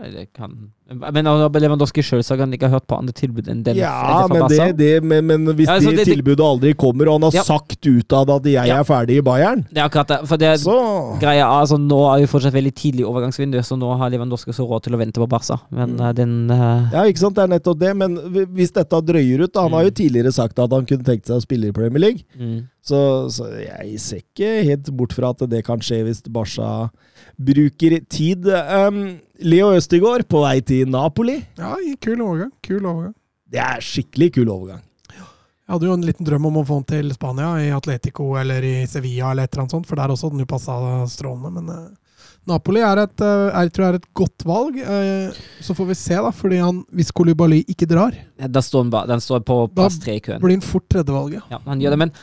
[0.01, 0.53] Det kan
[0.91, 4.43] Men Lewandowski sjøl sa han ikke har hørt på andre tilbud enn den Ja, men,
[4.49, 7.23] det, det, men, men hvis Ja, altså, det, det- det- tilbudet aldri kommer, og han
[7.29, 7.43] har Ja.
[7.45, 8.81] sagt utad at 'jeg Ja.
[8.81, 10.19] er ferdig i Bayern', Det er akkurat det.
[10.29, 13.97] For det så greia er altså, Nå er jo fortsatt veldig tidlig overgangsvindu, så nå
[13.99, 15.61] har Lewandowski så råd til å vente på Barca.
[15.71, 16.01] Men Mm.
[16.09, 16.91] eh, den uh...
[16.93, 17.97] Ja, ikke sant, det er nettopp det.
[17.97, 18.17] Men
[18.55, 21.37] hvis dette drøyer ut da, Han har jo tidligere sagt at han kunne tenkt seg
[21.37, 22.25] å spille i Premier League.
[22.39, 22.67] mm.
[22.83, 26.91] Så, så jeg ser ikke helt bort fra at det kan skje hvis Barca
[27.39, 28.47] bruker tid.
[28.47, 31.39] Um, Leo Østigård på vei til Napoli.
[31.57, 31.73] Ja,
[32.03, 32.51] kul overgang.
[32.65, 33.15] Kul overgang.
[33.51, 34.83] Det er skikkelig kul overgang.
[35.11, 38.65] Jeg hadde jo en liten drøm om å få han til Spania, i Atletico eller
[38.67, 40.79] i Sevilla eller et eller annet sånt, for der også hadde den jo passa
[41.13, 41.53] strålende.
[41.61, 44.81] Men uh, Napoli er et, uh, er, tror jeg er et godt valg.
[44.83, 48.19] Uh, så får vi se, da, fordi han, hvis Kolibali ikke drar,
[48.51, 50.43] Da står han, ba, den står på plass tre i køen.
[50.43, 51.47] Da blir han fort tredjevalget.
[51.55, 52.15] Ja, han gjør det, men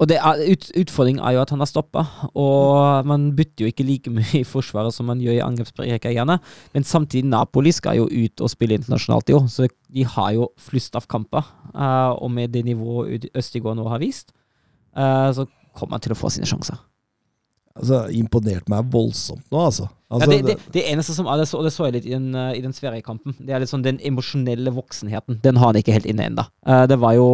[0.00, 2.04] og det er, ut, Utfordringen er jo at han har stoppa,
[2.38, 6.38] og man bytter jo ikke like mye i forsvaret som man gjør i angrepsrekene.
[6.74, 10.48] Men samtidig, Napoli skal jo ut og spille internasjonalt i år, så de har jo
[10.60, 11.44] flust av kamper.
[11.74, 14.32] Uh, og med det nivået Østigård nå har vist,
[14.96, 15.46] uh, så
[15.76, 16.80] kommer han til å få sine sjanser.
[17.72, 19.86] Altså, Imponert meg voldsomt nå, altså.
[19.88, 22.12] Ja, altså det, det, det eneste som er, det så, det så jeg litt i
[22.12, 25.38] den, eh, i den Sverige-kampen, det er litt sånn den emosjonelle voksenheten.
[25.40, 26.44] Den har han ikke helt inne ennå.
[26.90, 27.30] det var jo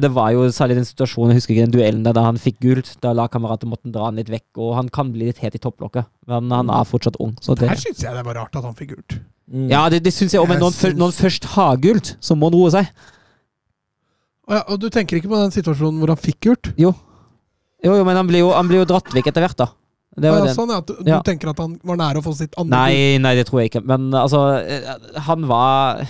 [0.00, 2.94] det var jo særlig den situasjonen, jeg husker ikke den duellen der han fikk gult.
[3.04, 6.08] Da lagkameraten måtte dra han litt vekk, og han kan bli litt het i topplokket.
[6.30, 7.34] Men han er fortsatt ung.
[7.44, 9.18] Så det, Her syns jeg det var rart at han fikk gult.
[9.44, 9.66] Mm.
[9.68, 12.14] ja, det, det syns jeg òg, men når han, først, når han først har gult,
[12.24, 12.88] så må han roe seg.
[14.48, 16.70] Og, ja, og du tenker ikke på den situasjonen hvor han fikk gult?
[16.80, 16.94] Jo,
[17.84, 19.68] jo, men han blir jo, han blir jo dratt vekk etter hvert, da.
[20.14, 20.54] Det var ja, den.
[20.56, 21.20] sånn, ja, at du, du Ja.
[21.26, 22.76] tenker at han var nære å få sitt andre gult.
[22.94, 23.82] Nei, nei, det tror jeg ikke.
[23.88, 26.04] Men altså, eh, han var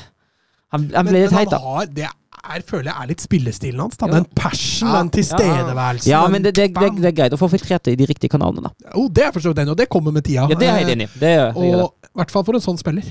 [0.74, 1.58] Han, han Men, ble litt men heit, han da.
[1.70, 2.08] har, det
[2.54, 3.96] er, føler jeg er litt spillestilen hans.
[4.00, 4.06] Da.
[4.12, 4.98] Den passion, Ja.
[5.02, 6.10] den tilstedeværelsen.
[6.10, 8.30] Ja, men det, det, det, det er greit å få filtrert det i de riktige
[8.34, 8.90] kanalene, da.
[8.96, 10.46] Jo, det er forstått den, og det kommer med tida.
[10.50, 11.34] Ja, det er jeg enig i.
[11.54, 13.02] Og i hvert fall for en sånn spiller.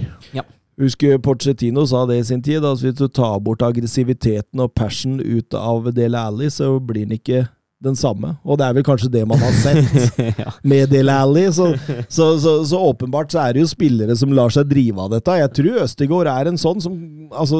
[0.81, 2.63] Husker Porcetino sa det i sin tid.
[2.65, 7.19] Altså hvis du tar bort aggressiviteten og passion ut av Dele Alli, så blir den
[7.19, 7.43] ikke
[7.83, 8.33] den samme.
[8.47, 10.53] Og det er vel kanskje det man har sett ja.
[10.63, 11.45] med Dele Alli.
[11.53, 11.73] Så,
[12.07, 15.37] så, så, så åpenbart så er det jo spillere som lar seg drive av dette.
[15.41, 16.99] Jeg tror Østegård er en sånn som
[17.33, 17.57] Altså,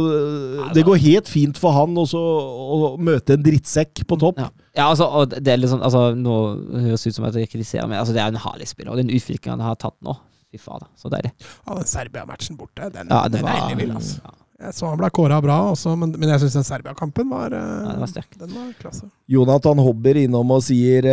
[0.75, 4.43] det går helt fint for han også å møte en drittsekk på topp.
[4.43, 4.51] Ja.
[4.77, 6.35] ja, altså, og det er litt sånn altså, Nå
[6.83, 8.93] høres det ut som at jeg kritiserer, men altså, det er en herlig spiller.
[8.93, 10.13] Og den utviklingen han har tatt nå,
[10.53, 11.33] fy fader, så deilig.
[11.65, 14.21] Ja, den Serbia-matchen borte, den, Ja, den var, er helt vill, altså.
[14.21, 14.42] Ja.
[14.63, 17.71] Jeg så han ble kåra bra også, men, men jeg syns den Serbia-kampen var, eh,
[17.89, 18.29] Ja, var sterk.
[18.39, 19.09] Den var klasse.
[19.27, 21.07] Jonathan Hobber innom og sier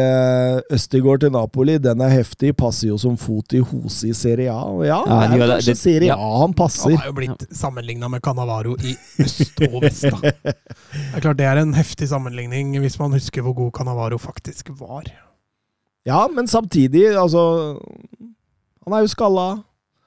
[0.70, 4.60] Østigård til Napoli, den er heftig, passer jo som fot i hose i Serie A.
[4.70, 6.16] Og ja, Ja, det er kanskje Det- Serie ja.
[6.16, 10.02] A han Han har jo blitt sammenligna med Canavaro i øst og vest.
[10.10, 10.20] da.
[11.10, 14.70] Det er klart det er en heftig sammenligning, hvis man husker hvor god Canavaro faktisk
[14.78, 15.04] var.
[16.06, 17.80] Ja, men samtidig, altså
[18.86, 19.48] Han er jo skalla.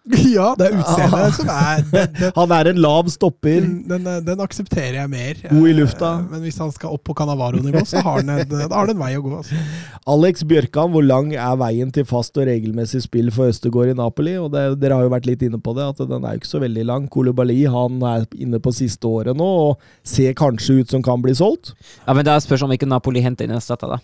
[0.33, 3.63] Ja, det er utseendet som er den, den, Han er en lav stopper.
[3.87, 5.37] den, den aksepterer jeg mer.
[5.47, 6.09] God i lufta.
[6.19, 8.91] Eh, Men hvis han skal opp på Canavaro-nivå, så har han en, da har han
[8.91, 9.31] en vei å gå.
[9.39, 9.59] Altså.
[10.13, 14.35] Alex Bjørkan, hvor lang er veien til fast og regelmessig spill for Østegård i Napoli?
[14.41, 16.51] Og det, Dere har jo vært litt inne på det, at den er jo ikke
[16.51, 17.07] så veldig lang.
[17.13, 21.35] Kolibali han er inne på siste året nå og ser kanskje ut som kan bli
[21.37, 21.77] solgt.
[22.03, 24.03] Ja, men Da spørs om ikke Napoli henter inn en erstatter, da.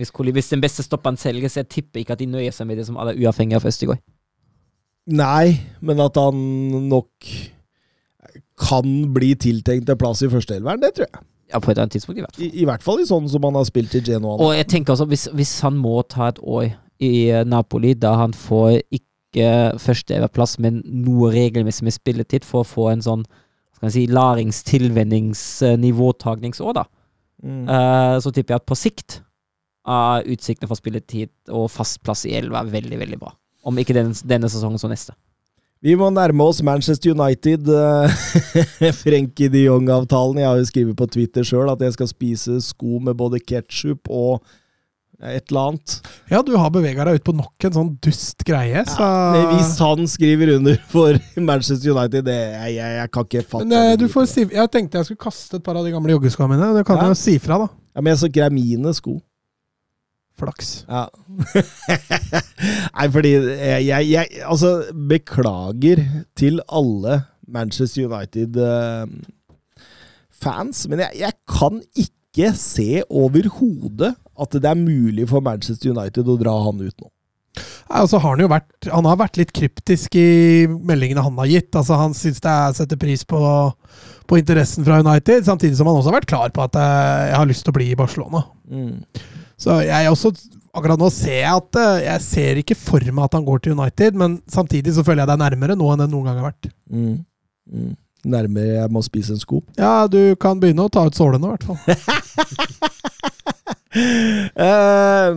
[0.00, 2.88] Hvis, hvis den beste stopperen selges, jeg tipper ikke at de nøyer seg med det
[2.88, 4.00] som alle uavhengige av Østigård.
[5.10, 6.38] Nei, men at han
[6.88, 7.26] nok
[8.62, 11.24] kan bli tiltenkt en plass i førsteelveren, det tror jeg.
[11.52, 12.44] Ja, på et annet tidspunkt, i hvert fall.
[12.46, 14.38] I, I hvert fall i sånn som han har spilt i Genoa.
[14.40, 16.70] Og jeg tenker altså, hvis, hvis han må ta et år
[17.02, 19.50] i eh, Napoli, da han får ikke
[19.82, 23.26] førsteplass, men noe regelmessig med spilletid, for å få en sånn
[23.76, 25.46] skal jeg si, lærings-, tilvennings-,
[25.82, 26.86] nivåtagningsår, da,
[27.42, 27.64] Mm.
[27.66, 29.16] uh, så tipper jeg at på sikt
[29.90, 33.32] er utsiktene for spilletid og fast plass i elva veldig, veldig bra.
[33.64, 35.14] Om ikke den, denne sesongen, så neste.
[35.82, 37.66] Vi må nærme oss Manchester United.
[37.68, 40.38] eh, Frenkie de Jong-avtalen.
[40.42, 44.06] Jeg har jo skrevet på Twitter sjøl at jeg skal spise sko med både ketsjup
[44.10, 44.42] og
[45.22, 45.96] et eller annet.
[46.30, 49.06] Ja, du har bevega deg ut på nok en sånn dust greie, så
[49.36, 51.18] Men Hvis han skriver under for
[51.50, 54.70] Manchester United, det, jeg, jeg, jeg kan ikke fatte Men eh, du får si Jeg
[54.74, 56.72] tenkte jeg skulle kaste et par av de gamle joggeskoene mine.
[56.78, 57.06] Det kan Ja.
[57.06, 57.68] jeg jo si fra, da.
[57.94, 59.18] Ja, men jeg så ikke er mine sko.
[60.40, 60.70] Flaks.
[60.88, 61.02] Ja.
[62.96, 65.96] Nei, fordi jeg, jeg, jeg Altså, beklager
[66.38, 67.22] til alle
[67.52, 75.90] Manchester United-fans, men jeg, jeg kan ikke se overhodet at det er mulig for Manchester
[75.92, 77.08] United å dra han ut nå.
[77.92, 81.76] Altså har han, vært, han har vært litt kryptisk i meldingene han har gitt.
[81.76, 83.36] Altså Han syns det er, setter pris på,
[84.30, 87.36] på interessen fra United, samtidig som han også har vært klar på at eh, jeg
[87.36, 88.40] har lyst til å bli i Barcelona.
[89.62, 90.34] Så jeg også
[90.72, 93.74] Akkurat nå ser jeg at eh, Jeg ser ikke for meg at han går til
[93.76, 96.46] United, men samtidig så føler jeg det er nærmere nå enn det noen gang har
[96.48, 96.70] vært.
[96.88, 97.18] Mm.
[97.68, 97.90] Mm.
[98.32, 99.60] Nærmere jeg må spise en sko.
[99.82, 101.80] Ja, du kan begynne å ta ut sålene, i hvert fall.
[103.92, 105.34] Eh,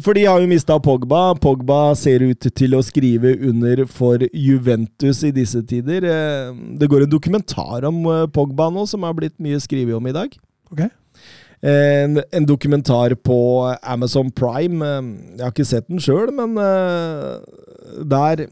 [0.00, 1.34] for de har jo mista Pogba.
[1.36, 6.06] Pogba ser ut til å skrive under for Juventus i disse tider.
[6.08, 10.08] Eh, det går en dokumentar om eh, Pogba nå, som har blitt mye skrevet om
[10.08, 10.32] i dag.
[10.72, 10.86] Ok.
[11.62, 13.36] En, en dokumentar på
[13.82, 14.82] Amazon Prime.
[14.82, 18.48] Eh, Jeg har ikke sett den sjøl, men eh, der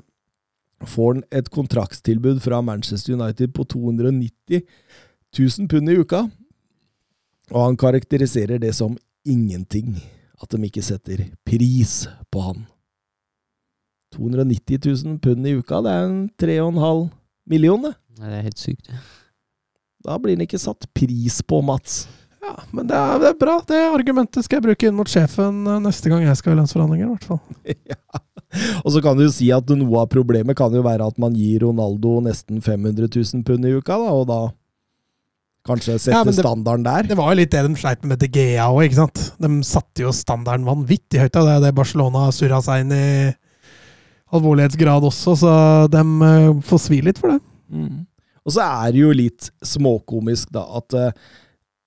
[0.86, 4.62] får han et kontraktstilbud fra Manchester United på 290
[5.36, 6.22] 000 pund i uka.
[7.50, 8.94] Og han karakteriserer det som
[9.26, 9.96] ingenting.
[10.40, 12.62] At de ikke setter pris på han.
[14.14, 17.02] 290 000 pund i uka, det er en 3,5
[17.50, 17.92] million, det.
[18.18, 18.88] Det er helt sykt.
[20.02, 22.06] Da blir han ikke satt pris på, Mats.
[22.40, 23.58] Ja, men det er, det er bra.
[23.68, 27.06] Det argumentet skal jeg bruke inn mot sjefen eh, neste gang jeg skal i lønnsforhandlinger,
[27.06, 27.40] i hvert fall.
[27.92, 27.98] ja.
[28.80, 31.36] Og så kan du jo si at noe av problemet kan jo være at man
[31.38, 34.40] gir Ronaldo nesten 500 000 pund i uka, da, og da
[35.68, 37.10] kanskje sette Ja, det- standarden der.
[37.12, 39.20] Det var jo litt det de sleit med til Gea òg, ikke sant.
[39.38, 41.34] De satte jo standarden vanvittig høyt.
[41.36, 41.44] da.
[41.44, 43.06] Det er det Barcelona surra seg inn i
[44.32, 45.52] alvorlighetsgrad også, så
[45.90, 47.40] de eh, får svi litt for det.
[47.74, 48.06] Mm.
[48.46, 51.10] Og så er det jo litt småkomisk, da, at eh,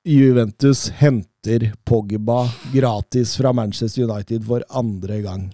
[0.04, 5.46] Juventus henter Pogba gratis fra Manchester United for andre gang.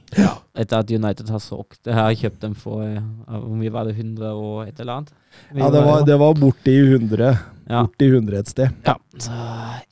[0.58, 2.98] Etter at United har solgt det har kjøpt dem for eh,
[3.30, 3.94] Hvor mye var det?
[3.94, 5.14] 100 og et eller annet?
[5.54, 7.30] Ja, det var, det var borti 100.
[7.70, 7.84] Ja.
[7.86, 8.74] Borti 100 et sted.
[8.88, 9.36] Ja, så,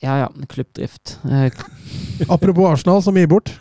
[0.02, 0.28] ja, ja.
[0.50, 1.20] Klubbdrift.
[1.30, 1.54] Eh,
[2.34, 3.54] Apropos Arsenal, som gir bort.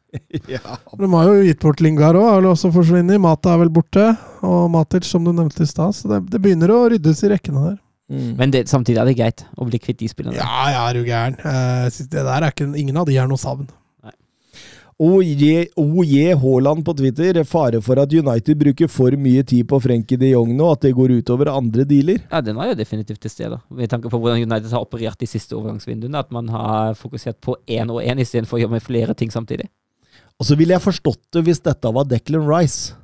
[0.48, 0.78] ja.
[0.96, 3.20] De har jo gitt bort Lingard òg, har vel også forsvunnet.
[3.20, 4.08] Mata er vel borte.
[4.48, 5.92] Og Matic, som du nevnte i stad.
[5.92, 7.76] Så det, det begynner å ryddes i rekkene der.
[8.08, 8.30] Mm.
[8.38, 10.38] Men det, samtidig er det greit å bli kvitt de spillene.
[10.38, 11.36] Ja, ja, er du gæren.
[11.36, 13.68] Eh, det der er ikke, ingen av de er noe savn.
[14.98, 17.44] OJ OJ Haaland på Twitter.
[17.46, 20.90] Fare for at United bruker for mye tid på Frenkie de Jong nå, at det
[20.96, 22.18] går utover andre dealer.
[22.32, 23.60] Ja, den er jo definitivt til stede.
[23.70, 26.18] Med tanke på hvordan United har operert de siste overgangsvinduene.
[26.18, 29.68] At man har fokusert på én og én istedenfor å gjøre med flere ting samtidig.
[30.38, 32.98] Og så ville jeg forstått det hvis dette var Declan Rice.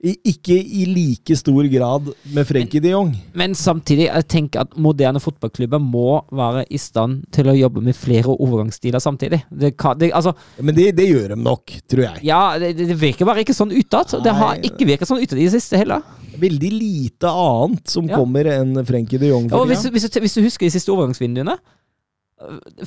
[0.00, 3.10] I, ikke i like stor grad med Frenkie de Jong.
[3.36, 7.92] Men samtidig, jeg tenker at moderne fotballklubber må være i stand til å jobbe med
[7.98, 9.42] flere overgangsstiler samtidig.
[9.52, 12.22] Det kan, det, altså, Men det, det gjør de nok, tror jeg.
[12.30, 14.14] ja, det, det virker bare ikke sånn utad.
[14.24, 16.00] Det har ikke virket sånn utad i det siste heller.
[16.40, 18.16] veldig lite annet som Ja.
[18.16, 19.50] kommer enn Frenkie de Jong.
[19.52, 21.58] Ja, hvis, hvis, hvis du husker de siste overgangsvinduene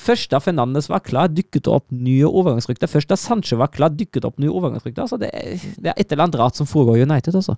[0.01, 2.89] Først da Fernandes var klar, dukket det opp nye overgangsrykter.
[2.89, 5.05] Først da Sancho var klar, dukket det opp nye overgangsrykter.
[5.05, 5.29] Altså, det,
[5.77, 7.55] det er et eller annet rart som foregår i United, altså.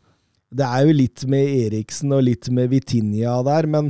[0.55, 3.89] Det er jo litt med Eriksen og litt med Vitinha der, men,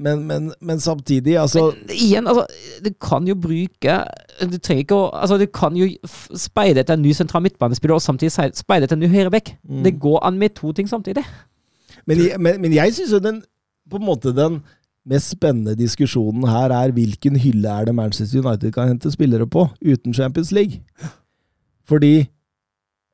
[0.00, 2.46] men, men, men samtidig, altså igjen, altså,
[2.80, 3.98] du kan jo bruke
[4.40, 8.04] Du trenger ikke å Altså, du kan jo speide etter en ny sentral midtbanespiller og
[8.04, 9.52] samtidig speide etter en ny høyrebekk.
[9.68, 9.82] Mm.
[9.84, 11.26] Det går an med to ting samtidig.
[12.08, 13.42] Men, men jeg syns jo den
[13.90, 14.60] på en måte den
[15.08, 19.66] mest spennende diskusjonen her er hvilken hylle er det Manchester United kan hente spillere på
[19.80, 20.82] uten Champions League?
[21.88, 22.16] Fordi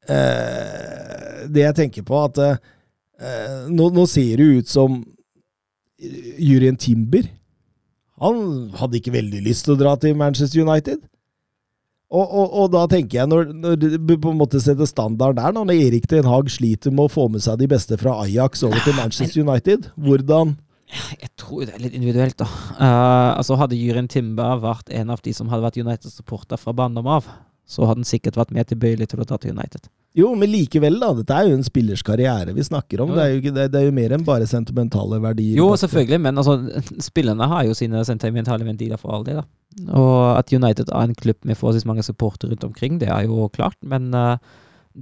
[0.08, 5.04] eh, Det jeg tenker på, at eh, nå, nå ser det ut som
[6.38, 7.24] Jurien Timber
[8.20, 10.98] Han hadde ikke veldig lyst til å dra til Manchester United.
[12.06, 15.52] Og, og, og da tenker jeg, når, når du på en måte setter standarden der,
[15.52, 18.78] når Erik Den Haag sliter med å få med seg de beste fra Ajax over
[18.84, 20.54] til Manchester United, hvordan
[20.86, 22.46] Jeg tror det er litt individuelt, da.
[22.78, 27.08] Uh, altså Hadde Jyrin Timba vært en av de som hadde vært United-supporter fra barndom
[27.10, 27.26] av,
[27.66, 29.88] så hadde han sikkert vært mer tilbøyelig til å ta til United.
[30.16, 31.10] Jo, men likevel, da.
[31.18, 33.10] Dette er jo en spillers karriere vi snakker om.
[33.12, 35.58] Det er jo, det, er jo mer enn bare sentimentale verdier.
[35.58, 36.54] Jo, selvfølgelig, men altså,
[37.10, 39.36] spillerne har jo sine sentimentale ventiler for all det.
[39.42, 39.44] da.
[39.90, 43.50] Og at United er en klubb med forholdsvis mange supportere rundt omkring, det er jo
[43.52, 43.76] klart.
[43.84, 44.38] Men eh,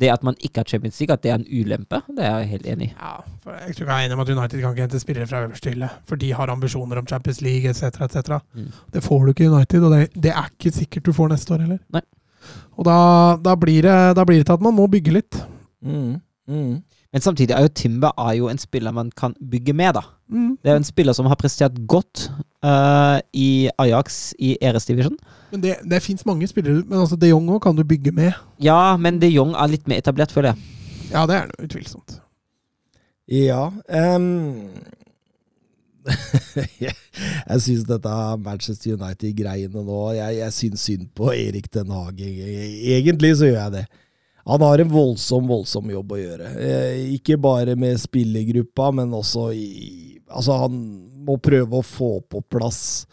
[0.01, 2.49] det at man ikke har Champions League, at det er en ulempe, det er jeg
[2.49, 2.95] helt enig i.
[2.97, 3.15] Ja,
[3.45, 5.71] for jeg tror jeg er enig med at United kan ikke hente spillere fra øverste
[5.71, 7.85] hylle, for de har ambisjoner om Champions League etc.
[7.85, 8.41] etc.
[8.55, 8.73] Mm.
[8.95, 11.55] Det får du ikke i United, og det, det er ikke sikkert du får neste
[11.55, 11.81] år heller.
[11.95, 12.03] Nei.
[12.77, 12.99] Og da,
[13.45, 15.39] da, blir det, da blir det til at man må bygge litt.
[15.85, 16.19] Mm,
[16.49, 16.75] mm.
[17.15, 20.03] Men samtidig er jo Timber er jo en spiller man kan bygge med, da.
[20.29, 20.57] Mm.
[20.63, 22.29] Det er jo en spiller som har prestert godt
[22.65, 25.17] uh, i Ajax i Eres Division.
[25.53, 28.33] Men det, det fins mange spillere, men altså De Jong òg kan du bygge med.
[28.63, 30.71] Ja, men de Jong er litt mer etablert, føler jeg.
[31.13, 32.19] Ja, det er det utvilsomt.
[33.31, 34.69] Ja um,
[36.85, 42.29] Jeg, syns dette Manchester United-greiene nå Jeg, jeg syns synd på Erik Den Hage.
[42.29, 43.85] Egentlig så gjør jeg det.
[44.45, 46.55] Han har en voldsom, voldsom jobb å gjøre.
[46.61, 49.69] Eh, ikke bare med spillergruppa, men også i
[50.35, 50.79] Altså, han
[51.23, 53.05] må prøve å få på plass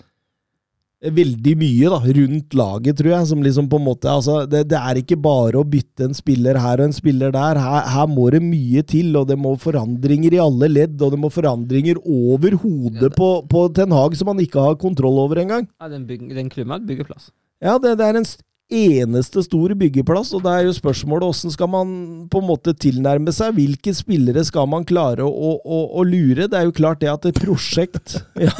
[1.01, 3.27] veldig mye da, rundt laget, tror jeg.
[3.29, 6.59] Som liksom på en måte, altså, det, det er ikke bare å bytte en spiller
[6.61, 7.59] her og en spiller der.
[7.61, 10.95] Her, her må det mye til, og det må forandringer i alle ledd.
[11.01, 15.19] Og det må forandringer over hodet på, på Ten Hag som han ikke har kontroll
[15.25, 15.67] over engang.
[15.81, 17.29] Ja, den, bygg, den klubben har et byggeplass.
[17.61, 18.29] Ja, det, det er en
[18.71, 21.91] eneste stor byggeplass, og det er jo spørsmålet hvordan skal man
[22.31, 23.53] på en måte tilnærme seg?
[23.57, 26.47] Hvilke spillere skal man klare å, å, å lure?
[26.47, 28.17] Det er jo klart det at et prosjekt
[28.47, 28.53] Ja,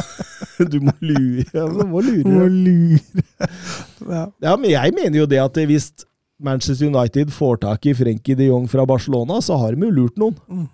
[0.68, 1.46] du må lure.
[1.56, 2.28] Ja, du må lure.
[2.28, 3.24] Må lure.
[4.06, 4.26] ja.
[4.44, 5.90] Ja, men jeg mener jo det at hvis
[6.42, 10.18] Manchester United får tak i Frenkie de Jong fra Barcelona, så har de jo lurt
[10.22, 10.38] noen.
[10.50, 10.68] Mm.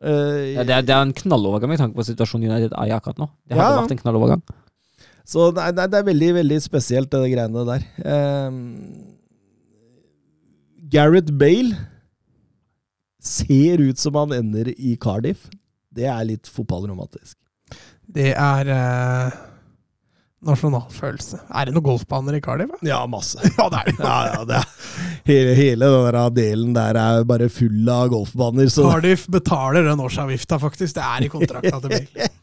[0.00, 2.94] Eh, Ja, det, er, det er en knallovergang med tanke på situasjonen United er i
[2.96, 3.28] akkurat nå.
[3.48, 3.80] Det hadde Ja.
[3.82, 4.42] vært en knallovergang.
[5.30, 7.86] Så nei, nei, det er veldig, veldig spesielt, det greiene der.
[8.02, 8.50] Eh,
[10.90, 11.76] Gareth Bale
[13.22, 15.46] ser ut som han ender i Cardiff.
[15.94, 17.36] Det er litt fotballromantisk.
[18.10, 19.38] Det er eh,
[20.46, 21.38] nasjonalfølelse.
[21.52, 22.70] Er det noen golfbaner i Cardiff?
[22.86, 23.40] Ja, masse.
[23.58, 23.96] Ja, det er det.
[24.00, 24.66] Ja, ja, det er,
[25.28, 28.70] hele, hele den der delen der er bare full av golfbaner.
[28.72, 30.96] Så Cardiff betaler den årsavgifta, faktisk.
[30.96, 32.30] Det er i kontrakta til Bale.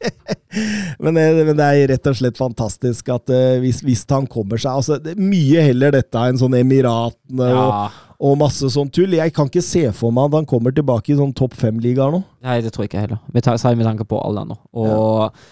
[1.04, 4.58] Men, det- men det er rett og slett fantastisk at eh, hvis, hvis han kommer
[4.58, 8.08] seg altså, det er Mye heller dette enn sånn Emiratene og, Ja.
[8.26, 9.14] og masse sånn tull.
[9.20, 12.24] Jeg kan ikke se for meg at han kommer tilbake i sånn topp fem-ligaer nå.
[12.48, 13.22] Nei, det tror jeg ikke heller.
[13.36, 14.58] Med Særlig med tanke på alderen nå.
[14.82, 15.44] Og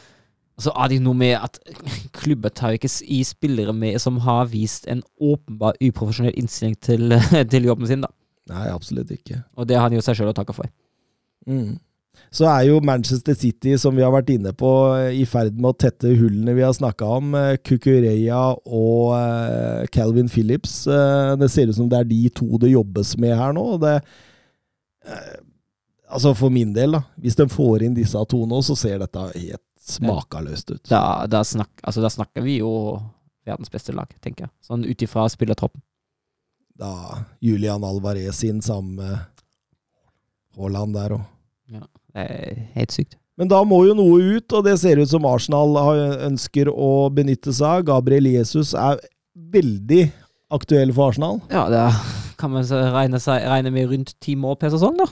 [0.62, 1.60] så er det noe med at
[2.20, 7.18] klubber tar ikke i spillere med som har vist en åpenbar uprofesjonell innstilling til,
[7.52, 8.12] til jobben sin, da.
[8.52, 9.42] Nei, absolutt ikke.
[9.58, 10.70] Og det har han jo seg sjøl å takke for.
[11.50, 11.76] Mm.
[12.36, 14.70] Så er jo Manchester City, som vi har vært inne på,
[15.12, 17.34] i ferd med å tette hullene vi har snakka om.
[17.40, 20.84] Eh, Kukureya og eh, Calvin Phillips.
[20.88, 23.66] Eh, det ser ut som det er de to det jobbes med her nå.
[23.82, 23.96] Det,
[25.10, 25.36] eh,
[26.08, 27.06] altså For min del, da.
[27.24, 30.84] Hvis de får inn disse to nå, så ser dette helt smakaløst ut.
[30.90, 32.72] Da, da, snak, altså, da snakker vi jo
[33.46, 34.54] verdens beste lag, tenker jeg.
[34.66, 35.84] Sånn ut ifra spillertroppen.
[36.76, 41.30] Da Julian Alvarez inn sammen med Haaland der òg.
[42.16, 43.16] Det er helt sykt.
[43.36, 45.76] Men da må jo noe ut, og det ser ut som Arsenal
[46.24, 47.88] ønsker å benytte seg av.
[47.90, 49.02] Gabriel Jesus er
[49.36, 50.06] veldig
[50.56, 51.42] aktuell for Arsenal.
[51.52, 51.84] Ja, det
[52.40, 55.08] kan man regne, regne med rundt ti mål per sesong, da.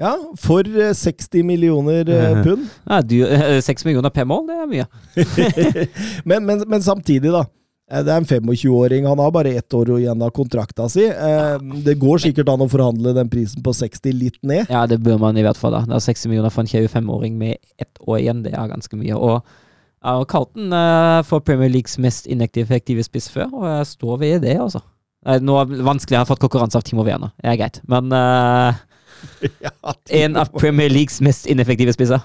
[0.00, 2.66] Ja, for eh, 60 millioner eh, pund.
[2.88, 3.18] Ja, du,
[3.62, 4.86] 6 millioner per mål, det er mye.
[6.28, 7.44] men, men, men samtidig, da.
[7.90, 9.06] Eh, Det er en 25-åring.
[9.10, 11.04] Han har bare ett år igjen av kontrakta si.
[11.10, 14.70] Eh, Det går sikkert an å forhandle den prisen på 60 litt ned.
[14.70, 15.74] Ja, det bør man i hvert fall.
[15.76, 15.84] da.
[15.90, 18.44] Det er 60 millioner for en 25-åring med ett år igjen.
[18.46, 19.16] Det er ganske mye.
[19.18, 19.42] Og
[20.00, 24.54] og Carlton uh, får Premier Leagues mest ineffektive spiss før, og jeg står ved det,
[24.56, 24.80] altså.
[25.44, 27.34] Nå er det vanskelig, jeg har fått konkurranse av Timo Werner.
[27.36, 27.82] Det er greit.
[27.84, 28.08] Men
[29.42, 32.22] eh, en av Premier Leagues mest ineffektive spisser.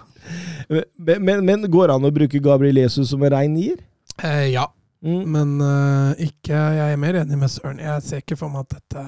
[0.69, 3.77] Men, men, men går det an å bruke Gabriel Jesus som en rein nier?
[4.23, 4.65] Eh, ja,
[5.05, 5.25] Mm.
[5.29, 7.81] men uh, ikke Jeg er mer enig med Søren.
[7.83, 9.03] Jeg ser ikke for meg at dette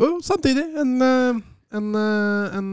[0.00, 0.64] Jo, samtidig.
[0.80, 1.40] En, eh,
[1.76, 2.70] en, eh, en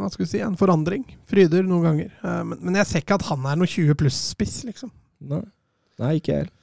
[0.00, 0.40] Hva skal vi si?
[0.46, 1.02] En forandring.
[1.28, 2.12] Fryder noen ganger.
[2.46, 4.92] Men, men jeg ser ikke at han er noe 20 pluss-spiss, liksom.
[5.32, 5.42] Nei.
[6.00, 6.54] Nei, ikke jeg heller.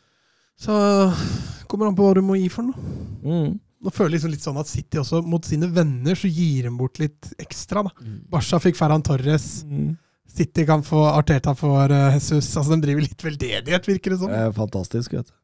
[0.57, 0.77] Så
[1.67, 2.95] kommer an på hva du må gi for noe.
[3.21, 3.57] Mm.
[3.83, 6.71] Nå føler jeg liksom litt sånn at City også, mot sine venner, så gir de
[6.79, 7.83] bort litt ekstra.
[7.85, 7.91] da.
[8.33, 9.61] Barca fikk Ferran Torres.
[9.69, 9.91] Mm.
[10.37, 12.49] City kan få Arteta for uh, Jesus.
[12.57, 14.33] Altså, De driver litt veldedighet, virker det som.
[14.33, 14.55] Sånn.
[14.57, 15.35] fantastisk, vet du.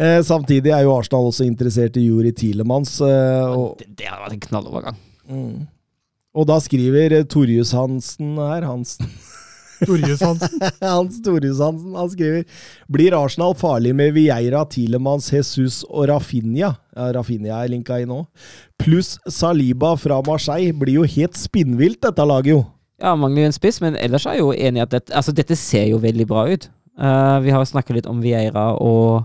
[0.00, 2.94] Eh, samtidig er jo Arsenal også interessert i Juri Tilemans.
[3.04, 5.00] Eh, og, Det, det hadde vært en knallovergang.
[5.28, 5.66] mm.
[6.40, 9.10] og da skriver Torjus Hansen her Hansen
[9.84, 10.66] Torjus Hansen.
[10.84, 16.74] Hans Torjus Hansen han skriver Blir Arsenal farlig med Vieira, Tilemans, Jesus og Rafinha?
[16.96, 18.24] Ja, Rafinha er linka inn nå.
[18.80, 20.74] Pluss Saliba fra Marseille.
[20.76, 22.64] Blir jo helt spinnvilt, dette laget, jo.
[23.00, 25.32] Ja, mangler jo en spiss, men ellers er jeg jo enig i at dette, altså,
[25.36, 26.68] dette ser jo veldig bra ut.
[27.00, 29.24] Uh, vi har snakka litt om Vieira og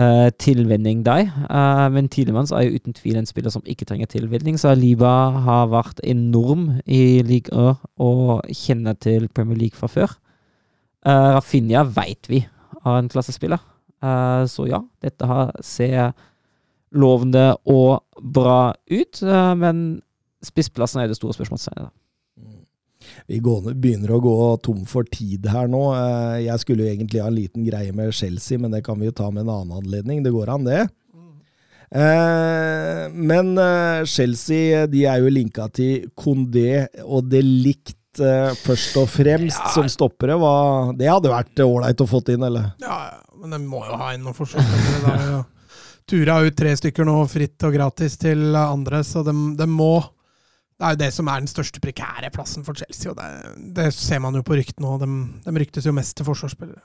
[0.00, 4.10] uh, tilvenning der, Uh, men Tidemanns er jo uten tvil en spiller som ikke trenger
[4.10, 10.16] tilvenning, så Aliba har vært enorm i Liga og kjenner til Premier League fra før.
[11.06, 12.44] Uh, Rafinha veit vi
[12.84, 13.60] har en klassespiller,
[14.04, 16.14] uh, så ja, dette har, ser
[16.94, 18.04] lovende og
[18.34, 20.02] bra ut, eh, men
[20.44, 21.90] spissplassen er det store spørsmålstegnet.
[23.28, 25.82] Vi begynner å gå tom for tid her nå.
[25.94, 29.06] Eh, Jeg skulle jo egentlig ha en liten greie med Chelsea, men det kan vi
[29.10, 30.22] jo ta med en annen anledning.
[30.24, 30.84] Det går an, det.
[31.94, 38.96] Eh, men eh, Chelsea de er jo linka til Condé og de Ligt eh, først
[38.98, 39.70] og fremst Ja.
[39.76, 40.34] som stoppere.
[40.98, 42.72] Det hadde vært ålreit å fått inn, eller?
[42.82, 45.44] Ja, men de må jo ha inn noen forsvarsspillere.
[45.44, 45.44] Er
[46.10, 50.02] tura ut tre stykker nå fritt og gratis til andre, så de, de må
[50.74, 53.28] Det er jo det som er den største prekære plassen for Chelsea, og det,
[53.76, 55.04] det ser man jo på ryktene òg.
[55.04, 55.10] De,
[55.46, 56.82] de ryktes jo mest til forsvarsspillere.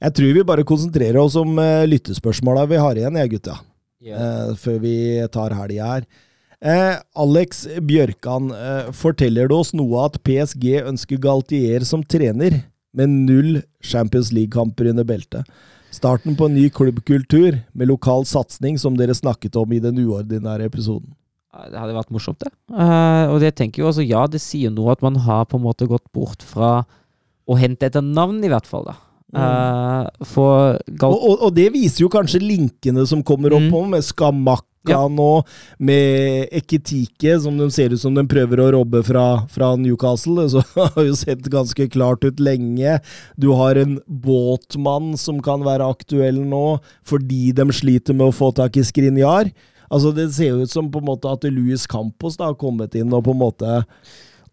[0.00, 3.58] Jeg tror vi bare konsentrerer oss om uh, lyttespørsmåla vi har igjen, jeg, gutta.
[4.16, 4.96] eh, før vi
[5.32, 6.06] tar helga her.
[6.64, 12.62] Uh, Alex Bjørkan, uh, forteller det oss noe at PSG ønsker Galtier som trener,
[12.96, 15.44] med null Champions League-kamper under beltet?
[15.92, 20.70] Starten på en ny klubbkultur med lokal satsing, som dere snakket om i den uordinære
[20.70, 21.12] episoden.
[21.70, 22.50] Det hadde vært morsomt, det.
[22.68, 25.64] Uh, og det tenker jo altså, ja, det sier noe at man har på en
[25.64, 26.84] måte gått bort fra
[27.48, 28.84] å hente etter navn, i hvert fall.
[28.90, 28.96] da.
[29.36, 33.90] Eh, for Og, og, og det viser jo kanskje linkene som kommer opp Mm.
[33.90, 35.00] med Skamakka Ja.
[35.10, 35.42] nå,
[35.80, 40.46] med Eketike, som de ser ut som de prøver å robbe fra, fra Newcastle.
[40.52, 43.00] Så har jo sett ganske klart ut lenge.
[43.38, 48.52] Du har en båtmann som kan være aktuell nå, fordi de sliter med å få
[48.54, 49.50] tak i Skrinjar.
[49.90, 52.94] Altså Det ser jo ut som på en måte at Louis Campos da har kommet
[52.98, 53.80] inn og på en måte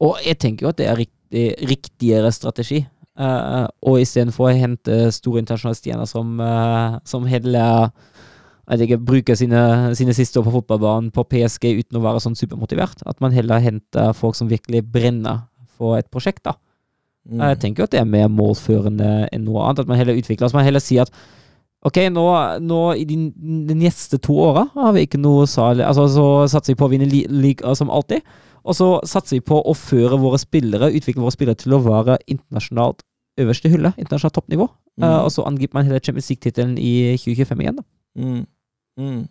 [0.03, 2.83] Og jeg tenker jo at det er riktig, riktigere strategi.
[3.13, 7.91] Uh, og istedenfor å hente store internasjonale stjerner som, uh, som heller
[8.71, 9.61] jeg ikke, bruker sine,
[9.97, 13.03] sine siste år på fotballbanen på PSG uten å være sånn supermotivert.
[13.09, 15.43] At man heller henter folk som virkelig brenner
[15.77, 16.45] for et prosjekt.
[16.47, 16.55] da.
[17.29, 17.43] mm.
[17.43, 19.83] Jeg tenker jo at det er mer målførende enn noe annet.
[19.83, 21.11] At man heller utvikler At man heller sier at
[21.87, 22.23] ok, nå,
[22.63, 23.17] nå i de,
[23.67, 26.91] de neste to åra har vi ikke noe særlig Altså, så satser vi på å
[26.93, 28.23] vinne li- liga som alltid.
[28.63, 32.15] Og så satser vi på å føre våre spillere, utvikle våre spillere til å være
[32.31, 33.03] internasjonalt
[33.43, 33.91] øverste hylle.
[33.99, 34.69] Internasjonalt toppnivå.
[35.01, 35.03] Mm.
[35.03, 37.85] Uh, og så angriper man hele Champions League-tittelen i 2025 igjen, da.
[38.19, 38.43] Mm.
[39.03, 39.21] Mm.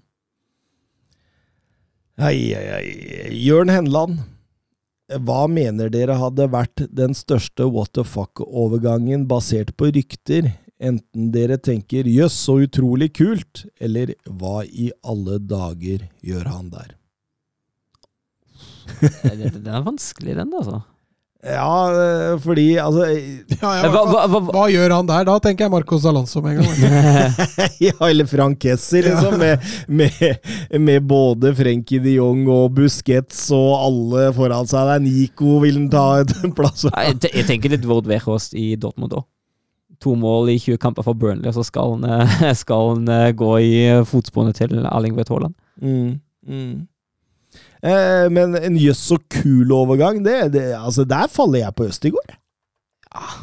[2.21, 3.31] Hei, hei, hei.
[3.41, 4.21] Jørn Henland,
[5.25, 10.51] hva mener dere hadde vært den største what the fuck-overgangen basert på rykter?
[10.83, 16.97] Enten dere tenker 'jøss, så utrolig kult', eller 'hva i alle dager gjør han der'?
[19.23, 20.83] Den, er vanskelig, den, altså.
[21.43, 25.25] Ja, øh, fordi altså Ja, ja, Hva, hva, hva, hva, hva gjør han der?
[25.27, 27.33] Da tenker jeg Marcos Alonso med en gang.
[27.87, 29.41] Ja, eller Frank Hesser, liksom.
[29.41, 34.87] Med, med, med både Frenkie de Jong og Busquets og alle foran seg.
[34.87, 36.87] Det er Nico vil han ta en plass.
[36.87, 39.27] Jeg, tenker litt Vord Wehrhost i Dortmund òg.
[40.03, 43.29] To mål i 20 kamper for Burnley, og så skal han, eh, skal han eh,
[43.39, 43.73] gå i
[44.09, 45.55] fotsporene til Erling Braut Haaland.
[45.83, 46.17] Mm,
[46.49, 46.73] mm.
[47.83, 52.35] Eh, men en jøss så kul overgang, det, det, altså der faller jeg på Østigård.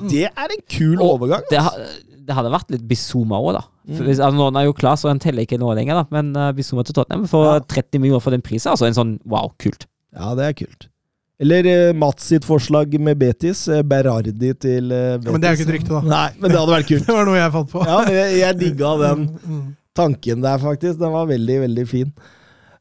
[0.09, 1.43] Det er en kul Og overgang.
[1.51, 1.77] Det, har-
[2.25, 3.63] det hadde vært litt Bizuma òg, da.
[3.89, 3.99] Mm.
[4.05, 6.05] Hvis, altså, nå er jo klar, så han teller ikke nå lenger, da.
[6.13, 7.59] Men uh, Bizuma til Tottenham for Ja.
[7.77, 9.85] 30 millioner for den prisen, altså en sånn wow, kult.
[10.17, 10.88] Ja, det er kult.
[11.39, 13.61] Eller eh, Mats sitt forslag med Betis.
[13.71, 15.25] Eh, Berardi til eh, Betis.
[15.25, 16.01] Ja, men det er jo ikke et rykte, da.
[16.03, 17.05] Nei, men det hadde vært kult.
[17.09, 17.83] Det var noe jeg fant på.
[17.87, 19.61] Ja, jeg, jeg digga den Mm.
[19.95, 20.99] tanken der, faktisk.
[20.99, 22.11] Den var veldig, veldig fin.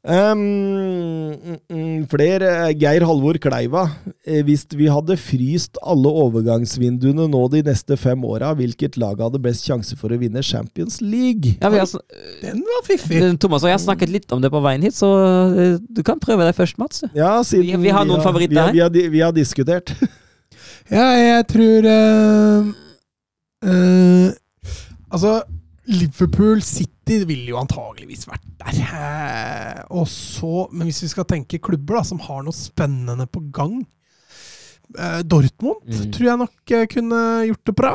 [0.09, 2.51] Um, flere.
[2.81, 3.83] Geir Halvor Kleiva.
[4.25, 9.41] Eh, Hvis vi hadde fryst alle overgangsvinduene nå de neste fem åra, hvilket lag hadde
[9.45, 11.57] best sjanse for å vinne Champions League?
[11.61, 11.93] Ja, vi har,
[12.43, 13.21] Den var fiffig!
[13.21, 15.11] eh, Thomas og jeg har snakket litt om det på veien hit, så
[15.53, 17.05] eh, du kan prøve deg først, Mats.
[17.15, 18.91] Ja, siden Vi- vi har noen favoritter vi har, her.
[18.97, 19.93] vi har, vi har diskutert.
[20.89, 22.69] Ja, jeg tror uh,
[23.69, 24.31] uh,
[25.13, 25.43] Altså,
[25.89, 28.81] Liverpool City ville jo antageligvis vært der.
[28.85, 33.41] Eh, og så, Men hvis vi skal tenke klubber da, som har noe spennende på
[33.57, 33.79] gang
[34.99, 36.13] eh, Dortmund Mm.
[36.13, 37.95] tror jeg nok eh, kunne gjort det bra.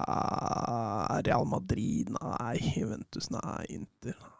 [0.00, 2.58] Ah, Real Madrid, nei.
[2.76, 3.64] Juventus, nei.
[3.68, 4.39] Inter, nei.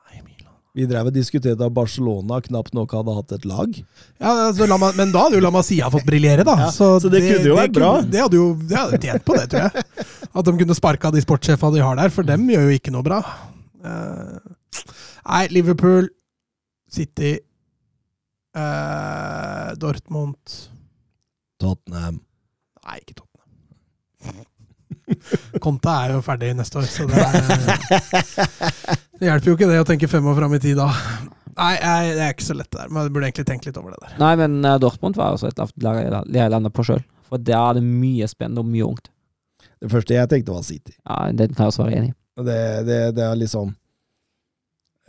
[0.78, 3.72] Vi drev og diskuterte at Barcelona knapt nok hadde hatt et lag.
[4.20, 6.55] Ja, altså, Ma- Men da hadde jo La Masia fått briljere, da.
[6.62, 7.88] Ja, så det kunne jo vært bra.
[8.06, 9.84] Det hadde jo det hadde tjent på det, tror jeg.
[10.30, 13.02] At de kunne sparka de sportssjefa de har der, for dem gjør jo ikke noe
[13.02, 13.18] bra.
[13.82, 14.38] Uh,
[15.26, 16.06] nei, Liverpool,
[16.90, 17.32] City,
[18.55, 20.38] uh, Dortmund
[21.60, 22.20] Tottenham.
[22.86, 23.26] Nei, ikke Tottenham.
[25.65, 27.37] Konta er jo ferdig neste år, så det, er,
[29.20, 30.89] det hjelper jo ikke det å tenke fem år fram i tid da.
[31.61, 32.89] Nei, nei, det er ikke så lett det der.
[32.95, 34.15] Men jeg burde egentlig tenke litt over det der.
[34.23, 37.03] Nei, men eh, Dortmund var også et lag jeg- jeg landa på sjøl.
[37.28, 39.11] For der er det mye spennende og mye ungt.
[39.81, 40.95] Det første jeg tenkte, var City.
[41.09, 42.16] Ja, Den kan jeg også være enig i.
[42.41, 42.59] Det,
[42.89, 43.74] det, det er liksom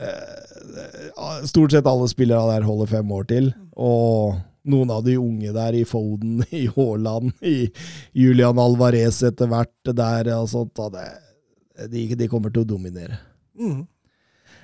[0.02, 3.52] eh, Stort sett alle spillere der holder fem år til.
[3.78, 4.36] Og
[4.68, 7.72] noen av de unge der, i Foden, i Haaland, i
[8.18, 13.22] Julian Alvarez etter hvert der og sånt, da, det, de, de kommer til å dominere.
[13.58, 13.82] Mm.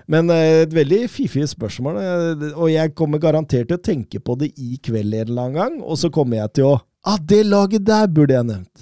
[0.08, 4.38] Men eh, et veldig fiffig spørsmål, eh, og jeg kommer garantert til å tenke på
[4.40, 7.46] det i kveld en eller annen gang, og så kommer jeg til å Ah, det
[7.48, 8.82] laget der burde jeg nevnt!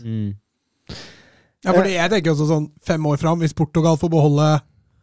[1.61, 4.47] Ja, fordi jeg tenker også sånn fem år fram, hvis Portugal får beholde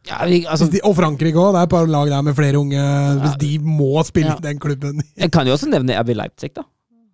[0.08, 2.58] Ja, vi, altså, de, Og Frankrike òg, det er et par lag der med flere
[2.58, 2.80] unge
[3.22, 4.38] Hvis de må spille Ja.
[4.40, 6.64] i den klubben jeg kan jo også nevne RB Leipzig, da.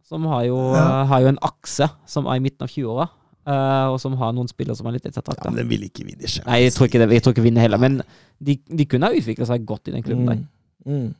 [0.08, 1.02] Som har jo, Ja.
[1.02, 3.08] eh, har jo en akse som er i midten av 20-åra.
[3.48, 6.28] Uh, og som har noen spillere som er litt Ja, men den vil ikke vinne
[6.28, 6.44] sjøl.
[6.44, 7.06] Nei, jeg tror ikke det.
[7.16, 7.80] Jeg tror ikke vinner heller.
[7.80, 8.02] Men
[8.44, 10.26] de, de kunne ha utvikla seg godt i den klubben.
[10.26, 10.42] der.
[10.84, 11.14] Mm.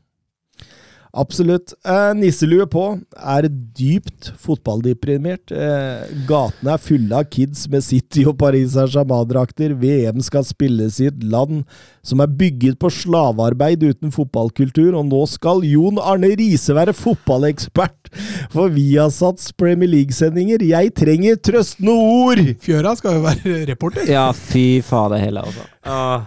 [1.16, 1.72] Absolutt.
[1.88, 2.82] Eh, nisselue på
[3.16, 5.52] er dypt fotballdeprimert.
[5.54, 9.72] Eh, gatene er fulle av kids med City og Paris Saint-Germain-drakter.
[9.80, 11.62] VM skal spilles i et land
[12.04, 18.12] som er bygget på slavearbeid uten fotballkultur, og nå skal Jon Arne Riise være fotballekspert
[18.52, 20.64] for Viasats Premier League-sendinger.
[20.64, 22.44] Jeg trenger trøstende ord!
[22.64, 24.08] Fjøra skal jo være reporter.
[24.12, 25.66] Ja, fy fader heller, altså.
[25.88, 26.26] Ah.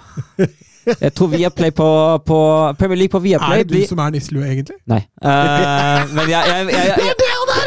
[1.01, 1.89] Jeg tror Viaplay på,
[2.25, 2.37] på
[2.79, 4.77] Premier League på Viaplay Er det du som er nisselue, egentlig?
[4.89, 5.01] Nei.
[5.21, 5.29] Uh,
[6.15, 7.61] men jeg, jeg, jeg, jeg, Det er det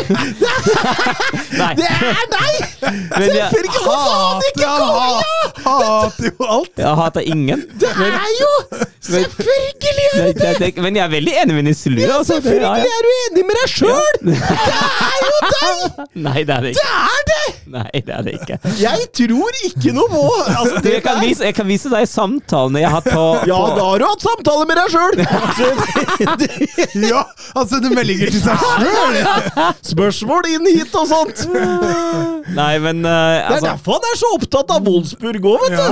[1.62, 1.70] Nei.
[1.78, 2.52] Det er deg!
[2.84, 3.82] Selvfølgelig!
[3.84, 6.74] Hva faen ikke Hater, hater jo alt!
[6.78, 7.64] jeg hater ingen.
[7.80, 8.50] Det er jo
[9.04, 10.82] Selvfølgelig er det det!
[10.82, 12.00] men jeg er veldig enig med Nisselue.
[12.00, 14.16] Ja, Altså, ja, selvfølgelig er du enig med deg sjøl!
[14.24, 15.98] Det er jo deg!
[16.24, 16.84] Nei, det er det ikke.
[16.84, 17.44] Det er det!
[17.74, 18.56] Nei, det er det ikke.
[18.80, 21.24] Jeg tror ikke noe på altså, det jeg, kan der.
[21.26, 24.24] vise, jeg kan vise deg samtalene jeg har hatt på, Ja, da har du hatt
[24.24, 25.14] samtale med deg sjøl!
[27.14, 27.22] Ja,
[27.58, 29.14] altså du meldinger til seg sjøl!
[29.90, 31.44] Spørsmål inn hit og sånt.
[32.54, 35.82] Nei, men Det er altså, derfor han er så opptatt av Wolfsburg òg, vet du.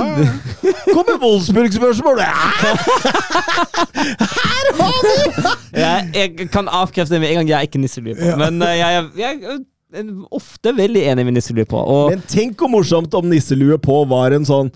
[0.63, 0.75] Ja.
[0.93, 2.21] Kommer Wolfsburg-spørsmål
[5.73, 8.31] jeg, jeg kan avkrefte det med en gang jeg er ikke Nisselue på.
[8.33, 8.37] Ja.
[8.39, 9.59] Men eh, jeg, er- jeg er
[10.33, 11.77] ofte veldig enig med Nisselue på.
[11.77, 14.71] Og Men tenk hvor morsomt om nisselue på var en sånn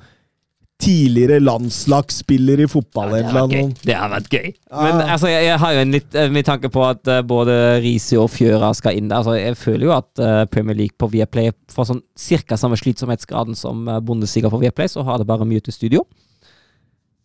[0.77, 3.09] tidligere landslagsspiller i fotball.
[3.09, 3.77] det eller har vært noe.
[3.81, 4.51] Det har vært gøy.
[4.69, 4.83] Ah.
[4.83, 7.55] Men altså, jeg, jeg har jo en litt eh, med tanke på at uh, både
[7.81, 9.23] Risi og Fjøra skal inn der.
[9.23, 13.57] Altså, jeg føler jo at uh, Premier League på Viaplay får sånn cirka samme slitsomhetsgraden
[13.57, 16.05] som uh, Bundesliga på Viaplay, så har det bare mye til studio.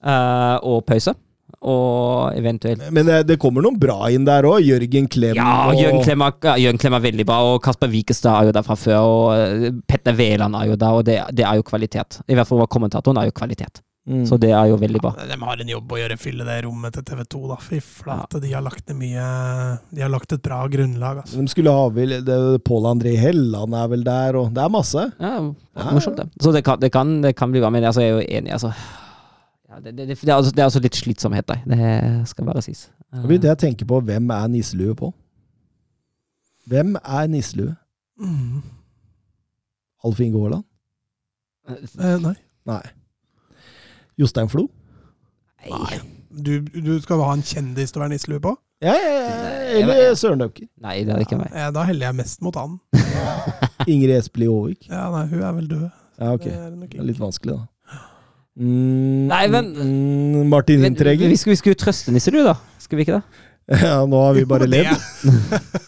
[0.03, 1.15] Eh, og pause.
[1.62, 4.65] Og eventuelt Men det, det kommer noen bra inn der òg.
[4.66, 5.37] Jørgen Klem.
[5.39, 8.66] Ja, Jørgen Klem, er, Jørgen Klem er veldig bra, og Kasper Wikestad er jo der
[8.66, 8.99] fra før.
[9.07, 12.19] Og eh, Petter Wæland er jo der, og det, det er jo kvalitet.
[12.27, 13.83] I hvert fall kommentatoren er jo kvalitet.
[14.03, 14.24] Mm.
[14.27, 15.12] Så det er jo veldig bra.
[15.31, 17.59] De har en jobb å gjøre, fylle det rommet til TV2, da.
[17.62, 19.27] Fy flate, de har lagt ned mye
[19.95, 21.39] De har lagt et bra grunnlag, altså.
[21.39, 25.05] De skulle ha vel det- Pål André Helland er vel der, og det er masse.
[25.20, 25.37] Ja,
[25.79, 25.87] Ja.
[25.95, 26.27] morsomt, det.
[26.43, 28.53] Så det kan, det kan, det kan bli bra, men altså, jeg er jo enig.
[28.59, 28.73] Altså.
[29.73, 31.61] Ja, det, det, det, det, er altså, det er altså litt slitsomhet der.
[31.65, 32.90] Det skal bare sies.
[33.12, 35.09] Da begynte jeg å tenke på hvem er nisselue på?
[36.69, 37.73] Hvem er nisselue?
[38.20, 38.61] Mm.
[40.05, 40.66] Alf Inge Haaland?
[41.73, 42.35] Eh, nei.
[42.69, 42.82] Nei.
[44.20, 44.66] Jostein Flo?
[45.70, 46.03] Nei.
[46.32, 48.55] Du, du skal ha en kjendis til å være nisselue på?
[48.82, 49.51] Ja, ja, ja.
[49.78, 50.66] Eller Søren Løvker.
[50.82, 51.53] Nei, det er ikke meg.
[51.55, 52.77] Ja, da heller jeg mest mot han.
[53.93, 54.89] Ingrid Espelid Aavik.
[54.90, 55.85] Ja, nei, hun er vel død.
[56.19, 56.49] Ja, ok.
[56.49, 57.72] Det er Det er litt vanskelig, da.
[58.59, 61.29] Mm, Nei, men- mm, Martin Men, Hintreger?
[61.29, 62.57] vi, skulle, vi skulle trøste du, da.
[62.79, 63.24] Skal vi ikke det?
[63.87, 65.81] Ja, nå har vi bare Jo, ledd.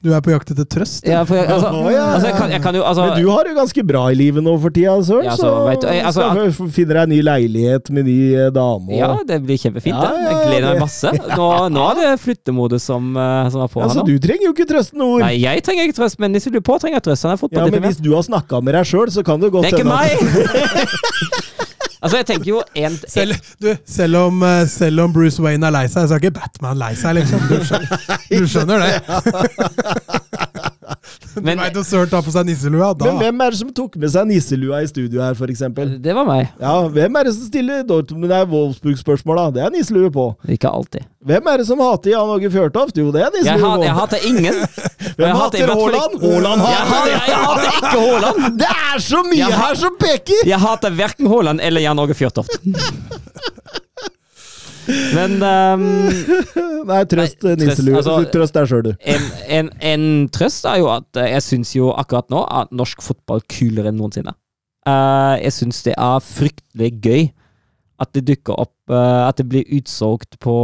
[0.00, 1.04] Du er på jakt etter trøst?
[1.08, 2.02] Ja, for, jeg- altså, oh, ja.
[2.14, 4.14] altså, jeg, kan, jeg kan jo altså, Men du har det jo ganske bra i
[4.16, 5.24] livet nå for tida, Søren.
[5.28, 8.50] Ja, så altså, vet du, jeg- altså, vi deg en ny leilighet med ny eh,
[8.56, 8.88] dame.
[8.88, 9.92] Og, Ja, det blir kjempefint.
[9.96, 10.24] Ja, det.
[10.24, 11.12] ja, Jeg gleder meg masse.
[11.36, 14.06] Nå, nå er det flyttemodus som, eh, som er på Ja, her så nå.
[14.08, 15.20] du trenger jo ikke trøst ord.
[15.24, 17.24] Nei, jeg trenger ikke trøst, men Nisse på trenger trøst.
[17.28, 19.68] Han er Ja, men hvis du har snakka med deg sjøl, så kan det godt
[19.68, 20.16] Det er ikke meg!
[22.00, 25.76] altså, jeg tenker jo en, Selv, du, selv, om, eh, selv om Bruce Wayne er
[25.76, 27.40] lei seg, så er ikke Batman lei seg, liksom.
[27.50, 27.96] Du skjønner,
[28.30, 28.92] du skjønner det?
[31.34, 33.96] Du veit når Søren tar på seg nisselua, da Men hvem er det som tok
[34.00, 35.62] med seg nisselua i studio her, f.eks.?
[36.02, 36.48] Det var meg.
[36.60, 39.46] Ja, hvem er det som stiller Dortmund er Wolfsburg-spørsmål, da?
[39.58, 40.26] Det er nisselue på.
[40.50, 41.06] Ikke alltid.
[41.30, 42.96] Hvem er det som hater Jan Åge Fjørtoft?
[42.96, 43.84] Jo, det er Jeg, nisselue hat, på.
[43.84, 44.62] jeg hater ingen.
[45.20, 46.16] Hvem hater Haaland?
[46.24, 48.58] Haaland Jeg hater, hater jeg, jeg hater ikke Haaland!
[48.62, 50.42] Det er så mye Jeg her som peker!
[50.48, 52.56] Jeg hater verken Haaland eller Jan Åge Fjørtoft.
[55.14, 55.86] Men um,
[56.90, 57.96] Nei, trøst Nei, nisselue.
[57.96, 58.92] trøst, altså- trøst deg sjøl, du.
[59.14, 59.26] en,
[59.58, 63.42] en, en trøst er jo at eh, jeg syns jo akkurat nå at norsk fotball
[63.42, 64.34] er kulere enn noensinne.
[64.88, 67.26] Uh, jeg syns det er fryktelig gøy
[68.00, 70.54] at det dukker opp uh, At det blir utsolgt på,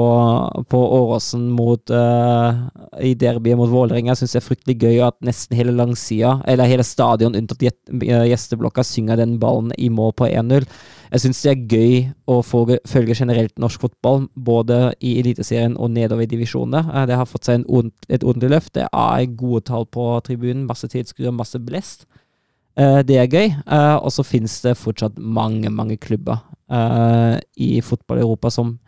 [0.72, 2.64] på Åråsen mot uh,
[2.96, 4.14] i derbyet mot Vålerenga.
[4.14, 7.62] Jeg syns det er fryktelig gøy at nesten hele langsida, eller hele stadion unntatt
[7.92, 10.64] gjesteblokka, synger den ballen i mål på 1-0.
[11.12, 11.94] Jeg syns det er gøy
[12.26, 16.90] å følge, generelt norsk fotball, både i Eliteserien og nedover i divisjonene.
[16.92, 18.72] Eh, Det har fått seg ord, et ordentlig løft.
[18.74, 22.06] Det er gode tall på tribunen, masse tilskuere, masse blest.
[22.76, 23.54] Eh, Det er gøy.
[23.66, 26.38] Eh, Og så finnes det fortsatt mange, mange klubber
[27.56, 28.78] i fotball-Europa som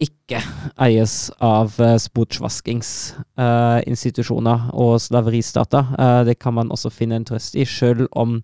[0.00, 0.42] ikke
[0.78, 5.84] eies av sportsvaskingsinstitusjoner og slaveristater.
[6.24, 8.42] Det kan man også finne en trøst i, sjøl om.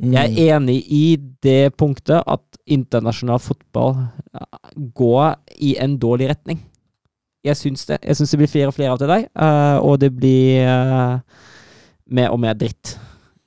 [0.00, 1.04] Jeg er enig i
[1.44, 3.96] det punktet at internasjonal fotball
[4.34, 4.60] eh,
[4.94, 6.62] går i en dårlig retning.
[7.42, 7.98] Jeg syns det.
[8.02, 11.18] Jeg syns det blir flere og flere av til deg, eh, og det blir eh,
[12.14, 12.96] mer og mer dritt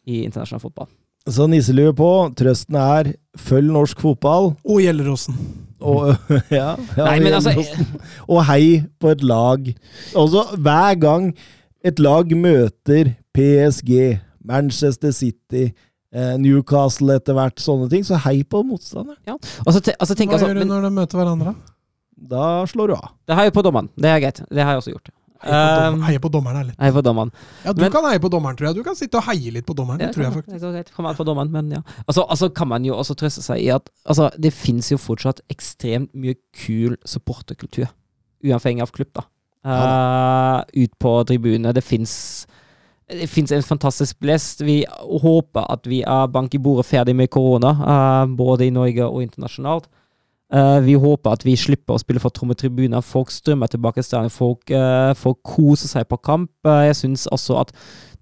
[0.06, 0.90] i internasjonal fotball.
[1.26, 2.10] Så nisselue på.
[2.38, 3.16] Trøsten er
[3.48, 4.52] følg norsk fotball.
[4.62, 5.40] Og Gjelleråsen.
[5.86, 6.14] Og,
[6.54, 7.56] ja, ja, Nei, men altså
[8.28, 9.72] og hei på et lag.
[10.18, 11.32] Også hver gang
[11.86, 15.72] et lag møter PSG, Manchester City,
[16.40, 19.18] Newcastle etter hvert, sånne ting, så hei på motstanderen.
[19.28, 19.36] Ja.
[19.66, 21.56] Altså, te- og så tenker Hva altså, gjør du men når de møter hverandre?
[22.36, 23.10] Da slår du av.
[23.28, 23.90] Det heier på dommeren.
[24.00, 24.40] Det er greit.
[24.50, 25.10] Det har jeg også gjort.
[25.46, 26.78] Heie på, Um, heie på dommeren er litt.
[26.80, 27.32] Er på dommeren.
[27.66, 28.76] Ja, du men- kan heie på dommeren, tror jeg.
[28.80, 30.00] Du kan sitte og heie litt på dommeren.
[30.00, 30.60] Ja, Det tror jeg faktisk.
[30.64, 30.94] det greit.
[30.96, 31.82] Kommer på dommeren, men ja.
[32.08, 35.42] Altså, altså kan man jo også trøste seg i at altså, det finnes jo fortsatt
[35.52, 37.92] ekstremt mye kul supporterkultur.
[38.44, 39.22] Uavhengig av klubb, da.
[39.66, 41.74] Eh, ut på tribunene.
[41.74, 42.46] Det fins
[43.10, 44.64] det finnes en fantastisk blest.
[44.66, 44.80] Vi
[45.22, 49.22] håper at vi er bank i bordet ferdig med korona, uh, både i Norge og
[49.24, 49.86] internasjonalt.
[50.54, 53.06] Uh, vi håper at vi slipper å spille for tomme tribuner.
[53.06, 54.34] Folk strømmer tilbake til stadion.
[54.34, 56.52] Folk, uh, folk koser seg på kamp.
[56.66, 57.74] Eh, jeg syns også at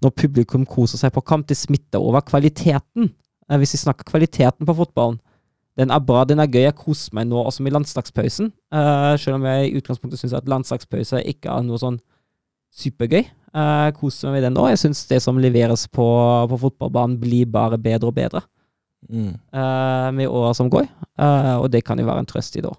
[0.04, 3.12] når publikum koser seg på kamp, det smitter over kvaliteten.
[3.48, 5.20] Eh, hvis vi snakker kvaliteten på fotballen.
[5.78, 6.62] Den er bra, den er gøy.
[6.68, 8.52] Jeg koser meg nå også med landslagspausen.
[8.72, 11.98] Eh, selv om jeg i utgangspunktet syns at landslagspause ikke er noe sånn
[12.74, 13.24] supergøy.
[13.54, 14.66] Eh, koser meg med den nå.
[14.72, 16.04] Jeg syns det som leveres på,
[16.50, 18.44] på fotballbanen, blir bare bedre og bedre
[19.04, 19.34] Mm.
[19.52, 20.86] eh, med åra som går.
[21.20, 22.78] Eh, og det kan jo være en trøst i det òg.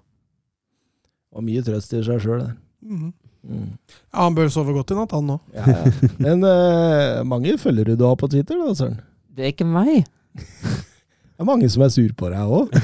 [1.38, 2.52] Og mye trøst i seg sjøl, det.
[2.82, 3.12] Mhm.
[3.46, 3.68] Mm.
[4.10, 5.36] Ja, han bør sove godt i natt, han nå.
[5.54, 6.08] Ja, ja.
[6.18, 8.96] Men uh, mange følger du da på Twitter, da, Søren?
[9.36, 10.08] Det er ikke meg.
[10.34, 12.74] Det er mange som er sur på deg òg.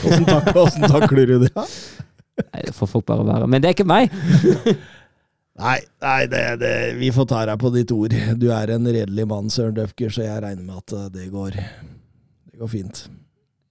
[0.62, 1.50] Åssen takler du det?
[1.56, 3.48] Nei, det får folk bare være.
[3.50, 4.14] Men det er ikke meg.
[5.60, 8.14] Nei, nei det, det, vi får ta deg på ditt ord.
[8.40, 11.58] Du er en redelig mann, Søren Døfker, så jeg regner med at eh, det går,
[12.52, 13.02] det går fint.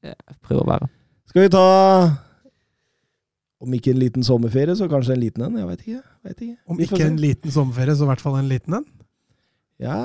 [0.05, 0.91] Jeg prøver å være.
[1.31, 1.65] Skal vi ta
[3.61, 5.57] Om ikke en liten sommerferie, så kanskje en liten en?
[5.61, 6.01] Jeg veit ikke.
[6.27, 6.57] Vet ikke.
[6.65, 8.87] Om ikke en liten sommerferie, så i hvert fall en liten en.
[9.81, 9.97] Ja,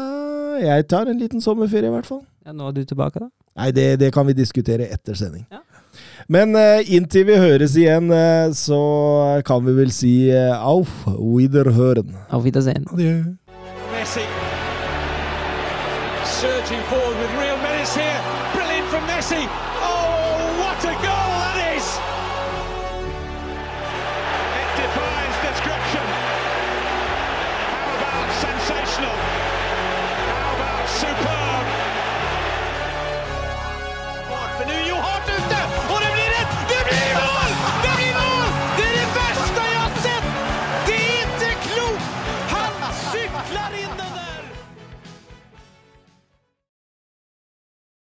[0.61, 2.23] jeg tar en liten sommerferie, i hvert fall.
[2.47, 3.31] Ja, nå er du tilbake, da.
[3.57, 5.45] Nei, det, det kan vi diskutere etter sending.
[5.53, 5.63] Ja.
[6.27, 8.81] Men eh, inntil vi høres igjen, eh, så
[9.47, 12.17] kan vi vel si eh, auf Wiederhören.
[12.31, 12.89] Auf Wiedersehen.
[12.91, 13.37] Adjø.